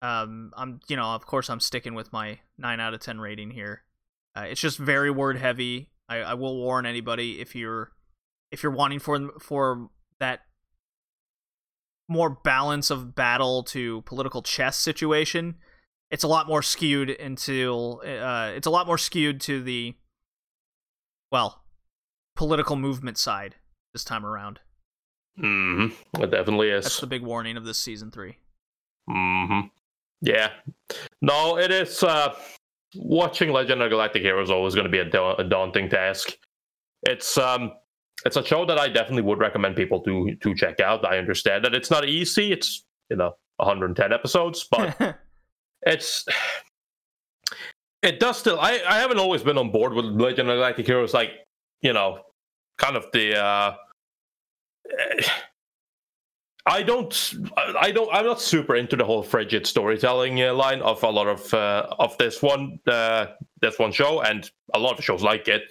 [0.02, 3.52] Um, I'm, you know, of course, I'm sticking with my nine out of ten rating
[3.52, 3.84] here.
[4.36, 5.92] Uh, it's just very word heavy.
[6.10, 7.92] I, I will warn anybody if you're
[8.52, 10.42] if you're wanting for for that
[12.08, 15.56] more balance of battle to political chess situation.
[16.12, 19.96] It's a lot more skewed into uh, it's a lot more skewed to the
[21.32, 21.64] well
[22.36, 23.56] political movement side
[23.94, 24.60] this time around.
[25.40, 26.86] Mm hmm It definitely is.
[26.86, 28.38] That's the big warning of this season three.
[29.10, 29.68] Mm-hmm.
[30.22, 30.50] Yeah.
[31.22, 32.04] No, it is.
[32.04, 32.36] Uh,
[32.96, 36.36] watching Legend of Galactic Heroes is always going to be a, da- a daunting task.
[37.04, 37.72] It's um,
[38.26, 41.06] it's a show that I definitely would recommend people to to check out.
[41.06, 42.52] I understand that it's not easy.
[42.52, 44.98] It's you know 110 episodes, but
[45.84, 46.26] it's
[48.02, 48.60] it does still.
[48.60, 51.14] I I haven't always been on board with Legend of Galactic Heroes.
[51.14, 51.32] Like
[51.82, 52.22] you know,
[52.78, 53.38] kind of the.
[53.40, 53.76] uh
[56.66, 61.02] I don't, I don't, I'm not super into the whole frigid storytelling uh, line of
[61.02, 63.28] a lot of uh, of this one, uh,
[63.62, 65.64] this one show, and a lot of shows like it,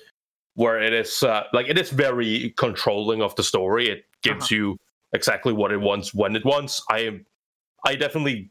[0.54, 3.88] where it is uh, like it is very controlling of the story.
[3.88, 4.76] It gives you
[5.12, 6.82] exactly what it wants when it wants.
[6.90, 7.26] I am,
[7.86, 8.50] I definitely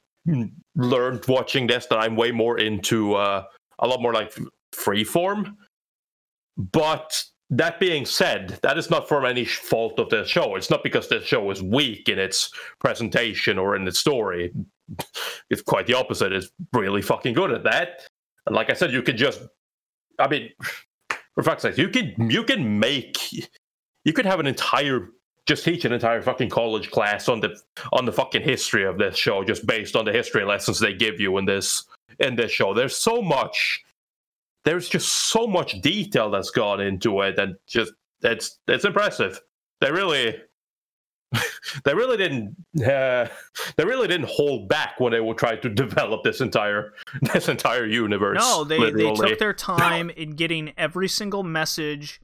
[0.76, 3.44] learned watching this that I'm way more into uh,
[3.80, 4.34] a lot more like
[4.74, 5.58] free form,
[6.58, 10.56] but that being said, that is not from any fault of the show.
[10.56, 14.52] It's not because the show is weak in its presentation or in its story.
[15.50, 16.34] It's quite the opposite.
[16.34, 18.02] It's really fucking good at that.
[18.46, 19.42] And like I said, you could just,
[20.20, 20.50] I mean,
[21.36, 23.32] for fuck's sake, you can you can make,
[24.04, 25.10] you could have an entire,
[25.48, 27.60] just teach an entire fucking college class on the
[27.94, 31.20] on the fucking history of this show, just based on the history lessons they give
[31.20, 31.86] you in this
[32.20, 32.74] in this show.
[32.74, 33.84] There's so much
[34.66, 39.40] there's just so much detail that's gone into it and just it's it's impressive
[39.80, 40.36] they really
[41.84, 42.56] they really didn't
[42.86, 43.28] uh,
[43.76, 46.94] they really didn't hold back when they were trying to develop this entire
[47.34, 48.38] this entire universe.
[48.40, 52.22] No, they, they took their time in getting every single message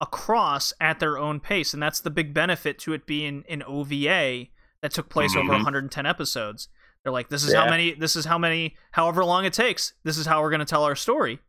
[0.00, 4.46] across at their own pace, and that's the big benefit to it being an OVA
[4.82, 5.56] that took place over Mhm.
[5.64, 6.68] 110 episodes.
[7.02, 9.94] They're like, this is how many, this is how many, however long it takes.
[10.04, 11.40] This is how we're going to tell our story.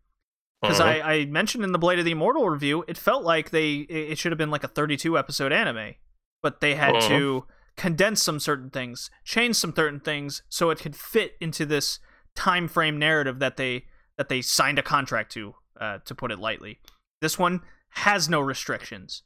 [0.61, 0.79] Because.
[0.79, 4.17] I, I mentioned in the Blade of the Immortal review, it felt like they it
[4.17, 5.95] should have been like a 32 episode anime,
[6.41, 7.45] but they had to
[7.77, 11.99] condense some certain things, change some certain things, so it could fit into this
[12.35, 13.85] time frame narrative that they
[14.17, 16.79] that they signed a contract to, uh, to put it lightly.
[17.21, 19.23] This one has no restrictions.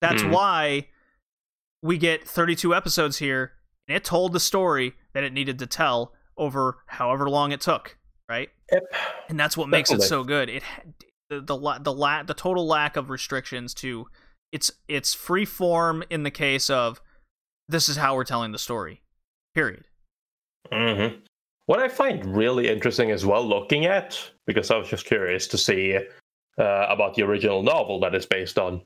[0.00, 0.30] That's Hmm.
[0.30, 0.88] why
[1.82, 3.52] we get 32 episodes here,
[3.88, 7.98] and it told the story that it needed to tell over however long it took,
[8.28, 8.50] right?
[8.70, 8.82] Yep.
[9.28, 10.48] and that's what makes it so good.
[10.48, 10.82] It ha-
[11.28, 14.08] the the la- the la- the total lack of restrictions to
[14.50, 17.00] it's it's free form in the case of
[17.68, 19.02] this is how we're telling the story.
[19.54, 19.84] Period.
[20.72, 21.16] hmm
[21.66, 25.58] What I find really interesting as well, looking at because I was just curious to
[25.58, 25.98] see
[26.58, 28.82] uh, about the original novel that it's based on.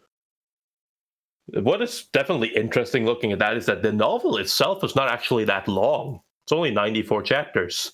[1.52, 5.44] What is definitely interesting looking at that is that the novel itself is not actually
[5.44, 6.20] that long.
[6.44, 7.93] It's only ninety-four chapters.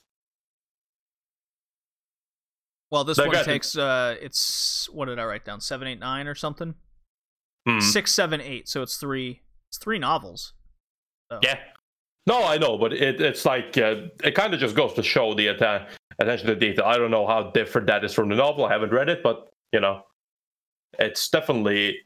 [2.90, 5.60] Well, this one got- takes uh it's what did I write down?
[5.60, 6.74] Seven, eight, nine, or something?
[7.66, 7.80] Hmm.
[7.80, 8.68] Six, seven, eight.
[8.68, 10.54] So it's three it's three novels.
[11.30, 11.40] So.
[11.42, 11.58] Yeah.
[12.26, 15.34] No, I know, but it, it's like uh, it kind of just goes to show
[15.34, 15.88] the atta-
[16.18, 16.84] attention to detail.
[16.84, 18.64] I don't know how different that is from the novel.
[18.64, 20.02] I haven't read it, but you know,
[20.98, 21.98] it's definitely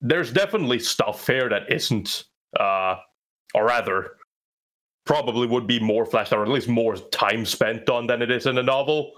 [0.00, 2.24] there's definitely stuff here that isn't,
[2.58, 2.96] uh,
[3.54, 4.12] or rather,
[5.04, 8.30] probably would be more fleshed out, or at least more time spent on than it
[8.30, 9.12] is in the novel,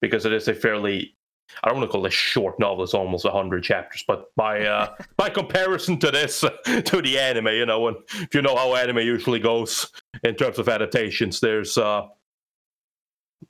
[0.00, 1.16] because it is a fairly
[1.62, 2.84] I don't want to call it a short novel.
[2.84, 7.66] It's almost hundred chapters, but by uh, by comparison to this, to the anime, you
[7.66, 9.90] know, and if you know how anime usually goes
[10.24, 12.06] in terms of adaptations, there's uh,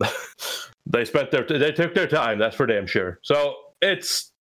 [0.86, 2.38] they spent their they took their time.
[2.38, 3.18] That's for damn sure.
[3.22, 4.32] So it's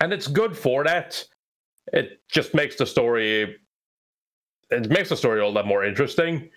[0.00, 1.24] and it's good for that.
[1.92, 3.56] It just makes the story.
[4.70, 6.50] It makes the story all that more interesting.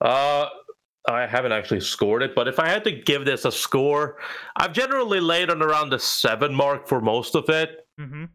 [0.00, 0.48] Uh,
[1.08, 4.16] I haven't actually scored it, but if I had to give this a score,
[4.56, 8.30] I've generally laid on around the seven mark for most of it, Mhm.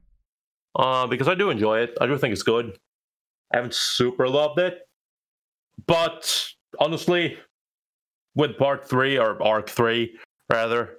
[0.76, 1.98] uh, because I do enjoy it.
[2.00, 2.78] I do think it's good.
[3.52, 4.88] I haven't super loved it,
[5.88, 6.48] but
[6.80, 7.40] honestly,
[8.40, 10.18] with part three or arc three,
[10.50, 10.96] rather,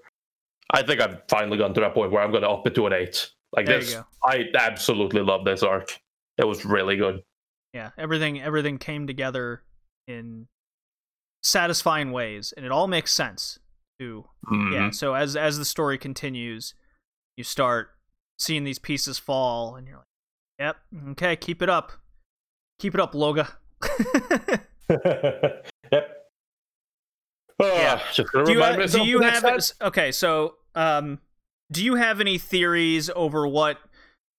[0.70, 2.86] I think I've finally gotten to that point where I'm going to up it to
[2.86, 3.30] an eight.
[3.56, 3.96] Like There this.
[4.22, 5.98] I absolutely love this arc.
[6.36, 7.22] It was really good.
[7.72, 9.62] Yeah, everything everything came together
[10.06, 10.48] in
[11.42, 13.58] satisfying ways and it all makes sense
[13.98, 14.26] too.
[14.46, 14.72] Mhm.
[14.72, 16.74] Yeah, so as as the story continues,
[17.36, 17.90] you start
[18.38, 20.06] seeing these pieces fall and you're like,
[20.58, 20.76] "Yep,
[21.12, 21.92] okay, keep it up.
[22.80, 23.52] Keep it up, Loga."
[25.92, 26.19] yep.
[27.60, 28.00] Uh, Yeah.
[28.12, 31.18] Just do you have, do you have okay so um
[31.70, 33.78] do you have any theories over what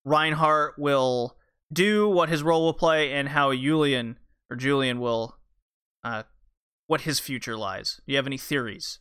[0.06, 1.38] reinhard will
[1.72, 4.18] do what his role will play and how julian
[4.49, 5.38] or julian will
[6.03, 6.23] uh
[6.88, 8.99] what his future lies do you have any theories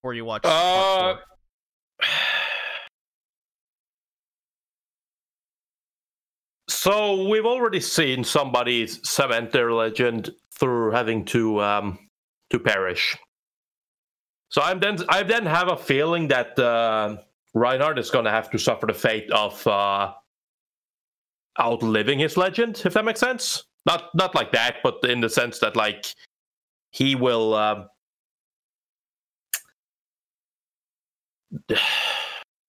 [0.00, 1.22] before you watch Uh, four?
[6.68, 11.98] So we've already seen somebody cement their legend through having to um,
[12.50, 13.16] to perish.
[14.48, 17.16] So I'm then I then have a feeling that uh,
[17.54, 20.12] Reinhard is going to have to suffer the fate of uh,
[21.60, 23.64] outliving his legend, if that makes sense.
[23.86, 26.06] Not not like that, but in the sense that like
[26.90, 27.54] he will.
[27.54, 27.88] Um,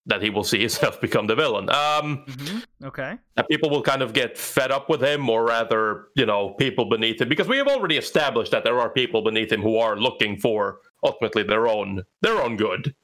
[0.08, 1.70] that he will see himself become the villain.
[1.70, 3.18] Um, Mhm, okay
[3.50, 7.22] people will kind of get fed up with him, or rather, you know, people beneath
[7.22, 10.38] him, because we have already established that there are people beneath him who are looking
[10.38, 12.96] for ultimately their own their own good,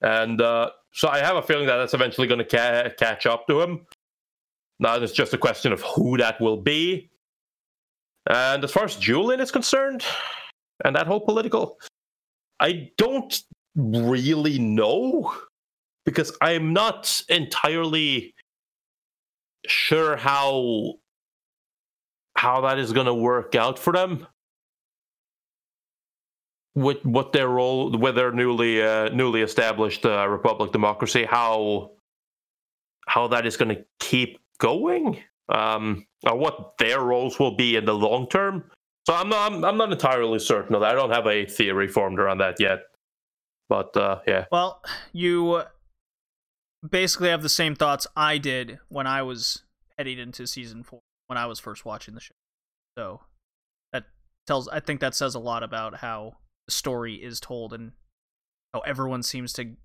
[0.00, 3.46] and uh, so I have a feeling that that's eventually going to ca- catch up
[3.48, 3.86] to him.
[4.80, 7.10] Now it's just a question of who that will be,
[8.26, 10.04] and as far as Julian is concerned,
[10.84, 11.78] and that whole political,
[12.58, 13.32] I don't
[13.76, 15.34] really know
[16.04, 18.34] because I'm not entirely
[19.66, 20.94] sure how
[22.36, 24.26] how that is going to work out for them.
[26.74, 31.90] With what their role with their newly uh, newly established uh, republic democracy how
[33.06, 35.18] how that is going to keep going
[35.50, 38.64] um or what their roles will be in the long term.
[39.06, 40.92] So i'm not i'm, I'm not entirely certain of that.
[40.92, 42.84] I don't have a theory formed around that yet.
[43.68, 44.46] But uh yeah.
[44.50, 44.80] Well
[45.12, 45.62] you
[46.88, 49.62] basically have the same thoughts i did when i was
[49.98, 52.34] heading into season four when I was first watching the show.
[52.98, 53.20] So
[53.92, 54.04] that
[54.46, 56.36] tells I think that says a lot about how
[56.66, 57.92] the story is told and
[58.74, 59.76] how everyone seems to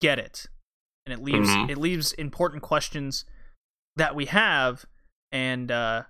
[0.00, 0.46] get it.
[1.04, 1.70] And it leaves Mhm.
[1.70, 3.24] it leaves important questions
[3.94, 4.86] that we have
[5.30, 6.04] and uh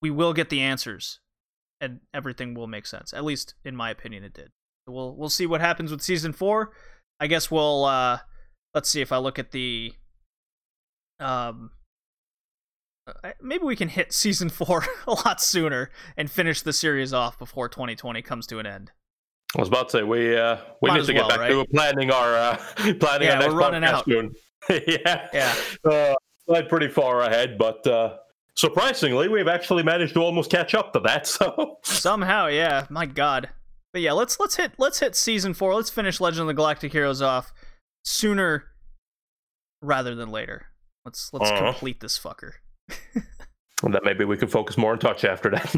[0.00, 1.20] we will get the answers
[1.80, 3.12] and everything will make sense.
[3.12, 4.50] At least in my opinion it did.
[4.86, 6.72] So we'll we'll see what happens with season 4.
[7.20, 8.18] I guess we'll uh
[8.74, 9.92] let's see if I look at the
[11.20, 11.70] um
[13.06, 17.38] uh, maybe we can hit season 4 a lot sooner and finish the series off
[17.38, 18.92] before 2020 comes to an end.
[19.56, 21.48] I was about to say we uh, we Might need to get well, back right?
[21.50, 22.56] to planning our uh,
[23.00, 24.04] planning Yeah, our next we're running podcast out.
[24.04, 24.34] soon.
[24.86, 26.14] yeah, Yeah.
[26.50, 28.16] Uh, pretty far ahead, but uh,
[28.56, 31.26] surprisingly, we've actually managed to almost catch up to that.
[31.26, 32.86] So Somehow, yeah.
[32.90, 33.48] My God.
[33.92, 35.74] But yeah, let's let's hit let's hit season four.
[35.74, 37.52] Let's finish Legend of the Galactic Heroes off
[38.04, 38.64] sooner
[39.82, 40.66] rather than later.
[41.04, 41.72] Let's let's Uh-huh.
[41.72, 42.52] complete this fucker.
[43.14, 45.74] and then maybe we could focus more on touch after that.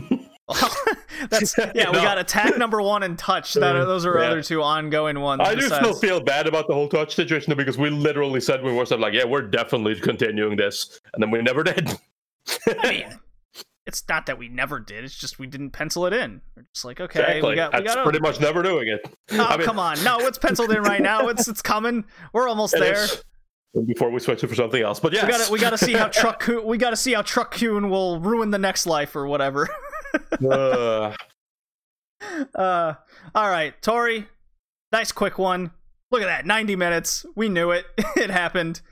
[1.30, 1.70] That's yeah.
[1.74, 1.92] We No.
[1.92, 3.54] got attack number one and touch.
[3.54, 4.26] That are, those are Yeah.
[4.26, 5.42] other two ongoing ones.
[5.44, 8.72] I do still feel bad about the whole touch situation because we literally said we
[8.72, 11.90] were said like, yeah, we're definitely continuing this, and then we never did.
[12.82, 13.18] I mean,
[13.90, 15.02] it's not that we never did.
[15.02, 16.40] It's just we didn't pencil it in.
[16.54, 17.50] We're just like, okay, exactly.
[17.50, 18.04] we got we That's got.
[18.04, 19.00] pretty much never doing it.
[19.32, 20.02] Oh I mean, come on!
[20.02, 21.28] No, it's penciled in right now.
[21.28, 22.04] It's it's coming.
[22.32, 23.04] We're almost it there.
[23.04, 23.24] is.
[23.86, 26.08] Before we switch it for something else, but yeah, We gotta we gotta see how
[26.12, 29.68] Truck we gotta see how Truck-kun will ruin the next life or whatever.
[30.50, 31.14] uh,
[32.54, 32.94] Uh,
[33.34, 34.26] all right, Tori,
[34.92, 35.70] nice quick one.
[36.10, 37.24] Look at that, ninety minutes.
[37.36, 37.86] We knew it.
[38.16, 38.82] it happened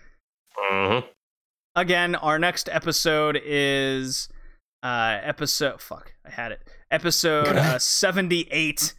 [0.72, 1.04] mhm.
[1.74, 2.14] again.
[2.14, 4.28] Our next episode is
[4.82, 5.80] uh episode.
[5.80, 6.68] Fuck, I had it.
[6.90, 8.94] Episode uh, seventy-eight.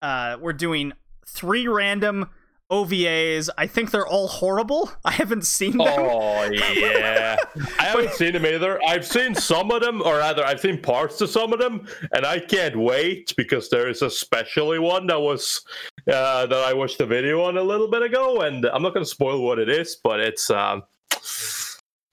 [0.00, 0.92] Uh, we're doing
[1.26, 2.28] three random
[2.72, 3.50] OVAs.
[3.58, 4.90] I think they're all horrible.
[5.04, 5.86] I haven't seen them.
[5.86, 7.36] Oh yeah,
[7.78, 8.80] I haven't seen them either.
[8.86, 12.24] I've seen some of them, or rather, I've seen parts of some of them, and
[12.24, 15.62] I can't wait because there is especially one that was
[16.10, 19.04] uh, that I watched the video on a little bit ago, and I'm not going
[19.04, 20.82] to spoil what it is, but it's um,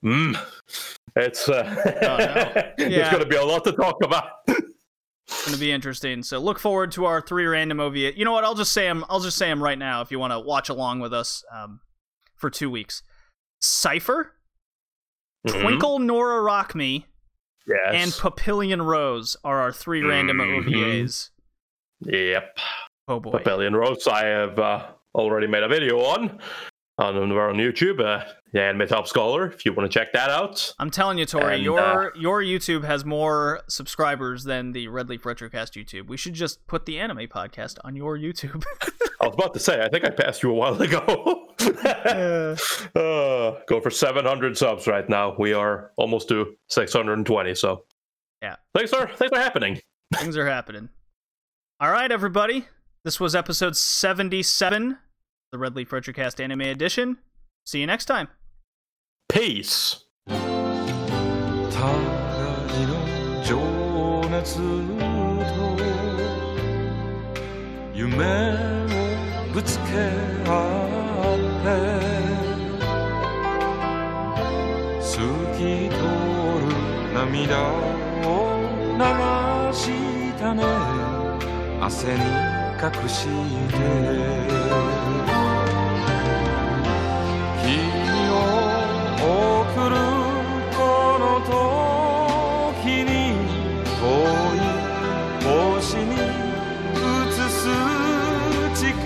[0.04, 0.38] mm,
[1.20, 1.64] it's uh,
[2.02, 2.72] Oh, no.
[2.90, 3.12] Yeah.
[3.12, 4.26] going to be a lot to talk about.
[4.48, 6.24] It's gonna be interesting.
[6.24, 8.18] So look forward to our three random OVA.
[8.18, 8.44] You know what?
[8.44, 9.06] I'll just say them.
[9.10, 11.82] I'll just say them right now if you want to watch along with us um,
[12.36, 13.04] for two weeks.
[13.62, 14.32] Cipher,
[15.48, 15.62] Mhm.
[15.62, 17.06] Twinkle Nora Rock Me,
[17.68, 20.66] yes, and Papillon Rose are our three random Mhm.
[20.66, 21.30] OVAs.
[22.02, 22.58] yep.
[23.08, 23.32] Oh boy.
[23.32, 24.08] Papillon Rose.
[24.08, 26.40] I have uh, already made a video on
[27.00, 29.48] on our YouTube, uh, the Anime Top Scholar.
[29.48, 32.84] If you want to check that out, I'm telling you, Tori, And, your your YouTube
[32.84, 36.08] has more subscribers than the Red Leaf Retrocast YouTube.
[36.08, 38.64] We should just put the anime podcast on your YouTube.
[39.22, 41.48] I was about to say, I think I passed you a while ago.
[42.96, 45.36] uh, go for 700 subs right now.
[45.38, 47.56] We are almost to 620.
[47.56, 47.86] So,
[48.42, 48.56] Yeah.
[48.74, 49.80] thanks for thanks for happening.
[50.16, 50.90] Things are happening.
[51.80, 52.68] All right, everybody.
[53.06, 54.98] This was episode 77,
[55.53, 57.19] the Red Leaf Retrocast Anime Edition.
[57.65, 58.29] See you next time.
[59.29, 60.05] Peace.
[61.75, 61.91] 互
[62.83, 62.93] いの
[63.45, 63.59] 情
[64.31, 64.63] 熱と
[67.93, 69.85] 夢をぶつけ
[70.47, 70.51] 合
[71.35, 71.67] って
[75.01, 75.11] 透
[75.53, 75.59] き
[75.91, 75.97] 通
[76.61, 76.67] る
[77.13, 77.53] 涙
[78.23, 78.27] を
[78.97, 79.01] 流
[79.73, 79.83] し
[80.39, 80.63] たね
[81.81, 82.21] 汗に
[82.81, 83.27] 隠し
[83.69, 84.58] て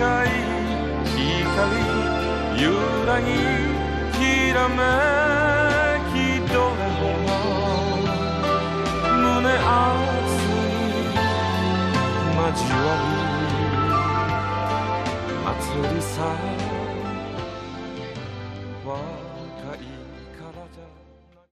[0.04, 0.28] たい
[1.06, 1.80] 光
[2.62, 2.64] 揺
[3.06, 3.26] らぎ
[4.12, 4.20] き
[4.52, 4.76] らめ
[6.12, 6.14] き
[6.52, 7.30] どれもの
[9.22, 11.08] 胸熱に
[12.36, 13.06] 交わる
[15.44, 16.14] 祭りさ